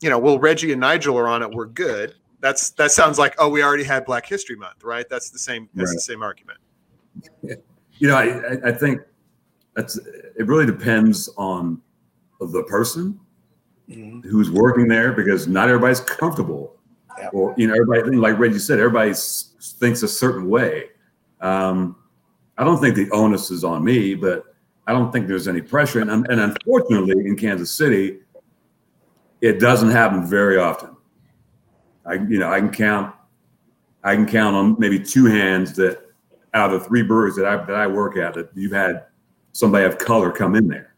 you 0.00 0.10
know, 0.10 0.18
well 0.18 0.38
Reggie 0.38 0.72
and 0.72 0.80
Nigel 0.80 1.16
are 1.18 1.28
on 1.28 1.42
it, 1.42 1.50
we're 1.50 1.66
good. 1.66 2.14
That's 2.40 2.70
that 2.72 2.90
sounds 2.90 3.18
like 3.18 3.34
oh 3.38 3.48
we 3.48 3.62
already 3.62 3.84
had 3.84 4.04
Black 4.04 4.26
History 4.26 4.56
Month, 4.56 4.84
right? 4.84 5.08
That's 5.08 5.30
the 5.30 5.38
same 5.38 5.68
that's 5.74 5.90
right. 5.90 5.94
the 5.94 6.00
same 6.00 6.22
argument. 6.22 6.58
You 7.98 8.08
know, 8.08 8.16
I 8.16 8.68
I 8.68 8.72
think 8.72 9.00
that's 9.74 9.96
it. 9.96 10.46
Really 10.46 10.66
depends 10.66 11.30
on 11.38 11.80
the 12.40 12.62
person 12.64 13.18
mm-hmm. 13.88 14.28
who's 14.28 14.50
working 14.50 14.86
there 14.86 15.12
because 15.12 15.48
not 15.48 15.68
everybody's 15.68 16.00
comfortable 16.00 16.75
yeah. 17.18 17.28
or 17.32 17.54
you 17.56 17.66
know 17.66 17.74
everybody 17.74 18.16
like 18.16 18.38
Reggie 18.38 18.58
said, 18.58 18.78
everybody 18.78 19.12
thinks 19.14 20.02
a 20.02 20.08
certain 20.08 20.48
way. 20.48 20.90
Um, 21.40 21.96
I 22.58 22.64
don't 22.64 22.80
think 22.80 22.96
the 22.96 23.10
onus 23.10 23.50
is 23.50 23.64
on 23.64 23.84
me, 23.84 24.14
but 24.14 24.44
I 24.86 24.92
don't 24.92 25.12
think 25.12 25.26
there's 25.26 25.48
any 25.48 25.60
pressure. 25.60 26.00
And, 26.00 26.10
and 26.10 26.40
unfortunately, 26.40 27.26
in 27.26 27.36
Kansas 27.36 27.70
City, 27.70 28.20
it 29.40 29.58
doesn't 29.60 29.90
happen 29.90 30.26
very 30.26 30.58
often. 30.58 30.96
I 32.04 32.14
you 32.14 32.38
know 32.38 32.50
I 32.50 32.60
can 32.60 32.70
count 32.70 33.14
I 34.04 34.14
can 34.14 34.26
count 34.26 34.54
on 34.54 34.76
maybe 34.78 34.98
two 35.00 35.26
hands 35.26 35.74
that 35.74 36.02
out 36.54 36.72
of 36.72 36.80
the 36.80 36.88
three 36.88 37.02
breweries 37.02 37.36
that 37.36 37.46
I 37.46 37.56
that 37.56 37.74
I 37.74 37.86
work 37.86 38.16
at 38.16 38.34
that 38.34 38.50
you've 38.54 38.72
had 38.72 39.06
somebody 39.52 39.84
of 39.84 39.98
color 39.98 40.30
come 40.30 40.54
in 40.54 40.68
there. 40.68 40.94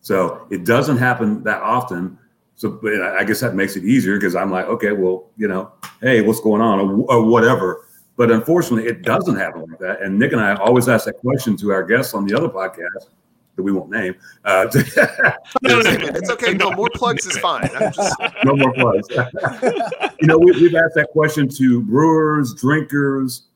So 0.00 0.46
it 0.50 0.64
doesn't 0.64 0.98
happen 0.98 1.42
that 1.44 1.62
often. 1.62 2.18
So 2.62 2.78
I 3.18 3.24
guess 3.24 3.40
that 3.40 3.56
makes 3.56 3.74
it 3.74 3.82
easier 3.82 4.16
because 4.16 4.36
I'm 4.36 4.52
like, 4.52 4.66
okay, 4.66 4.92
well, 4.92 5.30
you 5.36 5.48
know, 5.48 5.72
hey, 6.00 6.20
what's 6.20 6.38
going 6.38 6.62
on 6.62 6.78
or, 6.78 7.12
or, 7.12 7.24
whatever. 7.24 7.88
But 8.16 8.30
unfortunately, 8.30 8.88
it 8.88 9.02
doesn't 9.02 9.34
happen 9.34 9.62
like 9.62 9.80
that. 9.80 10.00
And 10.00 10.16
Nick 10.16 10.30
and 10.30 10.40
I 10.40 10.54
always 10.54 10.88
ask 10.88 11.06
that 11.06 11.18
question 11.18 11.56
to 11.56 11.72
our 11.72 11.82
guests 11.82 12.14
on 12.14 12.24
the 12.24 12.36
other 12.36 12.48
podcast 12.48 13.08
that 13.56 13.64
we 13.64 13.72
won't 13.72 13.90
name. 13.90 14.14
Uh, 14.44 14.68
no, 15.62 15.80
no, 15.80 15.80
no, 15.80 16.06
it's 16.14 16.30
okay. 16.30 16.54
No 16.54 16.70
more 16.70 16.88
plugs 16.94 17.26
is 17.26 17.36
fine. 17.38 17.68
Just... 17.92 18.14
no 18.44 18.54
more 18.54 18.72
plugs. 18.74 19.08
you 20.20 20.28
know, 20.28 20.38
we, 20.38 20.52
have 20.52 20.76
asked 20.76 20.94
that 20.94 21.08
question 21.10 21.48
to 21.48 21.82
brewers, 21.82 22.54
drinkers, 22.54 23.48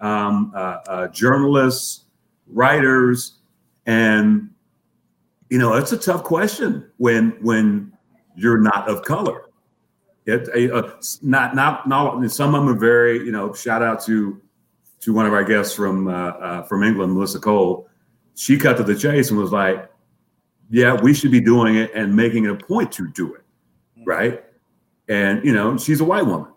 um, 0.00 0.52
uh, 0.56 0.78
uh, 0.88 1.08
journalists, 1.08 2.04
writers, 2.46 3.40
and 3.84 4.48
you 5.50 5.58
know, 5.58 5.74
it's 5.74 5.92
a 5.92 5.98
tough 5.98 6.24
question 6.24 6.90
when 6.96 7.36
when 7.42 7.93
you're 8.36 8.58
not 8.58 8.88
of 8.88 9.02
color. 9.02 9.42
It, 10.26 10.72
uh, 10.72 10.90
not 11.22 11.54
not 11.54 11.86
not 11.86 12.30
some 12.30 12.54
of 12.54 12.62
them 12.64 12.74
are 12.74 12.78
very 12.78 13.18
you 13.18 13.32
know. 13.32 13.52
Shout 13.52 13.82
out 13.82 14.02
to 14.04 14.40
to 15.00 15.12
one 15.12 15.26
of 15.26 15.34
our 15.34 15.44
guests 15.44 15.74
from 15.74 16.08
uh, 16.08 16.12
uh, 16.12 16.62
from 16.62 16.82
England, 16.82 17.12
Melissa 17.12 17.38
Cole 17.38 17.88
she 18.34 18.58
cut 18.58 18.76
to 18.76 18.82
the 18.82 18.94
chase 18.96 19.30
and 19.30 19.38
was 19.38 19.52
like, 19.52 19.88
yeah, 20.70 20.94
we 21.00 21.14
should 21.14 21.30
be 21.30 21.40
doing 21.40 21.76
it 21.76 21.90
and 21.94 22.14
making 22.14 22.44
it 22.44 22.50
a 22.50 22.56
point 22.56 22.90
to 22.92 23.08
do 23.10 23.34
it. 23.34 23.42
Right. 24.06 24.44
And, 25.08 25.44
you 25.44 25.52
know, 25.52 25.76
she's 25.78 26.00
a 26.00 26.04
white 26.04 26.26
woman, 26.26 26.50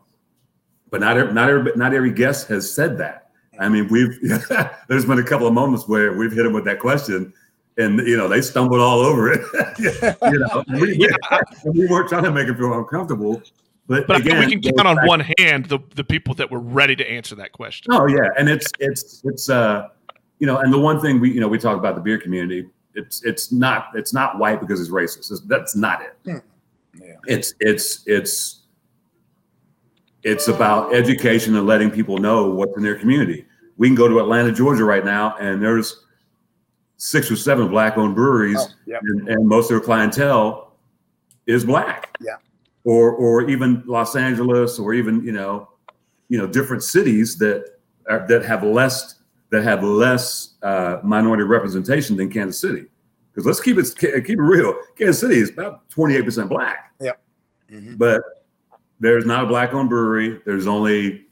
but 0.90 1.02
not 1.02 1.18
every, 1.18 1.34
not 1.34 1.50
every, 1.50 1.72
not 1.76 1.94
every 1.94 2.12
guest 2.12 2.48
has 2.48 2.72
said 2.72 2.98
that. 2.98 3.30
I 3.60 3.70
mean, 3.70 3.88
we've, 3.90 4.20
there's 4.88 5.06
been 5.06 5.20
a 5.20 5.24
couple 5.24 5.48
of 5.48 5.54
moments 5.54 5.88
where 5.88 6.14
we've 6.14 6.32
hit 6.32 6.44
them 6.44 6.54
with 6.54 6.66
that 6.66 6.80
question 6.80 7.34
and, 7.78 8.00
you 8.00 8.18
know, 8.18 8.28
they 8.28 8.42
stumbled 8.42 8.80
all 8.80 9.00
over 9.00 9.32
it. 9.32 9.42
you 9.80 10.40
know, 10.40 10.64
we, 10.80 10.96
yeah. 10.96 11.40
we, 11.66 11.88
weren't 11.88 12.10
trying 12.10 12.24
to 12.24 12.32
make 12.32 12.48
them 12.48 12.58
feel 12.58 12.74
uncomfortable. 12.74 13.42
But, 13.88 14.08
but 14.08 14.18
again, 14.18 14.40
we 14.40 14.60
can 14.60 14.62
count 14.62 14.88
on 14.88 15.08
one 15.08 15.24
hand 15.38 15.68
the, 15.68 15.80
the 15.96 16.04
people 16.04 16.34
that 16.36 16.52
were 16.52 16.60
ready 16.60 16.96
to 16.96 17.10
answer 17.10 17.36
that 17.36 17.54
question. 17.54 17.94
Oh 17.94 18.06
yeah. 18.08 18.30
And 18.38 18.50
it's, 18.50 18.72
it's, 18.80 19.22
it's, 19.24 19.50
uh, 19.50 19.88
you 20.40 20.48
know, 20.48 20.58
and 20.58 20.72
the 20.72 20.80
one 20.80 21.00
thing 21.00 21.20
we, 21.20 21.32
you 21.32 21.40
know, 21.40 21.48
we 21.48 21.58
talk 21.58 21.78
about 21.78 21.96
the 21.96 22.02
beer 22.02 22.18
community. 22.18 22.68
It's 22.94 23.24
it's 23.24 23.52
not 23.52 23.90
it's 23.94 24.14
not 24.14 24.40
white 24.40 24.60
because 24.60 24.82
it's 24.82 24.90
racist. 24.90 25.32
It's, 25.32 25.42
that's 25.42 25.76
not 25.76 26.02
it. 26.02 26.18
Hmm. 26.26 26.38
Yeah. 27.00 27.14
It's 27.26 27.54
it's 27.60 28.04
it's 28.08 28.62
it's 30.24 30.48
about 30.48 30.94
education 30.94 31.56
and 31.56 31.68
letting 31.68 31.92
people 31.92 32.18
know 32.18 32.50
what's 32.50 32.76
in 32.76 32.84
their 32.84 32.96
community. 32.96 33.46
We 33.78 33.88
can 33.88 33.96
go 33.96 34.08
to 34.08 34.20
Atlanta, 34.20 34.52
Georgia, 34.52 34.84
right 34.84 35.06
now, 35.06 35.38
and 35.38 35.62
there's 35.62 36.06
six 36.98 37.32
or 37.32 37.36
seven 37.36 37.70
black-owned 37.70 38.16
breweries, 38.16 38.58
oh, 38.60 38.68
yep. 38.86 39.02
and, 39.04 39.30
and 39.30 39.48
most 39.48 39.66
of 39.66 39.70
their 39.70 39.80
clientele 39.80 40.76
is 41.46 41.64
black. 41.64 42.16
Yeah. 42.20 42.38
Or 42.84 43.12
or 43.12 43.50
even 43.50 43.84
Los 43.86 44.16
Angeles, 44.16 44.80
or 44.80 44.94
even 44.94 45.24
you 45.24 45.34
know, 45.34 45.70
you 46.30 46.38
know, 46.38 46.48
different 46.48 46.84
cities 46.84 47.38
that 47.38 47.78
are, 48.10 48.26
that 48.28 48.46
have 48.46 48.64
less 48.64 49.16
that 49.50 49.64
have 49.64 49.84
less 49.84 50.56
uh, 50.62 51.00
minority 51.04 51.44
representation 51.44 52.18
than 52.18 52.30
Kansas 52.30 52.60
City. 52.60 52.86
Because 53.32 53.46
let's 53.46 53.62
keep 53.62 53.78
it 53.78 53.94
keep 54.26 54.40
it 54.40 54.42
real. 54.42 54.74
Kansas 54.98 55.20
City 55.20 55.36
is 55.36 55.50
about 55.50 55.90
28% 55.90 56.50
black. 56.50 56.94
Yep. 57.00 57.22
Mm-hmm. 57.72 57.96
But 57.96 58.22
there's 59.00 59.26
not 59.26 59.44
a 59.44 59.48
black 59.48 59.74
owned 59.74 59.90
brewery. 59.90 60.42
There's 60.46 60.66
only 60.66 61.26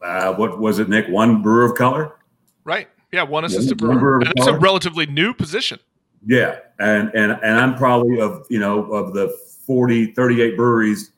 uh, 0.00 0.34
what 0.34 0.58
was 0.58 0.78
it, 0.78 0.88
Nick? 0.88 1.08
One 1.08 1.42
brewer 1.42 1.64
of 1.64 1.76
color. 1.76 2.16
Right. 2.64 2.88
Yeah, 3.12 3.22
one 3.24 3.44
assistant 3.44 3.78
brewer. 3.78 3.98
brewer 3.98 4.20
and 4.20 4.32
it's 4.36 4.46
a 4.46 4.58
relatively 4.58 5.06
new 5.06 5.34
position. 5.34 5.78
Yeah. 6.26 6.58
And 6.78 7.10
and 7.14 7.32
and 7.42 7.60
I'm 7.60 7.76
probably 7.76 8.20
of 8.20 8.46
you 8.48 8.58
know 8.58 8.90
of 8.92 9.12
the 9.12 9.28
40, 9.66 10.12
38 10.12 10.56
breweries 10.56 11.12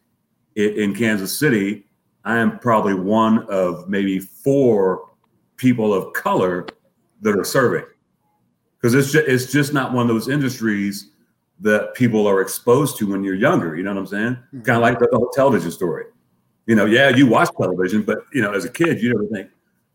in, 0.57 0.73
in 0.75 0.95
Kansas 0.95 1.37
City, 1.37 1.87
I 2.25 2.39
am 2.39 2.59
probably 2.59 2.95
one 2.95 3.47
of 3.49 3.89
maybe 3.89 4.19
four 4.19 5.11
people 5.57 5.95
of 5.95 6.13
color 6.15 6.67
that 7.23 7.37
are 7.39 7.45
serving 7.45 7.85
because 8.77 8.95
it's 8.95 9.13
just, 9.13 9.29
it's 9.29 9.53
just 9.53 9.73
not 9.73 9.93
one 9.93 10.03
of 10.03 10.09
those 10.09 10.29
industries 10.29 11.11
that 11.61 11.95
people 11.95 12.27
are 12.27 12.41
exposed 12.41 12.99
to 12.99 13.11
when 13.11 13.23
you're 13.25 13.35
younger. 13.35 13.77
You 13.77 13.83
know 13.83 13.93
what 13.95 14.01
I'm 14.01 14.07
saying? 14.07 14.33
Mm-hmm. 14.33 14.63
Kind 14.63 14.77
of 14.77 14.83
like 14.83 14.99
the, 14.99 15.09
the, 15.11 15.17
whole 15.17 15.31
television 15.31 15.71
story. 15.71 16.07
You 16.67 16.75
know, 16.75 16.85
yeah, 16.85 17.11
you 17.11 17.27
watch 17.27 17.49
television, 17.57 18.03
but 18.03 18.19
you 18.33 18.43
know, 18.43 18.53
as 18.53 18.65
a 18.65 18.71
kid, 18.71 19.03
you 19.03 19.11
never 19.15 19.27
think, 19.27 19.51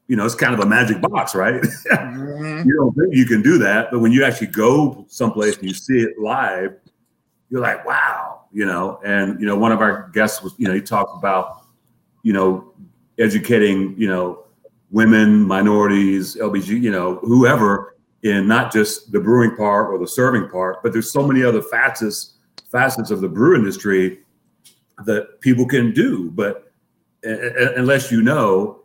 you 0.09 0.15
know, 0.15 0.25
it's 0.25 0.33
kind 0.33 0.55
of 0.55 0.59
a 0.59 0.65
magic 0.65 0.99
box, 1.01 1.35
right? 1.35 1.61
Mm-hmm. 1.61 2.63
you 2.67 2.75
don't 2.75 2.93
think 2.95 3.15
you 3.15 3.25
can 3.25 3.43
do 3.43 3.59
that, 3.59 3.91
but 3.91 3.99
when 3.99 4.11
you 4.11 4.25
actually 4.25 4.47
go 4.47 5.05
someplace 5.07 5.55
and 5.57 5.67
you 5.67 5.73
see 5.73 5.99
it 5.99 6.17
live, 6.19 6.75
you're 7.51 7.61
like, 7.61 7.85
wow, 7.85 8.41
you 8.51 8.65
know. 8.65 8.99
And 9.05 9.39
you 9.39 9.45
know, 9.45 9.55
one 9.55 9.71
of 9.71 9.81
our 9.81 10.09
guests 10.09 10.41
was, 10.41 10.55
you 10.57 10.67
know, 10.67 10.73
he 10.73 10.81
talked 10.81 11.15
about, 11.15 11.67
you 12.23 12.33
know, 12.33 12.73
educating, 13.19 13.93
you 13.99 14.07
know, 14.07 14.45
women, 14.89 15.43
minorities, 15.43 16.35
LBG, 16.35 16.81
you 16.81 16.91
know, 16.91 17.17
whoever 17.17 17.95
in 18.23 18.47
not 18.47 18.73
just 18.73 19.11
the 19.11 19.19
brewing 19.19 19.55
part 19.55 19.91
or 19.91 19.99
the 19.99 20.07
serving 20.07 20.49
part, 20.49 20.81
but 20.81 20.91
there's 20.91 21.11
so 21.11 21.25
many 21.25 21.43
other 21.43 21.61
facets 21.61 22.33
facets 22.71 23.11
of 23.11 23.21
the 23.21 23.29
brew 23.29 23.55
industry 23.55 24.19
that 25.05 25.39
people 25.41 25.67
can 25.67 25.93
do. 25.93 26.31
But 26.31 26.71
unless 27.23 28.11
you 28.11 28.23
know 28.23 28.78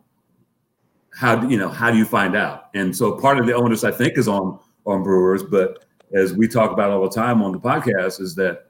how 1.14 1.46
you 1.48 1.56
know 1.56 1.68
how 1.68 1.90
do 1.90 1.96
you 1.96 2.04
find 2.04 2.36
out? 2.36 2.70
And 2.74 2.96
so 2.96 3.12
part 3.12 3.38
of 3.38 3.46
the 3.46 3.54
onus 3.54 3.84
I 3.84 3.90
think 3.90 4.18
is 4.18 4.28
on 4.28 4.58
on 4.86 5.02
brewers, 5.02 5.42
but 5.42 5.84
as 6.14 6.34
we 6.34 6.46
talk 6.46 6.70
about 6.70 6.90
all 6.90 7.02
the 7.02 7.14
time 7.14 7.42
on 7.42 7.52
the 7.52 7.58
podcast, 7.58 8.20
is 8.20 8.34
that 8.36 8.66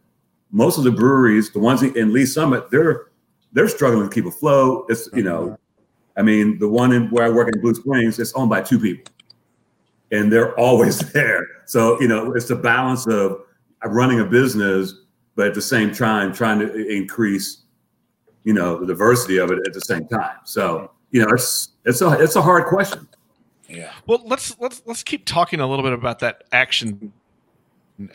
most 0.51 0.79
of 0.79 0.85
the 0.85 0.93
breweries, 0.93 1.51
the 1.51 1.59
ones 1.59 1.83
in 1.83 2.13
Lee's 2.13 2.33
Summit, 2.33 2.71
they're 2.71 3.09
they're 3.53 3.69
struggling 3.69 4.09
to 4.09 4.15
keep 4.15 4.27
afloat. 4.27 4.87
It's 4.89 5.09
you 5.13 5.23
know 5.23 5.43
mm-hmm. 5.43 5.55
I 6.17 6.23
mean, 6.23 6.59
the 6.59 6.69
one 6.69 6.93
in 6.93 7.09
where 7.11 7.25
I 7.25 7.31
work 7.31 7.51
in 7.55 7.61
Blue 7.61 7.75
Springs, 7.75 8.19
it's 8.19 8.33
owned 8.35 8.51
by 8.51 8.61
two 8.61 8.79
people, 8.79 9.13
and 10.13 10.33
they're 10.33 10.59
always 10.59 10.99
there. 11.13 11.47
So 11.67 12.01
you 12.01 12.09
know, 12.09 12.33
it's 12.35 12.49
the 12.49 12.57
balance 12.57 13.07
of 13.07 13.41
running 13.85 14.21
a 14.21 14.25
business, 14.25 14.95
but 15.35 15.49
at 15.49 15.55
the 15.55 15.63
same 15.63 15.93
time 15.93 16.33
trying 16.33 16.61
to 16.61 16.89
increase, 16.89 17.63
you 18.45 18.53
know, 18.53 18.79
the 18.79 18.87
diversity 18.87 19.39
of 19.39 19.51
it 19.51 19.59
at 19.67 19.73
the 19.73 19.81
same 19.81 20.07
time. 20.07 20.39
So 20.45 20.91
you 21.15 21.21
know, 21.25 21.33
it's 21.33 21.69
it's 21.85 22.03
a 22.03 22.11
it's 22.21 22.35
a 22.35 22.43
hard 22.43 22.67
question. 22.67 23.07
Yeah. 23.69 23.93
Well, 24.05 24.21
let's 24.27 24.59
let's 24.59 24.83
let's 24.85 25.05
keep 25.05 25.25
talking 25.25 25.61
a 25.61 25.67
little 25.67 25.85
bit 25.85 25.93
about 25.93 26.19
that 26.19 26.43
action 26.51 27.13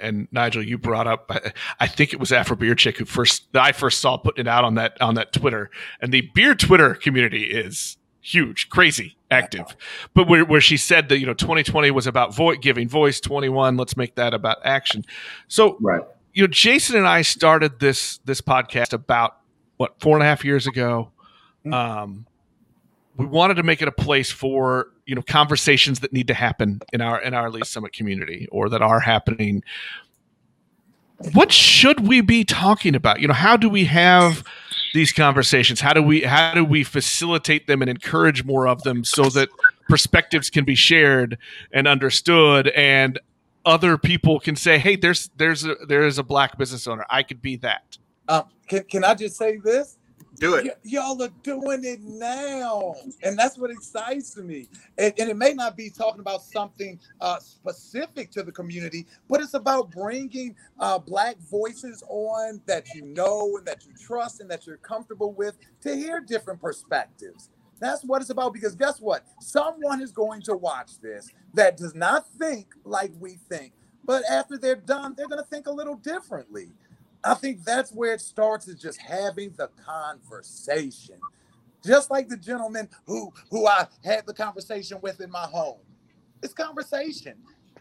and 0.02 0.28
Nigel, 0.34 0.62
you 0.62 0.78
brought 0.78 1.08
up, 1.08 1.32
I 1.80 1.88
think 1.88 2.12
it 2.12 2.20
was 2.20 2.34
Afro 2.34 2.58
Beer 2.58 2.76
Chick 2.76 2.98
who 2.98 3.06
first 3.06 3.46
I 3.56 3.72
first 3.72 4.02
saw 4.02 4.18
putting 4.18 4.42
it 4.46 4.50
out 4.50 4.66
on 4.66 4.76
that 4.76 5.02
on 5.02 5.16
that 5.16 5.32
Twitter, 5.32 5.72
and 6.02 6.12
the 6.12 6.30
beer 6.36 6.54
Twitter 6.56 6.94
community 6.94 7.44
is 7.44 7.96
huge, 8.20 8.68
crazy, 8.68 9.16
active. 9.32 9.78
But 10.14 10.28
where, 10.28 10.44
where 10.44 10.60
she 10.60 10.76
said 10.76 11.08
that 11.08 11.20
you 11.20 11.26
know 11.26 11.34
2020 11.34 11.92
was 11.92 12.06
about 12.06 12.36
vo- 12.36 12.56
giving 12.56 12.90
voice, 12.90 13.22
21 13.22 13.78
let's 13.78 13.96
make 13.96 14.16
that 14.16 14.34
about 14.34 14.58
action. 14.66 15.06
So 15.48 15.78
right, 15.80 16.04
you 16.34 16.44
know, 16.44 16.48
Jason 16.48 16.98
and 16.98 17.08
I 17.08 17.22
started 17.22 17.80
this 17.80 18.20
this 18.26 18.42
podcast 18.42 18.92
about 18.92 19.38
what 19.78 19.98
four 20.02 20.18
and 20.18 20.24
a 20.24 20.26
half 20.26 20.44
years 20.44 20.68
ago. 20.68 21.12
Mm-hmm. 21.66 21.74
Um, 21.74 22.26
we 23.20 23.26
wanted 23.26 23.56
to 23.56 23.64
make 23.64 23.82
it 23.82 23.88
a 23.90 23.92
place 23.92 24.32
for 24.32 24.88
you 25.06 25.14
know 25.14 25.22
conversations 25.22 26.00
that 26.00 26.14
need 26.14 26.28
to 26.28 26.34
happen 26.34 26.82
in 26.94 27.02
our 27.02 27.22
in 27.22 27.34
our 27.34 27.52
Lee's 27.52 27.68
Summit 27.68 27.92
community 27.92 28.48
or 28.50 28.70
that 28.70 28.82
are 28.82 29.02
happening. 29.02 29.62
What 31.34 31.52
should 31.52 32.08
we 32.08 32.22
be 32.22 32.46
talking 32.46 32.96
about? 32.96 33.20
You 33.20 33.28
know, 33.28 33.34
how 33.34 33.58
do 33.58 33.68
we 33.68 33.84
have 33.86 34.46
these 34.94 35.12
conversations? 35.12 35.82
How 35.82 35.92
do 35.92 36.02
we 36.02 36.22
how 36.22 36.54
do 36.54 36.64
we 36.64 36.86
facilitate 36.86 37.68
them 37.68 37.82
and 37.82 37.90
encourage 37.90 38.46
more 38.46 38.70
of 38.70 38.84
them 38.84 39.04
so 39.04 39.24
that 39.26 39.50
perspectives 39.90 40.50
can 40.50 40.64
be 40.64 40.76
shared 40.76 41.38
and 41.74 41.90
understood 41.90 42.70
and 42.70 43.20
other 43.66 43.98
people 43.98 44.40
can 44.40 44.56
say, 44.56 44.80
"Hey, 44.80 44.96
there's 44.96 45.30
there's 45.36 45.66
a, 45.66 45.76
there 45.90 46.06
is 46.06 46.18
a 46.18 46.24
black 46.24 46.58
business 46.58 46.88
owner. 46.88 47.06
I 47.10 47.24
could 47.24 47.42
be 47.42 47.58
that." 47.58 47.98
Um, 48.30 48.46
can 48.66 48.84
can 48.86 49.04
I 49.04 49.14
just 49.14 49.36
say 49.36 49.58
this? 49.58 49.99
Do 50.40 50.56
it. 50.56 50.66
Y- 50.66 50.72
y'all 50.84 51.22
are 51.24 51.30
doing 51.44 51.84
it 51.86 52.02
now. 52.02 52.96
And 53.24 53.38
that's 53.38 53.58
what 53.58 53.72
excites 53.72 54.38
me. 54.38 54.70
And, 54.98 55.14
and 55.20 55.30
it 55.30 55.38
may 55.38 55.54
not 55.54 55.78
be 55.78 55.90
talking 55.90 56.22
about 56.22 56.44
something 56.44 57.00
uh, 57.22 57.40
specific 57.40 58.32
to 58.32 58.44
the 58.44 58.52
community, 58.52 59.08
but 59.30 59.42
it's 59.42 59.56
about 59.56 59.92
bringing 59.92 60.56
uh, 60.80 61.00
Black 61.00 61.38
voices 61.52 62.04
on 62.10 62.62
that 62.68 62.94
you 62.96 63.04
know 63.04 63.58
and 63.58 63.68
that 63.68 63.86
you 63.86 63.94
trust 64.00 64.42
and 64.42 64.52
that 64.52 64.68
you're 64.68 64.78
comfortable 64.78 65.34
with 65.34 65.58
to 65.82 65.96
hear 65.96 66.22
different 66.22 66.62
perspectives. 66.62 67.50
That's 67.80 68.04
what 68.04 68.22
it's 68.22 68.32
about 68.32 68.54
because 68.54 68.76
guess 68.76 69.00
what? 69.02 69.26
Someone 69.42 70.02
is 70.02 70.12
going 70.12 70.42
to 70.44 70.56
watch 70.56 71.00
this 71.02 71.30
that 71.54 71.78
does 71.78 71.96
not 71.96 72.28
think 72.40 72.68
like 72.86 73.12
we 73.20 73.38
think, 73.50 73.74
but 74.06 74.24
after 74.30 74.58
they're 74.58 74.76
done, 74.76 75.16
they're 75.18 75.28
going 75.30 75.44
to 75.44 75.50
think 75.50 75.68
a 75.68 75.72
little 75.72 75.96
differently. 75.98 76.74
I 77.24 77.34
think 77.34 77.64
that's 77.64 77.92
where 77.92 78.14
it 78.14 78.22
starts 78.22 78.68
is 78.68 78.80
just 78.80 79.00
having 79.00 79.52
the 79.58 79.70
conversation. 79.86 81.20
just 81.86 82.12
like 82.12 82.28
the 82.28 82.38
gentleman 82.38 82.90
who 83.06 83.32
who 83.50 83.68
I 83.68 83.88
had 84.04 84.26
the 84.26 84.34
conversation 84.34 85.00
with 85.02 85.22
in 85.22 85.32
my 85.32 85.46
home. 85.46 85.80
It's 86.44 86.54
conversation. 86.54 87.36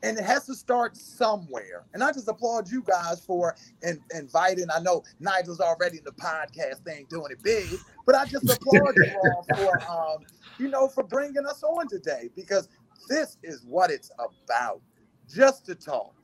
And 0.04 0.16
it 0.16 0.24
has 0.24 0.46
to 0.46 0.54
start 0.54 0.96
somewhere. 0.96 1.84
And 1.92 2.04
I 2.04 2.12
just 2.12 2.28
applaud 2.28 2.70
you 2.70 2.82
guys 2.82 3.24
for 3.24 3.56
in, 3.82 3.98
inviting. 4.14 4.66
I 4.72 4.78
know 4.78 5.02
Nigel's 5.18 5.58
already 5.58 5.98
in 5.98 6.04
the 6.04 6.12
podcast 6.12 6.84
thing 6.84 7.06
doing 7.10 7.32
it 7.32 7.42
big, 7.42 7.66
but 8.06 8.14
I 8.14 8.24
just 8.24 8.48
applaud 8.48 8.94
you 8.94 9.12
all 9.24 9.46
for, 9.56 9.90
um, 9.90 10.18
you 10.58 10.68
know, 10.68 10.86
for 10.86 11.02
bringing 11.02 11.44
us 11.46 11.64
on 11.64 11.88
today 11.88 12.30
because 12.36 12.68
this 13.08 13.38
is 13.42 13.64
what 13.64 13.90
it's 13.90 14.12
about. 14.18 14.80
Just 15.28 15.66
to 15.66 15.74
talk. 15.74 16.14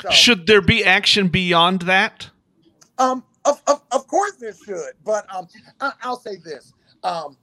So, 0.00 0.10
Should 0.10 0.46
there 0.46 0.62
be 0.62 0.84
action 0.84 1.28
beyond 1.28 1.82
that? 1.82 2.30
Um, 2.98 3.22
of, 3.44 3.62
of, 3.66 3.82
of 3.92 4.06
course 4.06 4.32
there 4.36 4.54
should, 4.54 4.92
but 5.04 5.26
um, 5.34 5.46
I, 5.80 5.92
will 6.04 6.16
say 6.16 6.36
this: 6.36 6.72
um, 7.02 7.36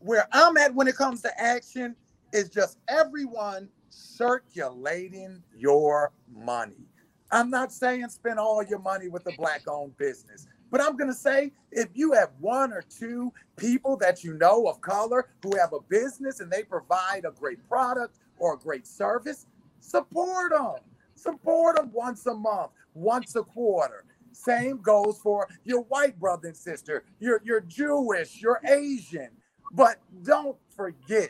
where 0.00 0.26
I'm 0.32 0.56
at 0.56 0.74
when 0.74 0.88
it 0.88 0.96
comes 0.96 1.22
to 1.22 1.40
action 1.40 1.96
is 2.32 2.48
just 2.48 2.78
everyone 2.88 3.68
circulating 3.88 5.42
your 5.56 6.12
money. 6.34 6.86
I'm 7.32 7.50
not 7.50 7.72
saying 7.72 8.08
spend 8.08 8.38
all 8.38 8.62
your 8.62 8.78
money 8.78 9.08
with 9.08 9.26
a 9.26 9.32
black-owned 9.36 9.96
business, 9.96 10.46
but 10.70 10.80
I'm 10.80 10.96
gonna 10.96 11.12
say 11.14 11.52
if 11.70 11.88
you 11.94 12.12
have 12.12 12.30
one 12.38 12.72
or 12.72 12.82
two 12.82 13.32
people 13.56 13.96
that 13.98 14.24
you 14.24 14.34
know 14.34 14.66
of 14.66 14.80
color 14.80 15.28
who 15.42 15.56
have 15.58 15.72
a 15.72 15.80
business 15.88 16.40
and 16.40 16.50
they 16.50 16.62
provide 16.62 17.24
a 17.24 17.30
great 17.30 17.66
product 17.68 18.18
or 18.38 18.54
a 18.54 18.58
great 18.58 18.86
service, 18.86 19.46
support 19.80 20.52
them. 20.52 20.76
Support 21.20 21.76
them 21.76 21.90
once 21.92 22.24
a 22.26 22.34
month, 22.34 22.70
once 22.94 23.36
a 23.36 23.42
quarter. 23.42 24.04
Same 24.32 24.78
goes 24.80 25.18
for 25.22 25.48
your 25.64 25.82
white 25.82 26.18
brother 26.18 26.48
and 26.48 26.56
sister, 26.56 27.04
you're, 27.18 27.42
you're 27.44 27.60
Jewish, 27.60 28.40
you're 28.40 28.60
Asian. 28.66 29.28
But 29.72 29.96
don't 30.22 30.56
forget 30.74 31.28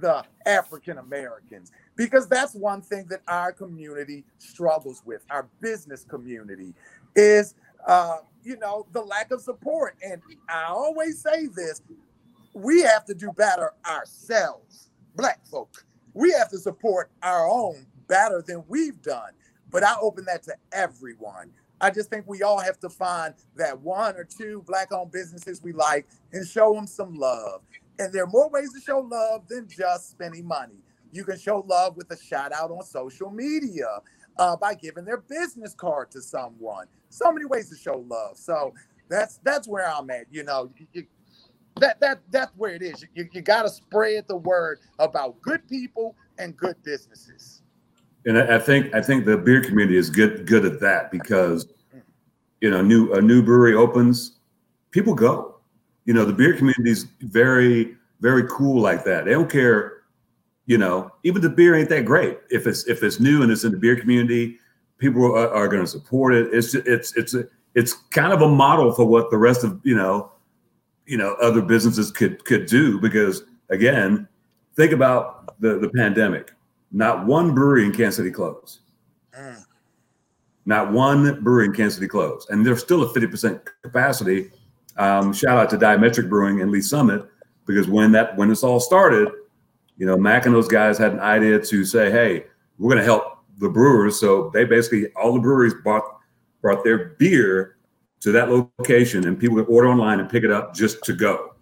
the 0.00 0.22
African 0.44 0.98
Americans 0.98 1.72
because 1.96 2.28
that's 2.28 2.54
one 2.54 2.82
thing 2.82 3.06
that 3.08 3.22
our 3.26 3.52
community 3.52 4.24
struggles 4.36 5.02
with, 5.06 5.24
our 5.30 5.48
business 5.62 6.04
community 6.04 6.74
is, 7.14 7.54
uh, 7.86 8.18
you 8.42 8.58
know, 8.58 8.86
the 8.92 9.00
lack 9.00 9.30
of 9.30 9.40
support. 9.40 9.96
And 10.04 10.20
I 10.46 10.64
always 10.64 11.22
say 11.22 11.46
this 11.46 11.80
we 12.52 12.82
have 12.82 13.06
to 13.06 13.14
do 13.14 13.32
better 13.32 13.72
ourselves, 13.86 14.90
Black 15.14 15.46
folk. 15.46 15.86
We 16.12 16.32
have 16.32 16.50
to 16.50 16.58
support 16.58 17.10
our 17.22 17.48
own 17.48 17.86
better 18.08 18.42
than 18.46 18.64
we've 18.68 19.00
done. 19.02 19.32
But 19.70 19.84
I 19.84 19.94
open 20.00 20.24
that 20.26 20.42
to 20.44 20.54
everyone. 20.72 21.52
I 21.80 21.90
just 21.90 22.10
think 22.10 22.24
we 22.26 22.42
all 22.42 22.60
have 22.60 22.78
to 22.80 22.88
find 22.88 23.34
that 23.56 23.80
one 23.80 24.16
or 24.16 24.24
two 24.24 24.62
black 24.66 24.92
owned 24.92 25.12
businesses 25.12 25.62
we 25.62 25.72
like 25.72 26.06
and 26.32 26.46
show 26.46 26.72
them 26.74 26.86
some 26.86 27.14
love. 27.14 27.62
And 27.98 28.12
there 28.12 28.24
are 28.24 28.28
more 28.28 28.48
ways 28.50 28.72
to 28.72 28.80
show 28.80 29.00
love 29.00 29.48
than 29.48 29.68
just 29.68 30.10
spending 30.10 30.46
money. 30.46 30.76
You 31.12 31.24
can 31.24 31.38
show 31.38 31.64
love 31.66 31.96
with 31.96 32.10
a 32.10 32.16
shout 32.18 32.52
out 32.52 32.70
on 32.70 32.82
social 32.84 33.30
media 33.30 34.00
uh, 34.38 34.56
by 34.56 34.74
giving 34.74 35.04
their 35.04 35.18
business 35.18 35.74
card 35.74 36.10
to 36.12 36.22
someone. 36.22 36.86
So 37.10 37.32
many 37.32 37.46
ways 37.46 37.70
to 37.70 37.76
show 37.76 38.04
love. 38.08 38.36
So 38.38 38.74
that's 39.08 39.38
that's 39.44 39.68
where 39.68 39.88
I'm 39.88 40.10
at. 40.10 40.26
You 40.30 40.44
know, 40.44 40.70
you, 40.92 41.06
that 41.80 42.00
that 42.00 42.20
that's 42.30 42.52
where 42.56 42.74
it 42.74 42.82
is. 42.82 43.04
You, 43.14 43.28
you 43.32 43.42
got 43.42 43.62
to 43.62 43.70
spread 43.70 44.26
the 44.28 44.36
word 44.36 44.80
about 44.98 45.40
good 45.42 45.66
people 45.68 46.16
and 46.38 46.56
good 46.56 46.76
businesses 46.84 47.62
and 48.26 48.38
I, 48.38 48.56
I 48.56 48.58
think 48.58 48.94
I 48.94 49.00
think 49.00 49.24
the 49.24 49.38
beer 49.38 49.62
community 49.62 49.96
is 49.96 50.10
good 50.10 50.46
good 50.46 50.64
at 50.64 50.80
that 50.80 51.10
because 51.10 51.66
you 52.60 52.70
know 52.70 52.82
new 52.82 53.12
a 53.12 53.22
new 53.22 53.42
brewery 53.42 53.74
opens, 53.74 54.32
people 54.90 55.14
go. 55.14 55.54
You 56.04 56.14
know 56.14 56.24
the 56.24 56.32
beer 56.32 56.54
community 56.54 56.90
is 56.90 57.06
very 57.20 57.96
very 58.20 58.46
cool 58.48 58.80
like 58.80 59.04
that. 59.04 59.24
They 59.24 59.32
don't 59.32 59.50
care. 59.50 59.94
You 60.68 60.78
know, 60.78 61.12
even 61.22 61.42
the 61.42 61.48
beer 61.48 61.76
ain't 61.76 61.88
that 61.90 62.04
great. 62.04 62.38
If 62.50 62.66
it's 62.66 62.86
if 62.88 63.02
it's 63.04 63.20
new 63.20 63.42
and 63.42 63.52
it's 63.52 63.62
in 63.62 63.70
the 63.70 63.78
beer 63.78 63.94
community, 63.94 64.58
people 64.98 65.24
are, 65.24 65.48
are 65.48 65.68
going 65.68 65.82
to 65.82 65.86
support 65.88 66.34
it. 66.34 66.52
It's 66.52 66.74
it's 66.74 67.16
it's 67.16 67.34
a, 67.34 67.44
it's 67.76 67.92
kind 68.10 68.32
of 68.32 68.42
a 68.42 68.48
model 68.48 68.92
for 68.92 69.04
what 69.04 69.30
the 69.30 69.38
rest 69.38 69.62
of 69.62 69.80
you 69.84 69.94
know 69.94 70.32
you 71.06 71.16
know 71.16 71.34
other 71.34 71.62
businesses 71.62 72.10
could 72.10 72.44
could 72.44 72.66
do 72.66 72.98
because 73.00 73.44
again 73.70 74.26
think 74.74 74.90
about 74.90 75.60
the 75.60 75.78
the 75.78 75.88
pandemic 75.90 76.52
not 76.92 77.26
one 77.26 77.54
brewery 77.54 77.84
in 77.84 77.92
Kansas 77.92 78.16
City 78.16 78.30
closed. 78.30 78.80
Mm. 79.38 79.64
Not 80.64 80.92
one 80.92 81.42
brewery 81.42 81.66
in 81.66 81.72
Kansas 81.72 81.96
City 81.96 82.08
closed. 82.08 82.50
And 82.50 82.64
there's 82.64 82.80
still 82.80 83.02
a 83.02 83.12
50% 83.12 83.66
capacity. 83.82 84.50
Um, 84.96 85.32
shout 85.32 85.58
out 85.58 85.70
to 85.70 85.78
Diametric 85.78 86.28
Brewing 86.28 86.60
and 86.60 86.70
Lee's 86.70 86.88
Summit, 86.88 87.24
because 87.66 87.86
when 87.88 88.12
that 88.12 88.36
when 88.36 88.48
this 88.48 88.64
all 88.64 88.80
started, 88.80 89.28
you 89.98 90.06
know, 90.06 90.16
Mac 90.16 90.46
and 90.46 90.54
those 90.54 90.68
guys 90.68 90.98
had 90.98 91.12
an 91.12 91.20
idea 91.20 91.60
to 91.60 91.84
say, 91.84 92.10
hey, 92.10 92.46
we're 92.78 92.90
gonna 92.90 93.04
help 93.04 93.38
the 93.58 93.68
brewers. 93.68 94.18
So 94.18 94.50
they 94.54 94.64
basically 94.64 95.12
all 95.14 95.34
the 95.34 95.40
breweries 95.40 95.74
bought 95.84 96.04
brought 96.62 96.82
their 96.82 97.10
beer 97.18 97.76
to 98.20 98.32
that 98.32 98.50
location 98.50 99.26
and 99.26 99.38
people 99.38 99.56
could 99.56 99.68
order 99.68 99.88
online 99.88 100.20
and 100.20 100.28
pick 100.28 100.42
it 100.42 100.50
up 100.50 100.74
just 100.74 101.02
to 101.04 101.12
go. 101.12 101.54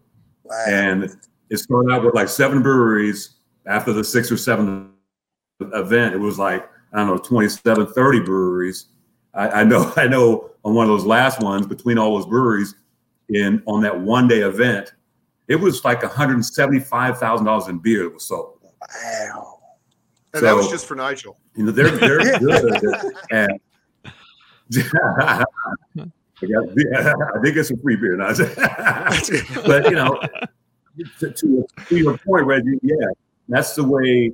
Wow. 0.45 0.65
And 0.69 1.17
it 1.51 1.59
started 1.59 1.93
out 1.93 2.05
with 2.05 2.15
like 2.15 2.29
seven 2.29 2.63
breweries 2.63 3.37
after 3.67 3.93
the 3.93 4.05
six 4.05 4.31
or 4.31 4.37
seven 4.37 4.94
event, 5.61 6.15
it 6.15 6.19
was 6.19 6.39
like, 6.39 6.69
I 6.93 6.99
don't 6.99 7.09
know, 7.09 7.19
27, 7.19 7.87
30 7.87 8.21
breweries. 8.21 8.87
I, 9.35 9.49
I 9.49 9.65
know, 9.65 9.93
I 9.97 10.07
know 10.07 10.51
on 10.65 10.75
one 10.75 10.85
of 10.85 10.91
those 10.91 11.05
last 11.05 11.41
ones 11.43 11.67
between 11.67 11.99
all 11.99 12.17
those 12.17 12.27
breweries 12.27 12.75
in 13.29 13.63
on 13.67 13.83
that 13.83 13.99
one 13.99 14.29
day 14.29 14.41
event, 14.41 14.93
it 15.49 15.57
was 15.57 15.85
like 15.85 16.01
$175,000 16.01 17.69
in 17.69 17.79
beer 17.79 18.05
that 18.05 18.15
was 18.15 18.25
sold. 18.25 18.59
Wow. 18.63 19.59
And 20.33 20.41
so, 20.41 20.47
that 20.47 20.55
was 20.55 20.69
just 20.69 20.87
for 20.87 20.95
Nigel. 20.95 21.39
You 21.55 21.65
know, 21.65 21.71
they're, 21.71 21.91
they're 21.91 22.39
good. 22.39 23.15
and, 23.31 23.61
I, 25.23 25.45
got, 26.47 26.69
I 26.69 27.43
did 27.43 27.55
get 27.55 27.65
some 27.65 27.79
free 27.79 27.97
beer. 27.97 28.17
but, 29.67 29.85
you 29.85 29.97
know, 29.97 30.21
to, 31.21 31.31
to, 31.31 31.67
to 31.89 31.97
your 31.97 32.19
point, 32.19 32.47
Reggie, 32.47 32.79
yeah, 32.83 33.07
that's 33.49 33.75
the 33.75 33.85
way 33.85 34.33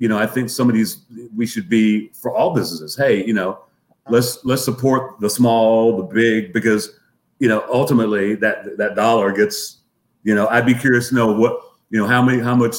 you 0.00 0.08
know, 0.08 0.18
I 0.18 0.26
think 0.26 0.48
some 0.48 0.68
of 0.68 0.74
these 0.74 1.04
we 1.36 1.46
should 1.46 1.68
be 1.68 2.08
for 2.08 2.34
all 2.34 2.54
businesses. 2.54 2.96
Hey, 2.96 3.24
you 3.24 3.34
know, 3.34 3.60
let's 4.08 4.42
let's 4.44 4.64
support 4.64 5.20
the 5.20 5.28
small, 5.28 5.98
the 5.98 6.02
big, 6.02 6.52
because 6.52 6.98
you 7.38 7.48
know, 7.48 7.64
ultimately 7.72 8.34
that 8.36 8.76
that 8.78 8.96
dollar 8.96 9.30
gets. 9.30 9.76
You 10.22 10.34
know, 10.34 10.48
I'd 10.48 10.66
be 10.66 10.74
curious 10.74 11.08
to 11.10 11.14
know 11.14 11.32
what 11.32 11.58
you 11.90 11.98
know 11.98 12.06
how 12.06 12.20
many 12.22 12.42
how 12.42 12.54
much 12.54 12.74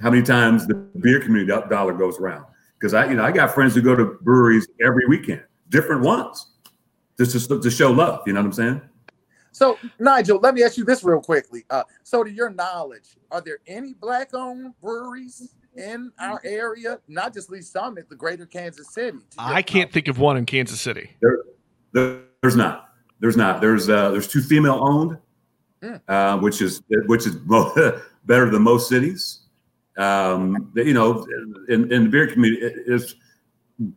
how 0.00 0.10
many 0.10 0.22
times 0.22 0.66
the 0.66 0.74
beer 0.74 1.20
community 1.20 1.50
dollar 1.68 1.92
goes 1.92 2.20
around 2.20 2.44
because 2.78 2.94
I 2.94 3.06
you 3.06 3.14
know 3.14 3.24
I 3.24 3.32
got 3.32 3.52
friends 3.52 3.74
who 3.74 3.82
go 3.82 3.96
to 3.96 4.16
breweries 4.20 4.68
every 4.80 5.06
weekend, 5.06 5.42
different 5.70 6.02
ones, 6.02 6.52
just 7.18 7.48
to, 7.48 7.60
to 7.60 7.70
show 7.70 7.90
love. 7.90 8.22
You 8.26 8.32
know 8.32 8.40
what 8.40 8.46
I'm 8.46 8.52
saying? 8.52 8.80
So, 9.52 9.78
Nigel, 9.98 10.38
let 10.38 10.54
me 10.54 10.62
ask 10.62 10.78
you 10.78 10.84
this 10.84 11.04
real 11.04 11.20
quickly. 11.20 11.64
Uh, 11.68 11.82
so, 12.04 12.24
to 12.24 12.30
your 12.30 12.50
knowledge, 12.50 13.16
are 13.30 13.40
there 13.40 13.58
any 13.66 13.92
black-owned 13.92 14.72
breweries 14.80 15.52
in 15.76 16.12
our 16.18 16.40
area, 16.44 16.98
not 17.08 17.32
just 17.34 17.50
Lee's 17.50 17.70
Summit, 17.70 18.08
the 18.08 18.16
greater 18.16 18.46
Kansas 18.46 18.92
City. 18.92 19.18
I 19.38 19.62
can't 19.62 19.92
think 19.92 20.08
of 20.08 20.18
one 20.18 20.36
in 20.36 20.46
Kansas 20.46 20.80
City. 20.80 21.10
There, 21.20 21.38
there, 21.92 22.20
there's 22.42 22.56
not. 22.56 22.90
There's 23.20 23.36
not. 23.36 23.60
There's 23.60 23.88
uh, 23.88 24.10
there's 24.10 24.28
two 24.28 24.42
female 24.42 24.80
owned, 24.82 25.18
mm. 25.82 26.00
uh, 26.08 26.38
which 26.38 26.60
is 26.60 26.82
which 26.88 27.26
is 27.26 27.36
better 28.24 28.50
than 28.50 28.62
most 28.62 28.88
cities. 28.88 29.40
Um, 29.96 30.72
you 30.74 30.94
know, 30.94 31.26
in, 31.68 31.92
in 31.92 32.04
the 32.04 32.08
beer 32.08 32.26
community, 32.26 32.66
is 32.86 33.14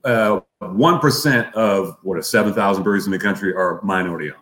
uh, 0.03 0.41
one 0.59 0.95
uh, 0.95 1.51
of 1.55 1.97
what 2.03 2.19
a 2.19 2.23
seven 2.23 2.53
thousand 2.53 2.83
breweries 2.83 3.05
in 3.05 3.11
the 3.11 3.19
country 3.19 3.53
are 3.53 3.81
minority 3.83 4.31
owned. 4.31 4.41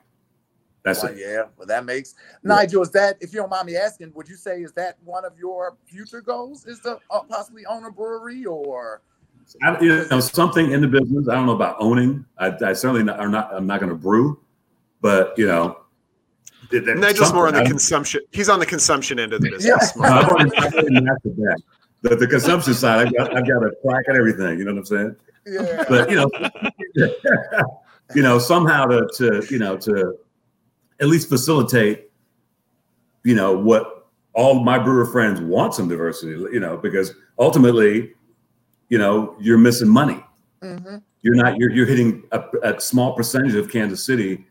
That's 0.83 1.01
well, 1.01 1.13
it. 1.13 1.19
Yeah, 1.19 1.43
well, 1.57 1.67
that 1.67 1.85
makes 1.85 2.15
Nigel. 2.43 2.81
Is 2.81 2.91
that 2.91 3.17
if 3.21 3.33
you 3.33 3.39
don't 3.39 3.49
mind 3.49 3.67
me 3.67 3.77
asking, 3.77 4.11
would 4.15 4.27
you 4.27 4.35
say 4.35 4.61
is 4.61 4.73
that 4.73 4.97
one 5.03 5.23
of 5.23 5.37
your 5.37 5.77
future 5.85 6.21
goals? 6.21 6.65
Is 6.65 6.79
to 6.81 6.99
uh, 7.09 7.21
possibly 7.21 7.65
own 7.65 7.85
a 7.85 7.91
brewery 7.91 8.45
or? 8.45 9.01
I, 9.61 9.79
you 9.81 10.05
know, 10.09 10.19
something 10.19 10.71
in 10.71 10.81
the 10.81 10.87
business. 10.87 11.27
I 11.29 11.35
don't 11.35 11.45
know 11.45 11.55
about 11.55 11.77
owning. 11.79 12.25
I, 12.37 12.53
I 12.65 12.73
certainly 12.73 13.03
not, 13.03 13.19
are 13.19 13.29
not. 13.29 13.53
I'm 13.53 13.67
not 13.67 13.79
going 13.79 13.89
to 13.89 13.95
brew, 13.95 14.39
but 15.01 15.33
you 15.37 15.47
know, 15.47 15.83
Nigel's 16.71 17.33
more 17.33 17.47
on 17.47 17.53
the 17.53 17.63
consumption. 17.63 18.21
He's 18.31 18.49
on 18.49 18.59
the 18.59 18.65
consumption 18.65 19.19
end 19.19 19.33
of 19.33 19.41
the 19.41 19.51
business. 19.51 19.93
Yeah. 19.95 20.03
I've 20.03 20.27
already, 20.27 20.51
I've. 20.57 20.73
The, 22.01 22.17
the 22.17 22.27
consumption 22.27 22.73
side, 22.73 23.07
I've 23.07 23.15
got, 23.15 23.37
I've 23.37 23.47
got 23.47 23.63
a 23.63 23.71
plaque 23.81 24.03
and 24.07 24.17
everything. 24.17 24.59
You 24.59 24.65
know 24.65 24.73
what 24.73 24.79
I'm 24.79 24.85
saying? 24.85 25.15
Yeah. 25.45 25.85
But 25.87 26.09
you 26.09 26.17
know, 26.17 26.29
you 28.15 28.21
know, 28.21 28.39
somehow 28.39 28.85
to 28.87 29.07
to 29.15 29.45
you 29.49 29.59
know 29.59 29.77
to 29.77 30.17
at 31.03 31.09
least 31.09 31.27
facilitate, 31.27 32.09
you 33.23 33.35
know, 33.35 33.55
what 33.55 34.07
all 34.33 34.63
my 34.63 34.79
brewer 34.79 35.05
friends 35.05 35.41
want 35.41 35.73
some 35.73 35.89
diversity, 35.89 36.31
you 36.31 36.59
know, 36.59 36.77
because 36.77 37.13
ultimately, 37.37 38.13
you 38.89 38.97
know, 38.97 39.35
you're 39.39 39.57
missing 39.57 39.89
money. 39.89 40.23
Mm-hmm. 40.61 40.97
You're 41.21 41.35
not, 41.35 41.57
you're, 41.57 41.71
you're 41.71 41.85
hitting 41.85 42.23
a, 42.31 42.41
a, 42.63 42.79
small 42.79 43.15
percentage 43.15 43.53
of 43.55 43.69
Kansas 43.69 44.03
City. 44.03 44.45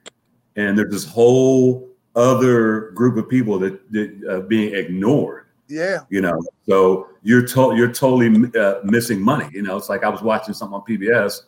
And 0.57 0.79
there's 0.79 0.93
this 0.93 1.05
whole 1.07 1.89
other 2.15 2.91
group 2.91 3.17
of 3.17 3.29
people 3.29 3.59
that, 3.59 3.91
that 3.93 4.25
uh, 4.29 4.41
being 4.41 4.75
ignored. 4.75 5.47
Yeah. 5.69 6.01
You 6.11 6.21
know, 6.21 6.39
so 6.69 7.09
you're 7.23 7.47
to- 7.47 7.75
you're 7.75 7.93
totally 7.93 8.51
uh, 8.61 8.81
missing 8.85 9.21
money. 9.21 9.49
You 9.53 9.63
know, 9.63 9.77
it's 9.79 9.89
like 9.89 10.05
I 10.05 10.11
was 10.11 10.21
watching 10.21 10.53
something 10.53 10.75
on 10.75 10.83
PBS. 10.83 11.43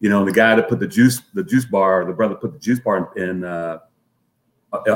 You 0.00 0.08
know, 0.08 0.24
the 0.24 0.32
guy 0.32 0.56
that 0.56 0.68
put 0.68 0.80
the 0.80 0.86
juice 0.88 1.20
the 1.34 1.44
juice 1.44 1.64
bar, 1.64 2.04
the 2.04 2.12
brother 2.12 2.34
put 2.34 2.54
the 2.54 2.58
juice 2.58 2.80
bar 2.80 3.12
in 3.16 3.22
in, 3.22 3.44
uh, 3.44 3.48
uh 3.48 3.78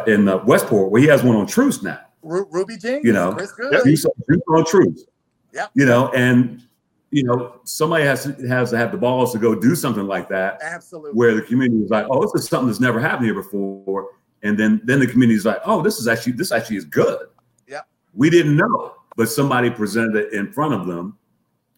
in 0.06 0.28
uh, 0.28 0.38
Westport, 0.44 0.90
where 0.90 1.00
he 1.00 1.08
has 1.08 1.22
one 1.22 1.36
on 1.36 1.46
Troost 1.46 1.82
now. 1.82 2.00
Ru- 2.22 2.46
Ruby 2.50 2.76
Jean. 2.76 3.00
You 3.02 3.12
know, 3.12 3.32
Chris 3.32 3.52
Goode. 3.52 3.84
Juice 3.84 4.04
on 4.48 4.64
Troost. 4.64 5.06
Yeah. 5.52 5.66
You 5.74 5.86
know, 5.86 6.10
and 6.12 6.62
you 7.10 7.24
know 7.24 7.60
somebody 7.64 8.04
has 8.04 8.24
to, 8.24 8.48
has 8.48 8.70
to 8.70 8.78
have 8.78 8.90
the 8.90 8.98
balls 8.98 9.32
to 9.32 9.38
go 9.38 9.54
do 9.54 9.74
something 9.74 10.06
like 10.06 10.28
that 10.30 10.58
Absolutely. 10.62 11.12
where 11.12 11.34
the 11.34 11.42
community 11.42 11.82
is 11.82 11.90
like, 11.90 12.06
oh, 12.10 12.22
this 12.22 12.42
is 12.42 12.48
something 12.48 12.68
that's 12.68 12.80
never 12.80 12.98
happened 12.98 13.26
here 13.26 13.34
before, 13.34 14.08
and 14.42 14.58
then 14.58 14.80
then 14.84 14.98
the 14.98 15.06
community 15.06 15.36
is 15.36 15.44
like, 15.44 15.60
oh, 15.64 15.82
this 15.82 15.98
is 15.98 16.08
actually 16.08 16.32
this 16.32 16.52
actually 16.52 16.76
is 16.76 16.84
good. 16.84 17.28
Yep. 17.68 17.86
We 18.14 18.30
didn't 18.30 18.56
know, 18.56 18.94
but 19.16 19.28
somebody 19.28 19.70
presented 19.70 20.16
it 20.16 20.32
in 20.32 20.52
front 20.52 20.74
of 20.74 20.86
them, 20.86 21.18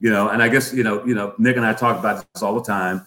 you 0.01 0.11
know. 0.11 0.29
And 0.29 0.43
I 0.43 0.49
guess 0.49 0.73
you 0.73 0.85
know, 0.85 1.05
you 1.05 1.15
know, 1.15 1.35
Nick 1.39 1.57
and 1.57 1.67
I 1.67 1.75
talk 1.75 1.99
about 1.99 2.25
this 2.33 2.43
all 2.43 2.55
the 2.55 2.65
time. 2.65 3.05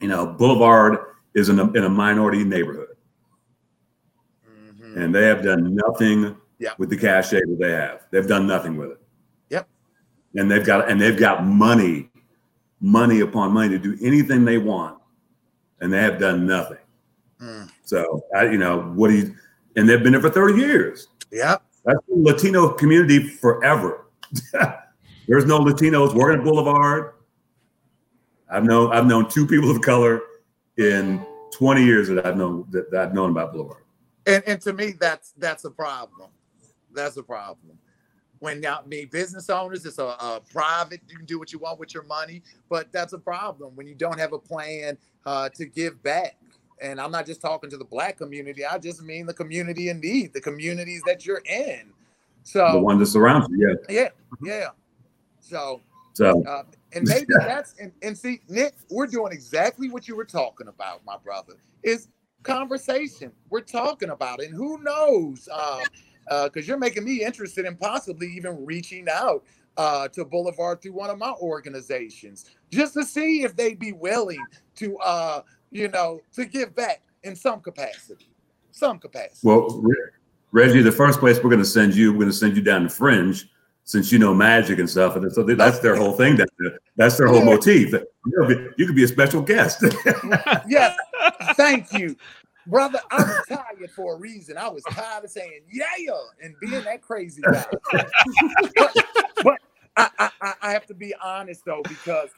You 0.00 0.06
know, 0.08 0.26
Boulevard 0.26 0.98
is 1.34 1.48
in 1.48 1.58
a, 1.58 1.70
in 1.72 1.84
a 1.84 1.88
minority 1.88 2.44
neighborhood, 2.44 2.87
And 4.96 5.14
they 5.14 5.26
have 5.26 5.42
done 5.42 5.74
nothing 5.74 6.36
Yep. 6.60 6.78
with 6.78 6.90
the 6.90 6.96
cachet 6.96 7.40
that 7.40 7.58
they 7.60 7.70
have. 7.70 8.06
They've 8.10 8.26
done 8.26 8.46
nothing 8.46 8.76
with 8.76 8.90
it. 8.90 9.00
Yep. 9.50 9.68
And 10.34 10.50
they've 10.50 10.64
got 10.64 10.90
and 10.90 11.00
they've 11.00 11.18
got 11.18 11.44
money, 11.46 12.10
money 12.80 13.20
upon 13.20 13.52
money 13.52 13.68
to 13.68 13.78
do 13.78 13.96
anything 14.02 14.44
they 14.44 14.58
want, 14.58 14.98
and 15.80 15.92
they 15.92 16.00
have 16.00 16.18
done 16.18 16.46
nothing. 16.46 16.78
Mm. 17.40 17.70
So 17.84 18.22
I, 18.34 18.46
you 18.46 18.58
know, 18.58 18.80
what 18.94 19.08
do 19.08 19.16
you? 19.16 19.34
And 19.76 19.88
they've 19.88 20.02
been 20.02 20.12
there 20.12 20.20
for 20.20 20.30
thirty 20.30 20.58
years. 20.58 21.06
Yep. 21.30 21.62
That's 21.84 22.00
the 22.08 22.16
Latino 22.16 22.70
community 22.70 23.22
forever. 23.22 24.06
There's 25.28 25.44
no 25.44 25.60
Latinos 25.60 26.14
working 26.14 26.40
at 26.40 26.44
Boulevard. 26.44 27.12
I've 28.50 28.64
known 28.64 28.92
I've 28.92 29.06
known 29.06 29.28
two 29.28 29.46
people 29.46 29.70
of 29.70 29.80
color 29.80 30.22
in 30.76 31.24
20 31.52 31.84
years 31.84 32.08
that 32.08 32.24
I've 32.24 32.36
known 32.36 32.66
that, 32.70 32.90
that 32.90 33.00
I've 33.00 33.14
known 33.14 33.30
about 33.30 33.52
Boulevard. 33.52 33.82
And 34.28 34.42
and 34.46 34.60
to 34.60 34.72
me, 34.72 34.92
that's 34.92 35.32
that's 35.38 35.64
a 35.64 35.70
problem. 35.70 36.28
That's 36.92 37.16
a 37.16 37.22
problem. 37.22 37.78
When 38.40 38.60
now 38.60 38.82
me 38.86 39.04
business 39.06 39.50
owners, 39.50 39.84
it's 39.84 39.98
a, 39.98 40.04
a 40.04 40.40
private. 40.52 41.00
You 41.08 41.16
can 41.16 41.26
do 41.26 41.38
what 41.38 41.52
you 41.52 41.58
want 41.58 41.80
with 41.80 41.92
your 41.92 42.04
money, 42.04 42.42
but 42.68 42.92
that's 42.92 43.14
a 43.14 43.18
problem 43.18 43.74
when 43.74 43.88
you 43.88 43.94
don't 43.94 44.18
have 44.18 44.32
a 44.32 44.38
plan 44.38 44.96
uh, 45.26 45.48
to 45.56 45.64
give 45.64 46.00
back. 46.02 46.36
And 46.80 47.00
I'm 47.00 47.10
not 47.10 47.26
just 47.26 47.40
talking 47.40 47.68
to 47.70 47.76
the 47.76 47.84
black 47.84 48.18
community. 48.18 48.64
I 48.64 48.78
just 48.78 49.02
mean 49.02 49.26
the 49.26 49.34
community 49.34 49.88
in 49.88 49.98
need, 49.98 50.32
the 50.34 50.40
communities 50.40 51.02
that 51.06 51.26
you're 51.26 51.42
in. 51.44 51.92
So 52.44 52.70
the 52.72 52.78
one 52.78 52.98
that 52.98 53.06
surrounds 53.06 53.48
you. 53.50 53.76
Yeah. 53.88 53.94
yeah, 53.94 54.08
yeah. 54.42 54.68
So 55.40 55.80
So 56.12 56.44
uh, 56.44 56.62
and 56.92 57.08
maybe 57.08 57.26
that's 57.38 57.74
and, 57.80 57.92
and 58.02 58.16
see, 58.16 58.42
Nick, 58.48 58.74
we're 58.90 59.06
doing 59.06 59.32
exactly 59.32 59.88
what 59.88 60.06
you 60.06 60.14
were 60.14 60.24
talking 60.24 60.68
about, 60.68 61.04
my 61.04 61.16
brother. 61.16 61.54
Is 61.82 62.08
conversation. 62.48 63.32
We're 63.50 63.60
talking 63.60 64.10
about 64.10 64.40
it. 64.40 64.48
And 64.48 64.56
who 64.56 64.82
knows? 64.82 65.48
Because 66.44 66.66
you're 66.66 66.78
making 66.78 67.04
me 67.04 67.22
interested 67.22 67.66
in 67.66 67.76
possibly 67.76 68.28
even 68.28 68.64
reaching 68.64 69.06
out 69.10 69.44
uh, 69.76 70.08
to 70.08 70.24
Boulevard 70.24 70.82
through 70.82 70.92
one 70.92 71.10
of 71.10 71.18
my 71.18 71.32
organizations 71.40 72.46
just 72.70 72.94
to 72.94 73.04
see 73.04 73.42
if 73.42 73.54
they'd 73.54 73.78
be 73.78 73.92
willing 73.92 74.44
to, 74.76 74.98
uh, 74.98 75.42
you 75.70 75.88
know, 75.88 76.20
to 76.34 76.44
give 76.44 76.74
back 76.74 77.02
in 77.22 77.36
some 77.36 77.60
capacity. 77.60 78.28
Some 78.70 78.98
capacity. 78.98 79.46
well, 79.46 79.82
Reggie, 80.52 80.82
the 80.82 80.92
first 80.92 81.20
place 81.20 81.36
we're 81.36 81.50
going 81.50 81.58
to 81.58 81.64
send 81.64 81.94
you, 81.94 82.12
we're 82.12 82.20
going 82.20 82.30
to 82.30 82.36
send 82.36 82.56
you 82.56 82.62
down 82.62 82.82
to 82.84 82.88
Fringe, 82.88 83.48
since 83.88 84.12
you 84.12 84.18
know 84.18 84.34
magic 84.34 84.78
and 84.78 84.88
stuff, 84.88 85.16
and 85.16 85.32
so 85.32 85.42
that's 85.42 85.78
their 85.78 85.96
whole 85.96 86.12
thing. 86.12 86.38
That's 86.96 87.16
their 87.16 87.26
whole 87.26 87.42
motif. 87.42 87.90
You 87.92 88.04
could 88.36 88.48
be- 88.48 88.68
you 88.76 88.86
could 88.86 88.94
be 88.94 89.04
a 89.04 89.08
special 89.08 89.40
guest. 89.40 89.82
yes, 90.68 90.94
thank 91.54 91.92
you. 91.92 92.16
Brother, 92.66 93.00
I 93.10 93.16
was 93.22 93.44
tired 93.48 93.90
for 93.96 94.14
a 94.14 94.18
reason. 94.18 94.58
I 94.58 94.68
was 94.68 94.82
tired 94.90 95.24
of 95.24 95.30
saying 95.30 95.62
yeah 95.72 95.86
and 96.42 96.54
being 96.60 96.84
that 96.84 97.00
crazy 97.02 97.40
guy. 97.42 97.64
but 97.92 98.96
but 99.42 99.58
I, 99.96 100.30
I, 100.40 100.52
I- 100.62 100.72
have 100.72 100.86
to 100.86 100.94
be 100.94 101.14
honest 101.22 101.64
though, 101.64 101.82
because 101.88 102.28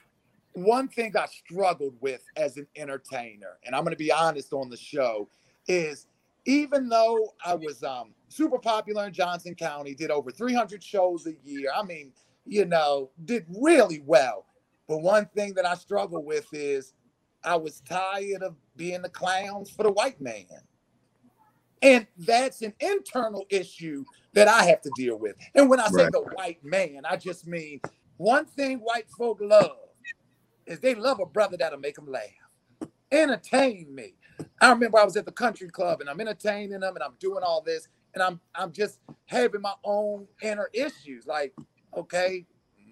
one 0.52 0.88
thing 0.88 1.12
I 1.16 1.26
struggled 1.26 1.94
with 2.00 2.22
as 2.36 2.56
an 2.56 2.66
entertainer, 2.76 3.58
and 3.64 3.74
I'm 3.74 3.82
going 3.82 3.92
to 3.92 3.98
be 3.98 4.12
honest 4.12 4.52
on 4.52 4.68
the 4.68 4.76
show, 4.76 5.28
is 5.68 6.06
even 6.46 6.88
though 6.88 7.34
I 7.44 7.54
was 7.54 7.82
um, 7.82 8.14
super 8.28 8.58
popular 8.58 9.06
in 9.06 9.12
Johnson 9.12 9.54
County, 9.54 9.94
did 9.94 10.10
over 10.10 10.30
300 10.30 10.82
shows 10.82 11.26
a 11.26 11.34
year. 11.44 11.70
I 11.76 11.82
mean, 11.82 12.12
you 12.46 12.64
know, 12.64 13.10
did 13.24 13.46
really 13.60 14.02
well. 14.06 14.46
But 14.88 15.02
one 15.02 15.26
thing 15.26 15.54
that 15.54 15.66
I 15.66 15.74
struggle 15.74 16.24
with 16.24 16.46
is 16.52 16.94
I 17.44 17.56
was 17.56 17.80
tired 17.80 18.42
of 18.42 18.56
being 18.76 19.02
the 19.02 19.08
clowns 19.10 19.70
for 19.70 19.84
the 19.84 19.92
white 19.92 20.20
man. 20.20 20.46
And 21.82 22.06
that's 22.18 22.62
an 22.62 22.74
internal 22.80 23.46
issue 23.50 24.04
that 24.34 24.48
I 24.48 24.64
have 24.66 24.82
to 24.82 24.90
deal 24.90 25.18
with. 25.18 25.36
And 25.54 25.70
when 25.70 25.80
I 25.80 25.88
say 25.88 26.06
Right. 26.06 26.10
the 26.10 26.20
white 26.20 26.64
man, 26.64 27.02
I 27.08 27.16
just 27.16 27.46
mean 27.46 27.80
one 28.16 28.46
thing 28.46 28.78
white 28.78 29.10
folk 29.10 29.38
love 29.40 29.76
is 30.66 30.80
they 30.80 30.94
love 30.94 31.20
a 31.20 31.26
brother 31.26 31.56
that'll 31.58 31.78
make 31.80 31.96
them 31.96 32.10
laugh, 32.10 32.22
entertain 33.12 33.94
me. 33.94 34.14
I 34.60 34.70
remember 34.72 34.98
I 34.98 35.04
was 35.04 35.16
at 35.16 35.26
the 35.26 35.32
country 35.32 35.68
club 35.70 36.00
and 36.00 36.10
I'm 36.10 36.20
entertaining 36.20 36.80
them 36.80 36.96
and 36.96 37.02
I'm 37.02 37.14
doing 37.20 37.42
all 37.44 37.62
this 37.62 37.88
and 38.14 38.22
I'm 38.22 38.40
I'm 38.54 38.72
just 38.72 39.00
having 39.26 39.62
my 39.62 39.74
own 39.84 40.26
inner 40.42 40.70
issues. 40.74 41.26
Like, 41.26 41.54
okay, 41.96 42.46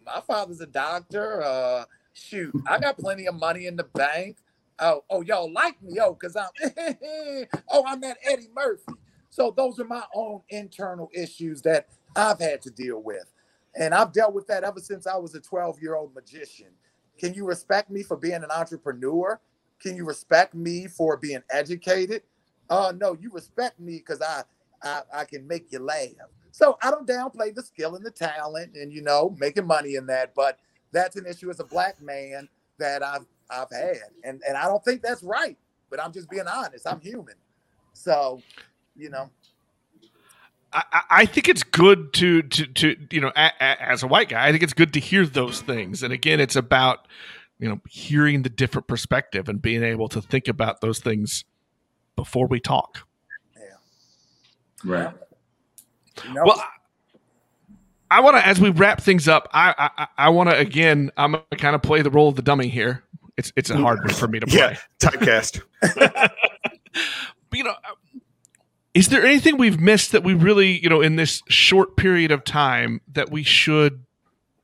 my 0.06 0.20
father's 0.26 0.60
a 0.60 0.66
doctor. 0.66 1.42
Uh, 1.42 1.84
shoot, 2.18 2.54
I 2.66 2.78
got 2.78 2.98
plenty 2.98 3.26
of 3.26 3.36
money 3.36 3.66
in 3.66 3.76
the 3.76 3.84
bank. 3.84 4.38
Oh, 4.80 5.04
oh, 5.10 5.22
y'all 5.22 5.52
like 5.52 5.82
me, 5.82 5.98
oh, 6.00 6.14
cause 6.14 6.36
I'm 6.36 6.50
oh, 7.70 7.84
I'm 7.86 8.00
that 8.02 8.18
Eddie 8.24 8.50
Murphy. 8.54 8.94
So 9.30 9.52
those 9.56 9.80
are 9.80 9.84
my 9.86 10.04
own 10.14 10.42
internal 10.50 11.10
issues 11.14 11.62
that 11.62 11.88
I've 12.16 12.40
had 12.40 12.62
to 12.62 12.70
deal 12.70 13.02
with. 13.02 13.32
And 13.78 13.94
I've 13.94 14.12
dealt 14.12 14.34
with 14.34 14.46
that 14.48 14.64
ever 14.64 14.80
since 14.80 15.06
I 15.06 15.16
was 15.16 15.34
a 15.34 15.40
12-year-old 15.40 16.14
magician. 16.14 16.68
Can 17.18 17.34
you 17.34 17.44
respect 17.46 17.90
me 17.90 18.02
for 18.02 18.16
being 18.16 18.34
an 18.36 18.50
entrepreneur? 18.50 19.40
Can 19.80 19.96
you 19.96 20.04
respect 20.04 20.54
me 20.54 20.88
for 20.88 21.16
being 21.16 21.42
educated? 21.52 22.22
Uh 22.70 22.92
no, 22.96 23.16
you 23.20 23.30
respect 23.32 23.80
me 23.80 23.98
because 23.98 24.22
I, 24.22 24.42
I 24.82 25.02
I 25.14 25.24
can 25.24 25.46
make 25.46 25.72
you 25.72 25.80
laugh. 25.80 26.08
So 26.52 26.78
I 26.82 26.90
don't 26.90 27.06
downplay 27.08 27.54
the 27.54 27.62
skill 27.62 27.96
and 27.96 28.04
the 28.04 28.10
talent 28.10 28.76
and 28.76 28.92
you 28.92 29.02
know 29.02 29.36
making 29.38 29.66
money 29.66 29.94
in 29.96 30.06
that, 30.06 30.34
but 30.34 30.58
that's 30.92 31.16
an 31.16 31.26
issue 31.26 31.50
as 31.50 31.60
a 31.60 31.64
black 31.64 32.00
man 32.02 32.48
that 32.78 33.02
I've 33.02 33.26
I've 33.50 33.70
had. 33.70 33.96
And 34.24 34.40
and 34.46 34.56
I 34.56 34.64
don't 34.64 34.84
think 34.84 35.02
that's 35.02 35.22
right. 35.22 35.56
But 35.90 36.02
I'm 36.02 36.12
just 36.12 36.28
being 36.30 36.46
honest. 36.46 36.86
I'm 36.86 37.00
human. 37.00 37.34
So, 37.94 38.42
you 38.94 39.08
know, 39.10 39.30
I, 40.72 40.82
I- 40.92 41.02
I 41.10 41.26
think 41.26 41.48
it's 41.48 41.62
good 41.62 42.12
to 42.14 42.42
to 42.42 42.66
to 42.66 42.96
you 43.10 43.20
know 43.20 43.32
a, 43.34 43.50
a, 43.60 43.82
as 43.82 44.02
a 44.02 44.06
white 44.06 44.28
guy, 44.28 44.46
I 44.46 44.50
think 44.52 44.62
it's 44.62 44.74
good 44.74 44.92
to 44.94 45.00
hear 45.00 45.26
those 45.26 45.60
things. 45.62 46.02
And 46.02 46.12
again, 46.12 46.40
it's 46.40 46.56
about 46.56 47.08
you 47.58 47.68
know 47.68 47.80
hearing 47.88 48.42
the 48.42 48.50
different 48.50 48.86
perspective 48.86 49.48
and 49.48 49.60
being 49.62 49.82
able 49.82 50.08
to 50.10 50.20
think 50.20 50.46
about 50.48 50.80
those 50.80 50.98
things 51.00 51.44
before 52.16 52.46
we 52.46 52.60
talk. 52.60 53.06
Yeah. 53.56 53.62
Right. 54.84 55.14
you 56.26 56.34
know 56.34 56.42
Well, 56.44 56.62
I, 58.10 58.20
want 58.20 58.36
to 58.36 58.46
as 58.46 58.60
we 58.60 58.70
wrap 58.70 59.00
things 59.00 59.28
up. 59.28 59.48
I 59.52 59.90
I, 59.96 60.06
I 60.16 60.28
want 60.30 60.50
to 60.50 60.56
again. 60.56 61.10
I'm 61.16 61.32
gonna 61.32 61.44
kind 61.56 61.74
of 61.74 61.82
play 61.82 62.02
the 62.02 62.10
role 62.10 62.28
of 62.28 62.36
the 62.36 62.42
dummy 62.42 62.68
here. 62.68 63.04
It's 63.36 63.52
it's 63.56 63.70
a 63.70 63.76
hard 63.76 64.00
one 64.00 64.14
for 64.14 64.28
me 64.28 64.40
to 64.40 64.46
play. 64.46 64.58
Yeah, 64.58 64.76
typecast. 65.00 65.62
But, 67.50 67.58
you 67.58 67.64
know, 67.64 67.74
is 68.94 69.08
there 69.08 69.24
anything 69.24 69.58
we've 69.58 69.80
missed 69.80 70.12
that 70.12 70.24
we 70.24 70.34
really, 70.34 70.82
you 70.82 70.88
know, 70.88 71.00
in 71.00 71.16
this 71.16 71.42
short 71.48 71.96
period 71.96 72.30
of 72.30 72.44
time 72.44 73.00
that 73.12 73.30
we 73.30 73.42
should 73.42 74.04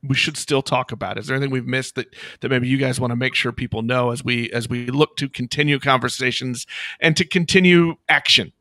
we 0.03 0.15
should 0.15 0.37
still 0.37 0.61
talk 0.61 0.91
about? 0.91 1.17
Is 1.17 1.27
there 1.27 1.35
anything 1.35 1.51
we've 1.51 1.65
missed 1.65 1.95
that 1.95 2.15
that 2.41 2.49
maybe 2.49 2.67
you 2.67 2.77
guys 2.77 2.99
want 2.99 3.11
to 3.11 3.15
make 3.15 3.33
sure 3.33 3.51
people 3.51 3.81
know 3.81 4.11
as 4.11 4.23
we 4.23 4.51
as 4.51 4.69
we 4.69 4.87
look 4.87 5.17
to 5.17 5.29
continue 5.29 5.79
conversations 5.79 6.67
and 6.99 7.17
to 7.17 7.25
continue 7.25 7.95
action 8.07 8.51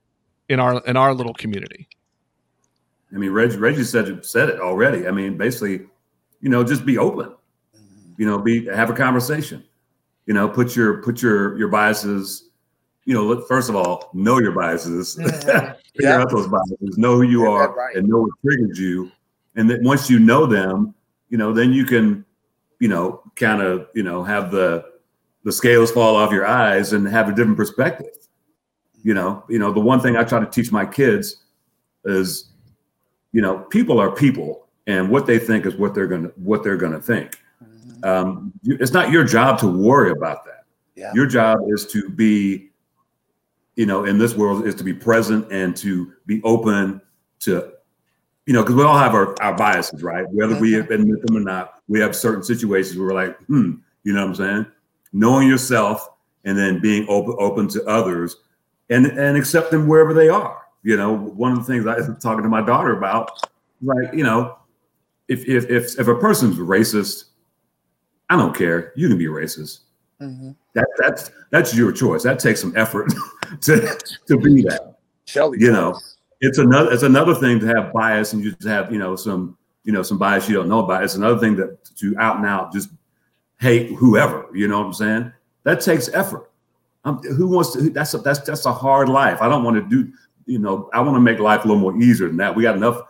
in 0.49 0.59
our 0.59 0.83
in 0.87 0.97
our 0.97 1.13
little 1.13 1.35
community? 1.35 1.89
I 3.15 3.19
mean, 3.19 3.31
Reggie, 3.31 3.57
Reggie 3.59 3.85
said 3.85 4.25
said 4.25 4.49
it 4.49 4.61
already. 4.61 5.07
I 5.07 5.11
mean, 5.13 5.37
basically, 5.37 5.87
you 6.41 6.49
know, 6.49 6.65
just 6.65 6.85
be 6.85 6.99
open. 6.99 7.35
You 8.17 8.27
know, 8.27 8.39
be 8.39 8.67
have 8.67 8.91
a 8.91 8.95
conversation. 8.95 9.63
You 10.27 10.35
know, 10.35 10.49
put 10.49 10.75
your 10.77 11.03
put 11.03 11.23
your 11.23 11.57
your 11.59 11.69
biases. 11.69 12.51
You 13.05 13.15
know, 13.15 13.23
look, 13.25 13.47
first 13.47 13.69
of 13.69 13.77
all, 13.77 14.11
know 14.15 14.39
your 14.41 14.53
biases. 14.53 15.17
Mhm. 15.21 15.77
Figure 15.97 16.11
Yeah. 16.11 16.23
out 16.23 16.31
those 16.31 16.49
biases. 16.49 16.99
Know 16.99 17.17
who 17.17 17.23
you 17.23 17.43
Yeah, 17.45 17.51
are, 17.51 17.75
right. 17.75 17.95
and 17.95 18.09
know 18.09 18.23
what 18.23 18.31
triggers 18.45 18.81
you. 18.81 19.11
And 19.55 19.71
then 19.71 19.85
once 19.85 20.11
you 20.11 20.19
know 20.19 20.45
them, 20.47 20.93
you 21.29 21.39
know, 21.39 21.53
then 21.53 21.73
you 21.73 21.85
can, 21.85 22.25
you 22.81 22.89
know, 22.89 23.23
kind 23.37 23.63
of, 23.63 23.87
you 23.95 24.03
know, 24.03 24.25
have 24.25 24.51
the 24.51 24.85
the 25.45 25.53
scales 25.53 25.93
fall 25.93 26.17
off 26.17 26.33
your 26.33 26.47
eyes 26.47 26.95
and 26.95 27.07
have 27.07 27.29
a 27.29 27.33
different 27.33 27.57
perspective. 27.57 28.09
You 29.05 29.15
know, 29.15 29.45
you 29.49 29.59
know, 29.61 29.71
the 29.73 29.79
one 29.81 30.01
thing 30.01 30.17
I 30.17 30.25
try 30.25 30.41
to 30.41 30.47
teach 30.51 30.73
my 30.73 30.85
kids 30.87 31.45
is, 32.07 32.51
you 33.35 33.43
know, 33.43 33.59
people 33.59 33.99
are 33.99 34.13
people, 34.13 34.69
and 34.87 35.11
what 35.11 35.27
they 35.27 35.41
think 35.41 35.67
is 35.67 35.75
what 35.75 35.93
they're 35.93 36.07
gonna 36.07 36.31
what 36.37 36.63
they're 36.63 36.77
gonna 36.77 37.01
think. 37.01 37.37
Mm-hmm. 37.63 38.05
Um, 38.05 38.53
it's 38.63 38.93
not 38.93 39.11
your 39.11 39.25
job 39.25 39.59
to 39.59 39.67
worry 39.67 40.13
about 40.13 40.45
that. 40.45 40.65
Yeah. 40.95 41.11
Your 41.15 41.27
job 41.27 41.59
is 41.67 41.85
to 41.89 42.09
be, 42.11 42.71
you 43.75 43.87
know, 43.87 44.05
in 44.05 44.19
this 44.19 44.37
world 44.37 44.69
is 44.69 44.77
to 44.77 44.85
be 44.85 44.95
present 44.95 45.51
and 45.51 45.77
to 45.79 46.13
be 46.27 46.41
open 46.45 47.01
to, 47.41 47.73
you 48.47 48.55
know, 48.55 48.63
because 48.63 48.77
we 48.77 48.85
all 48.85 48.97
have 48.97 49.15
our, 49.15 49.35
our 49.43 49.57
biases, 49.57 50.05
right? 50.05 50.25
Whether 50.31 50.57
we 50.61 50.75
mm-hmm. 50.75 50.93
admit 50.93 51.27
them 51.27 51.37
or 51.37 51.41
not, 51.41 51.83
we 51.89 51.99
have 51.99 52.15
certain 52.15 52.45
situations 52.45 52.97
where 52.97 53.09
we're 53.09 53.15
like, 53.15 53.37
hmm, 53.47 53.73
you 54.05 54.13
know 54.13 54.21
what 54.21 54.29
I'm 54.29 54.35
saying? 54.37 54.67
Knowing 55.13 55.49
yourself 55.49 56.09
and 56.45 56.57
then 56.57 56.79
being 56.79 57.05
open 57.09 57.35
open 57.41 57.67
to 57.71 57.85
others 57.87 58.37
and 58.91 59.07
and 59.07 59.37
accept 59.37 59.73
them 59.73 59.89
wherever 59.89 60.15
they 60.15 60.29
are. 60.29 60.64
You 60.85 60.97
know, 60.97 61.13
one 61.13 61.53
of 61.53 61.59
the 61.59 61.65
things 61.65 61.87
I 61.87 61.97
was 61.97 62.23
talking 62.23 62.43
to 62.43 62.49
my 62.49 62.61
daughter 62.61 62.97
about, 62.97 63.31
like, 63.83 64.15
you 64.15 64.23
know, 64.23 64.59
if 65.29 65.49
if 65.49 65.69
if 65.71 65.99
if 65.99 66.07
a 66.07 66.15
person's 66.15 66.59
racist, 66.59 67.25
I 68.31 68.37
don't 68.37 68.55
care. 68.55 68.93
You 68.95 69.09
can 69.09 69.19
be 69.19 69.27
racist. 69.27 69.81
Mm-hmm. 70.21 70.53
That 70.75 70.87
that's 70.99 71.31
that's 71.51 71.75
your 71.75 71.91
choice. 71.91 72.23
That 72.23 72.39
takes 72.39 72.61
some 72.61 72.75
effort 72.77 73.13
to 73.63 73.99
to 74.29 74.39
be 74.39 74.63
that. 74.63 74.99
Shelly, 75.27 75.59
you 75.59 75.73
know, 75.73 75.99
it's 76.41 76.59
another 76.59 76.93
it's 76.93 77.03
another 77.03 77.35
thing 77.35 77.59
to 77.61 77.67
have 77.67 77.93
bias 77.93 78.35
and 78.35 78.45
you 78.45 78.53
just 78.53 78.69
have 78.69 78.93
you 78.93 78.99
know 78.99 79.17
some 79.17 79.57
you 79.85 79.93
know 79.93 80.03
some 80.03 80.19
bias 80.19 80.49
you 80.49 80.55
don't 80.55 80.69
know 80.69 80.81
about. 80.81 81.03
It's 81.03 81.15
another 81.15 81.39
thing 81.39 81.57
that 81.57 81.83
to 81.97 82.15
out 82.19 82.37
and 82.37 82.47
out 82.47 82.73
just 82.73 82.91
hate 83.59 83.93
whoever. 83.93 84.49
You 84.53 84.69
know 84.69 84.79
what 84.79 84.87
I'm 84.87 84.93
saying? 84.93 85.33
That 85.63 85.81
takes 85.81 86.09
effort. 86.11 86.51
Um, 87.05 87.19
who 87.23 87.49
wants 87.49 87.73
to? 87.75 87.91
That's 87.91 88.15
a, 88.15 88.19
that's 88.19 88.41
that's 88.41 88.67
a 88.67 88.73
hard 88.73 89.09
life. 89.09 89.41
I 89.41 89.49
don't 89.49 89.65
want 89.65 89.77
to 89.77 89.83
do. 89.83 90.13
You 90.47 90.59
know, 90.59 90.91
I 90.93 91.01
want 91.01 91.17
to 91.17 91.21
make 91.21 91.39
life 91.39 91.65
a 91.65 91.69
little 91.69 91.81
more 91.81 91.97
easier 92.01 92.29
than 92.29 92.37
that. 92.39 92.55
We 92.55 92.63
got 92.63 92.77
enough, 92.77 93.01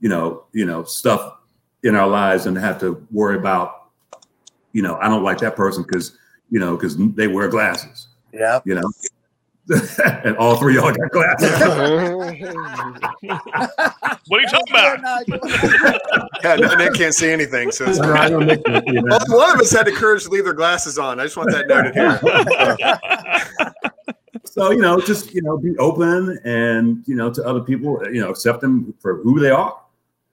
you 0.00 0.08
know, 0.08 0.44
you 0.52 0.64
know, 0.64 0.84
stuff 0.84 1.38
in 1.82 1.94
our 1.94 2.08
lives 2.08 2.46
and 2.46 2.56
have 2.56 2.80
to 2.80 3.06
worry 3.10 3.36
about. 3.36 3.90
You 4.72 4.82
know, 4.82 4.96
I 4.96 5.08
don't 5.08 5.22
like 5.22 5.38
that 5.38 5.56
person 5.56 5.84
because 5.84 6.16
you 6.50 6.60
know 6.60 6.76
because 6.76 6.96
they 6.96 7.28
wear 7.28 7.48
glasses. 7.48 8.08
Yeah. 8.32 8.60
You 8.64 8.76
know, 8.76 8.90
and 10.24 10.36
all 10.36 10.56
three 10.56 10.74
y'all 10.74 10.92
got 10.92 11.10
glasses. 11.10 11.50
what 14.28 14.38
are 14.38 14.40
you 14.40 14.48
talking 14.48 14.70
about? 14.70 15.00
yeah, 16.44 16.56
Nick 16.76 16.92
can't 16.94 17.14
see 17.14 17.30
anything, 17.30 17.70
so 17.70 17.86
it's 17.88 17.98
right. 17.98 18.30
well, 18.30 18.40
one 19.28 19.54
of 19.54 19.60
us 19.60 19.70
had 19.70 19.86
the 19.86 19.92
courage 19.92 20.24
to 20.24 20.30
leave 20.30 20.44
their 20.44 20.52
glasses 20.52 20.98
on. 20.98 21.18
I 21.18 21.22
just 21.24 21.38
want 21.38 21.50
that 21.52 21.66
noted 21.66 21.94
here. 21.94 22.20
So 24.54 24.70
you 24.70 24.80
know, 24.80 25.00
just 25.00 25.34
you 25.34 25.42
know, 25.42 25.58
be 25.58 25.76
open 25.78 26.38
and 26.44 27.02
you 27.08 27.16
know 27.16 27.32
to 27.32 27.44
other 27.44 27.60
people. 27.60 28.00
You 28.06 28.20
know, 28.20 28.30
accept 28.30 28.60
them 28.60 28.94
for 29.00 29.16
who 29.16 29.40
they 29.40 29.50
are. 29.50 29.76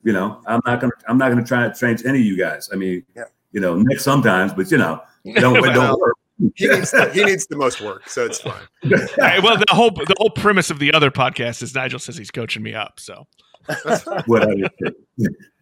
You 0.04 0.14
know, 0.14 0.42
I'm 0.46 0.62
not 0.66 0.80
gonna 0.80 0.94
I'm 1.08 1.18
not 1.18 1.30
gonna 1.30 1.44
try 1.44 1.68
to 1.68 1.74
change 1.74 2.06
any 2.06 2.20
of 2.20 2.26
you 2.26 2.38
guys. 2.38 2.70
I 2.72 2.76
mean, 2.76 3.04
yeah. 3.16 3.24
you 3.52 3.60
know, 3.60 3.76
Nick 3.76 4.00
sometimes, 4.00 4.54
but 4.54 4.70
you 4.70 4.78
know, 4.78 5.02
don't 5.36 5.58
it 5.58 5.74
don't 5.74 6.00
work 6.00 6.14
he 6.56 6.68
needs 6.68 6.92
the, 6.92 7.12
he 7.14 7.24
needs 7.24 7.48
the 7.48 7.56
most 7.56 7.82
work, 7.82 8.08
so 8.08 8.26
it's 8.26 8.42
fine. 8.42 8.62
well, 8.84 9.58
the 9.58 9.66
whole 9.70 9.92
the 9.92 10.16
whole 10.18 10.30
premise 10.30 10.70
of 10.70 10.80
the 10.80 10.94
other 10.94 11.12
podcast 11.12 11.62
is 11.62 11.76
Nigel 11.76 12.00
says 12.00 12.18
he's 12.18 12.32
coaching 12.32 12.64
me 12.64 12.74
up. 12.74 13.00
So, 13.00 13.28
what 14.26 14.44
I 14.44 14.54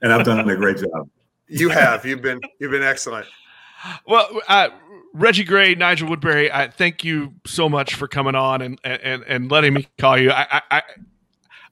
and 0.02 0.14
I've 0.14 0.26
done 0.26 0.50
a 0.50 0.56
great 0.56 0.78
job. 0.78 1.10
You 1.48 1.70
have. 1.70 2.06
You've 2.06 2.22
been 2.22 2.40
you've 2.60 2.72
been 2.72 2.84
excellent. 2.84 3.28
Well, 4.06 4.42
uh, 4.48 4.70
Reggie 5.14 5.44
Gray, 5.44 5.76
Nigel 5.76 6.10
Woodbury, 6.10 6.52
I 6.52 6.70
thank 6.70 7.04
you 7.04 7.34
so 7.46 7.68
much 7.68 7.96
for 7.96 8.08
coming 8.08 8.36
on 8.36 8.62
and 8.62 8.80
and 8.84 9.24
and 9.24 9.52
letting 9.52 9.74
me 9.74 9.88
call 9.98 10.18
you. 10.18 10.32
I, 10.32 10.62
I 10.70 10.82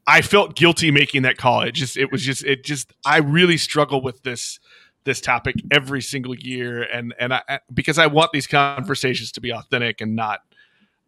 I 0.08 0.22
felt 0.22 0.56
guilty 0.56 0.90
making 0.92 1.24
that 1.24 1.38
call. 1.38 1.62
It 1.62 1.74
just 1.74 1.98
it 1.98 2.12
was 2.12 2.24
just 2.24 2.44
it 2.46 2.64
just 2.64 2.94
I 3.06 3.18
really 3.18 3.58
struggle 3.58 4.02
with 4.02 4.24
this 4.24 4.60
this 5.04 5.22
topic 5.22 5.56
every 5.72 6.02
single 6.02 6.36
year, 6.36 6.84
and 6.84 7.14
and 7.20 7.34
I 7.34 7.60
because 7.74 8.00
I 8.00 8.08
want 8.08 8.32
these 8.32 8.48
conversations 8.48 9.32
to 9.34 9.42
be 9.42 9.52
authentic 9.52 10.02
and 10.02 10.16
not 10.16 10.42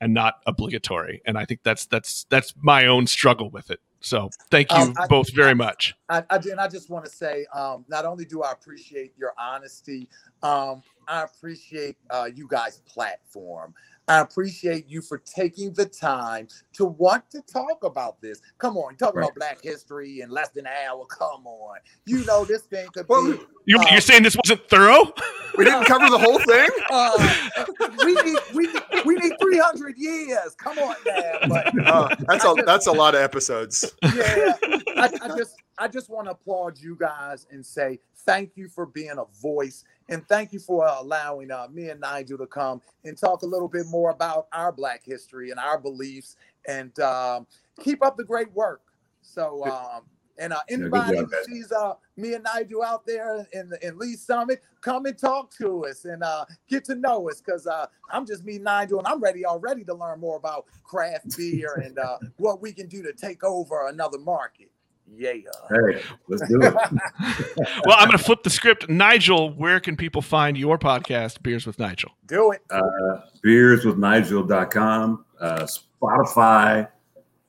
and 0.02 0.14
not 0.14 0.36
obligatory. 0.46 1.22
And 1.26 1.38
I 1.38 1.46
think 1.46 1.62
that's 1.64 1.86
that's 1.86 2.26
that's 2.30 2.54
my 2.62 2.88
own 2.88 3.08
struggle 3.08 3.50
with 3.50 3.72
it. 3.72 3.80
So 4.02 4.30
thank 4.50 4.72
you 4.72 4.78
um, 4.78 4.94
I, 4.98 5.08
both 5.08 5.34
very 5.34 5.54
much. 5.54 5.94
I, 6.08 6.24
I, 6.30 6.38
and 6.38 6.60
I 6.60 6.70
just 6.70 6.90
want 6.90 7.04
to 7.04 7.12
say, 7.12 7.46
um, 7.54 7.84
not 7.90 8.06
only 8.06 8.24
do 8.24 8.44
I 8.44 8.54
appreciate 8.54 9.14
your 9.18 9.34
honesty, 9.38 10.08
um, 10.42 10.82
I 11.10 11.24
appreciate 11.24 11.98
uh, 12.12 12.30
you 12.34 12.48
guys' 12.48 12.82
platform. 12.86 13.74
I 14.08 14.20
appreciate 14.20 14.90
you 14.90 15.02
for 15.02 15.20
taking 15.20 15.74
the 15.74 15.86
time 15.86 16.48
to 16.74 16.86
want 16.86 17.30
to 17.32 17.42
talk 17.42 17.84
about 17.84 18.22
this. 18.22 18.42
Come 18.58 18.78
on, 18.78 18.96
talk 18.96 19.16
right. 19.16 19.24
about 19.24 19.36
Black 19.36 19.62
history 19.62 20.22
in 20.22 20.30
less 20.30 20.50
than 20.50 20.66
an 20.66 20.74
hour. 20.88 21.06
Come 21.06 21.46
on, 21.46 21.78
you 22.06 22.26
know 22.26 22.46
this 22.46 22.64
thing 22.64 22.88
could 22.94 23.08
well, 23.08 23.32
be. 23.32 23.40
You're, 23.66 23.80
uh, 23.80 23.92
you're, 23.92 24.02
saying 24.02 24.24
this 24.24 24.36
wasn't 24.36 24.68
thorough? 24.70 25.14
We 25.58 25.66
didn't 25.66 25.86
cover 25.86 26.10
the 26.10 26.18
whole 26.18 26.40
thing. 26.40 26.70
Uh, 26.92 27.66
we 28.06 28.14
need 28.14 28.40
we 28.54 28.68
need, 28.68 28.82
we 29.06 29.16
need 29.16 29.34
300 29.42 29.98
years. 29.98 30.56
Come 30.58 30.80
on, 30.80 30.96
man. 31.06 31.34
But, 31.50 31.86
uh, 31.88 32.16
that's 32.28 32.46
a 32.46 32.54
that's 32.66 32.88
a 32.88 32.92
lot 32.92 33.14
of 33.14 33.22
episodes. 33.22 33.94
Yeah, 34.02 34.56
I, 34.96 35.10
I 35.22 35.38
just 35.38 35.56
I 35.78 35.88
just 35.90 36.10
want 36.10 36.28
to 36.28 36.32
applaud 36.32 36.80
you 36.80 36.96
guys 36.96 37.46
and 37.52 37.66
say 37.66 38.00
thank 38.26 38.52
you 38.56 38.70
for 38.70 38.86
being 38.86 39.18
a 39.18 39.26
voice 39.42 39.84
and 40.10 40.28
thank 40.28 40.52
you 40.52 40.60
for 40.60 40.86
allowing 40.86 41.52
uh, 41.52 41.68
me 41.72 41.90
and 41.90 42.02
Nigel 42.02 42.38
to 42.40 42.48
come 42.48 42.82
and 43.06 43.18
talk 43.18 43.44
a 43.44 43.46
little 43.46 43.68
bit 43.68 43.86
more 43.86 44.10
about 44.10 44.48
our 44.52 44.72
Black 44.72 45.04
history 45.06 45.52
and 45.52 45.60
our 45.60 45.80
beliefs 45.80 46.36
and 46.68 47.00
um, 47.00 47.48
keep 47.80 48.04
up 48.04 48.18
the 48.18 48.24
great 48.24 48.52
work. 48.54 48.82
So, 49.22 49.66
um, 49.66 50.02
and 50.40 50.54
uh, 50.54 50.60
anybody 50.70 51.18
yeah, 51.18 51.24
who 51.24 51.54
sees 51.54 51.72
uh, 51.72 51.94
me 52.18 52.34
and 52.34 52.44
Nigel 52.44 52.82
out 52.82 53.06
there 53.06 53.46
in 53.52 53.70
the 53.70 53.86
in 53.86 53.98
Lee's 53.98 54.22
Summit, 54.22 54.64
come 54.82 55.06
and 55.06 55.18
talk 55.18 55.54
to 55.58 55.86
us 55.86 56.06
and 56.06 56.24
uh, 56.24 56.46
get 56.68 56.86
to 56.86 56.96
know 56.96 57.30
us 57.30 57.42
because 57.42 57.68
uh, 57.68 57.86
I'm 58.10 58.26
just 58.26 58.46
me, 58.46 58.56
and 58.56 58.64
Nigel, 58.64 59.00
and 59.00 59.08
I'm 59.08 59.22
ready 59.22 59.46
already 59.46 59.84
to 59.84 59.94
learn 59.94 60.20
more 60.20 60.38
about 60.38 60.66
craft 60.84 61.38
beer 61.38 61.82
and 61.84 62.00
uh, 62.00 62.18
what 62.38 62.62
we 62.62 62.72
can 62.72 62.88
do 62.88 63.04
to 63.04 63.14
take 63.14 63.44
over 63.44 63.88
another 63.88 64.18
market. 64.18 64.72
Yeah. 65.16 65.34
Hey, 65.70 66.02
let's 66.28 66.48
do 66.48 66.62
it. 66.62 66.74
well, 67.86 67.96
I'm 67.98 68.08
going 68.08 68.18
to 68.18 68.24
flip 68.24 68.44
the 68.44 68.50
script. 68.50 68.88
Nigel, 68.90 69.52
where 69.54 69.80
can 69.80 69.98
people 69.98 70.22
find 70.22 70.58
your 70.58 70.78
podcast, 70.78 71.42
Beers 71.44 71.66
with 71.66 71.78
Nigel? 71.78 72.12
Do 72.28 72.52
it. 72.52 72.62
Uh, 72.70 73.22
beerswithnigel.com, 73.46 75.26
uh, 75.42 75.68
Spotify, 76.02 76.88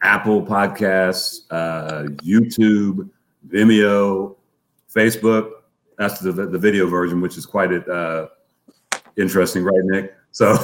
Apple 0.03 0.45
Podcasts, 0.45 1.43
uh, 1.51 2.05
YouTube, 2.25 3.09
Vimeo, 3.49 4.37
Facebook. 4.93 5.51
That's 5.99 6.19
the, 6.19 6.33
the 6.33 6.59
video 6.59 6.89
version, 6.89 7.21
which 7.21 7.37
is 7.37 7.47
quite 7.47 7.73
uh, 7.89 8.29
interesting, 9.17 9.63
right, 9.63 9.85
Nick? 9.85 10.15
So, 10.33 10.53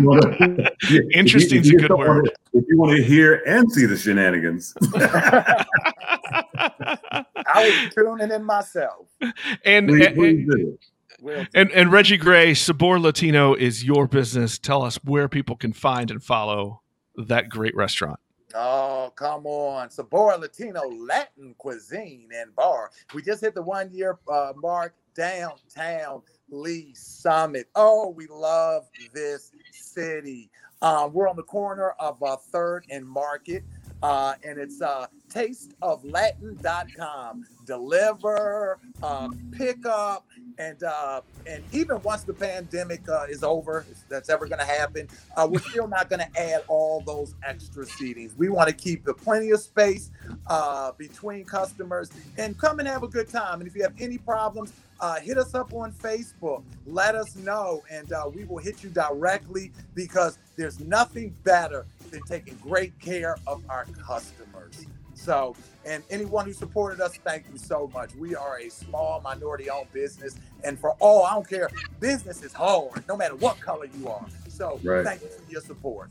wanna, 0.00 0.70
interesting 1.12 1.60
is 1.60 1.70
a 1.70 1.76
good 1.76 1.92
word. 1.92 2.24
To, 2.24 2.32
if 2.58 2.64
you 2.68 2.76
want 2.78 2.96
to 2.96 3.02
hear 3.02 3.42
and 3.46 3.70
see 3.70 3.86
the 3.86 3.96
shenanigans, 3.96 4.74
I 7.46 7.54
was 7.56 7.94
tuning 7.94 8.32
in 8.32 8.44
myself. 8.44 9.06
And 9.64 9.88
and, 9.90 10.78
and, 11.54 11.70
and 11.70 11.92
Reggie 11.92 12.16
Gray, 12.16 12.54
Sabor 12.54 12.98
Latino 12.98 13.54
is 13.54 13.84
your 13.84 14.08
business. 14.08 14.58
Tell 14.58 14.82
us 14.82 14.96
where 15.04 15.28
people 15.28 15.56
can 15.56 15.72
find 15.72 16.10
and 16.10 16.22
follow 16.22 16.82
that 17.16 17.48
great 17.48 17.74
restaurant. 17.76 18.18
Oh, 18.54 19.12
come 19.16 19.46
on. 19.46 19.90
Sabor 19.90 20.36
Latino 20.38 20.82
Latin 20.88 21.54
cuisine 21.58 22.28
and 22.34 22.54
bar. 22.54 22.90
We 23.14 23.22
just 23.22 23.42
hit 23.42 23.54
the 23.54 23.62
one 23.62 23.92
year 23.92 24.18
uh, 24.30 24.52
mark 24.56 24.94
downtown 25.16 26.22
Lee's 26.50 27.00
Summit. 27.00 27.68
Oh, 27.74 28.10
we 28.10 28.28
love 28.28 28.88
this 29.12 29.50
city. 29.72 30.48
Um, 30.82 31.12
we're 31.12 31.28
on 31.28 31.34
the 31.36 31.42
corner 31.42 31.90
of 31.98 32.22
uh, 32.22 32.36
Third 32.36 32.86
and 32.90 33.04
Market, 33.04 33.64
uh, 34.02 34.34
and 34.44 34.58
it's 34.58 34.82
uh, 34.82 35.06
tasteoflatin.com. 35.30 37.46
Deliver, 37.64 38.78
uh, 39.02 39.30
pick 39.52 39.86
up, 39.86 40.26
and 40.58 40.82
uh, 40.84 41.22
and 41.46 41.64
even 41.72 42.02
once 42.02 42.22
the 42.22 42.34
pandemic 42.34 43.08
uh, 43.08 43.24
is 43.28 43.42
over, 43.42 43.84
that's 44.08 44.28
ever 44.28 44.46
going 44.46 44.60
to 44.60 44.66
happen, 44.66 45.08
uh, 45.36 45.48
we're 45.50 45.60
still 45.70 45.88
not 45.88 46.08
going 46.10 46.20
to 46.20 46.40
add 46.40 46.62
all 46.68 47.00
those 47.00 47.34
extra 47.42 47.84
seatings. 47.84 48.36
We 48.36 48.50
want 48.50 48.68
to 48.68 48.74
keep 48.74 49.04
the 49.04 49.14
plenty 49.14 49.50
of 49.50 49.60
space 49.60 50.12
uh, 50.46 50.92
between 50.92 51.44
customers 51.44 52.12
and 52.38 52.56
come 52.58 52.78
and 52.78 52.86
have 52.86 53.02
a 53.02 53.08
good 53.08 53.28
time. 53.28 53.58
And 53.60 53.68
if 53.68 53.74
you 53.74 53.82
have 53.82 53.94
any 53.98 54.18
problems, 54.18 54.72
uh, 55.00 55.20
hit 55.20 55.38
us 55.38 55.54
up 55.54 55.72
on 55.72 55.92
Facebook. 55.92 56.62
Let 56.86 57.14
us 57.14 57.36
know, 57.36 57.82
and 57.90 58.12
uh, 58.12 58.30
we 58.32 58.44
will 58.44 58.58
hit 58.58 58.82
you 58.82 58.90
directly 58.90 59.72
because 59.94 60.38
there's 60.56 60.80
nothing 60.80 61.34
better 61.44 61.86
than 62.10 62.22
taking 62.22 62.56
great 62.56 62.98
care 62.98 63.36
of 63.46 63.62
our 63.68 63.86
customers. 64.06 64.86
So, 65.14 65.56
and 65.84 66.02
anyone 66.10 66.44
who 66.44 66.52
supported 66.52 67.00
us, 67.00 67.16
thank 67.24 67.46
you 67.50 67.58
so 67.58 67.90
much. 67.92 68.14
We 68.14 68.36
are 68.36 68.58
a 68.58 68.68
small 68.68 69.20
minority 69.22 69.70
owned 69.70 69.90
business. 69.92 70.36
And 70.62 70.78
for 70.78 70.90
all, 71.00 71.24
I 71.24 71.34
don't 71.34 71.48
care, 71.48 71.70
business 72.00 72.42
is 72.42 72.52
hard, 72.52 73.02
no 73.08 73.16
matter 73.16 73.34
what 73.36 73.58
color 73.60 73.86
you 73.98 74.08
are. 74.08 74.26
So, 74.48 74.78
right. 74.84 75.04
thank 75.04 75.22
you 75.22 75.28
for 75.28 75.50
your 75.50 75.62
support. 75.62 76.10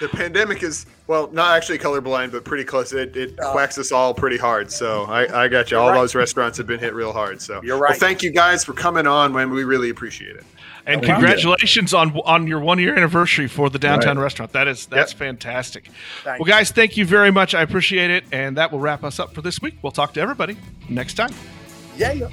The 0.00 0.08
pandemic 0.08 0.62
is 0.62 0.86
well, 1.06 1.28
not 1.32 1.56
actually 1.56 1.78
colorblind, 1.78 2.32
but 2.32 2.44
pretty 2.44 2.64
close. 2.64 2.92
It, 2.92 3.16
it 3.16 3.38
Uh, 3.38 3.52
quacks 3.52 3.78
us 3.78 3.92
all 3.92 4.12
pretty 4.14 4.36
hard. 4.38 4.70
So 4.72 5.04
I, 5.04 5.44
I 5.44 5.48
got 5.48 5.70
you. 5.70 5.76
You're 5.76 5.84
All 5.84 5.90
right. 5.90 6.00
those 6.00 6.14
restaurants 6.14 6.58
have 6.58 6.66
been 6.66 6.80
hit 6.80 6.94
real 6.94 7.12
hard. 7.12 7.40
So 7.42 7.60
You're 7.62 7.76
Well, 7.78 7.90
right. 7.90 7.98
thank 7.98 8.22
you 8.22 8.30
guys 8.30 8.64
for 8.64 8.72
coming 8.72 9.06
on, 9.06 9.32
man. 9.32 9.50
We 9.50 9.64
really 9.64 9.90
appreciate 9.90 10.36
it. 10.36 10.44
And 10.86 11.02
congratulations 11.02 11.92
on 11.94 12.16
on 12.24 12.46
your 12.46 12.58
one 12.58 12.78
year 12.78 12.96
anniversary 12.96 13.46
for 13.46 13.68
the 13.70 13.78
downtown 13.78 14.16
Right. 14.16 14.22
restaurant. 14.24 14.52
That 14.52 14.66
is 14.66 14.86
that's 14.86 15.12
fantastic. 15.12 15.88
Thank 16.24 16.40
well, 16.40 16.46
guys, 16.46 16.70
thank 16.70 16.96
you 16.96 17.04
very 17.04 17.30
much. 17.30 17.54
I 17.54 17.62
appreciate 17.62 18.10
it, 18.10 18.24
and 18.32 18.56
that 18.56 18.72
will 18.72 18.80
wrap 18.80 19.04
us 19.04 19.20
up 19.20 19.34
for 19.34 19.42
this 19.42 19.60
week. 19.60 19.76
We'll 19.82 19.92
talk 19.92 20.14
to 20.14 20.20
everybody 20.20 20.56
next 20.88 21.14
time. 21.14 21.30
Yeah. 21.96 22.28